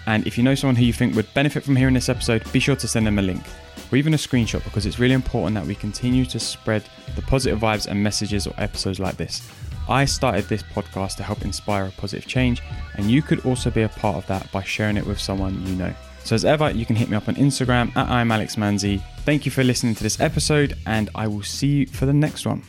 And 0.05 0.27
if 0.27 0.38
you 0.38 0.43
know 0.43 0.55
someone 0.55 0.75
who 0.75 0.83
you 0.83 0.91
think 0.91 1.15
would 1.15 1.33
benefit 1.33 1.63
from 1.63 1.77
hearing 1.77 1.93
this 1.93 2.09
episode, 2.09 2.43
be 2.51 2.59
sure 2.59 2.75
to 2.75 2.89
send 2.89 3.07
them 3.07 3.19
a 3.19 3.21
link 3.21 3.43
or 3.89 3.97
even 3.97 4.13
a 4.13 4.17
screenshot 4.17 4.61
because 4.65 4.85
it's 4.85 4.99
really 4.99 5.13
important 5.13 5.55
that 5.55 5.65
we 5.65 5.75
continue 5.75 6.25
to 6.25 6.41
spread 6.41 6.83
the 7.15 7.21
positive 7.21 7.59
vibes 7.59 7.88
and 7.88 8.03
messages 8.03 8.47
or 8.47 8.53
episodes 8.57 8.99
like 8.99 9.15
this. 9.15 9.49
I 9.89 10.05
started 10.05 10.45
this 10.45 10.63
podcast 10.63 11.15
to 11.17 11.23
help 11.23 11.43
inspire 11.43 11.85
a 11.85 11.91
positive 11.91 12.27
change, 12.27 12.61
and 12.95 13.09
you 13.09 13.21
could 13.21 13.45
also 13.45 13.69
be 13.69 13.83
a 13.83 13.89
part 13.89 14.17
of 14.17 14.27
that 14.27 14.51
by 14.51 14.63
sharing 14.63 14.97
it 14.97 15.05
with 15.05 15.19
someone 15.19 15.65
you 15.65 15.75
know. 15.75 15.93
So, 16.23 16.35
as 16.35 16.43
ever, 16.43 16.71
you 16.71 16.85
can 16.85 16.95
hit 16.95 17.09
me 17.09 17.15
up 17.15 17.29
on 17.29 17.35
Instagram 17.35 17.95
at 17.95 18.09
I'm 18.09 18.31
Alex 18.31 18.55
Manzi. 18.57 19.01
Thank 19.19 19.45
you 19.45 19.51
for 19.51 19.63
listening 19.63 19.95
to 19.95 20.03
this 20.03 20.19
episode, 20.19 20.75
and 20.85 21.09
I 21.15 21.27
will 21.27 21.43
see 21.43 21.67
you 21.67 21.85
for 21.88 22.05
the 22.05 22.13
next 22.13 22.45
one. 22.45 22.63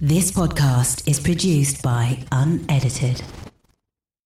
This 0.00 0.32
podcast 0.32 1.06
is 1.06 1.20
produced 1.20 1.82
by 1.82 2.24
Unedited. 2.32 3.22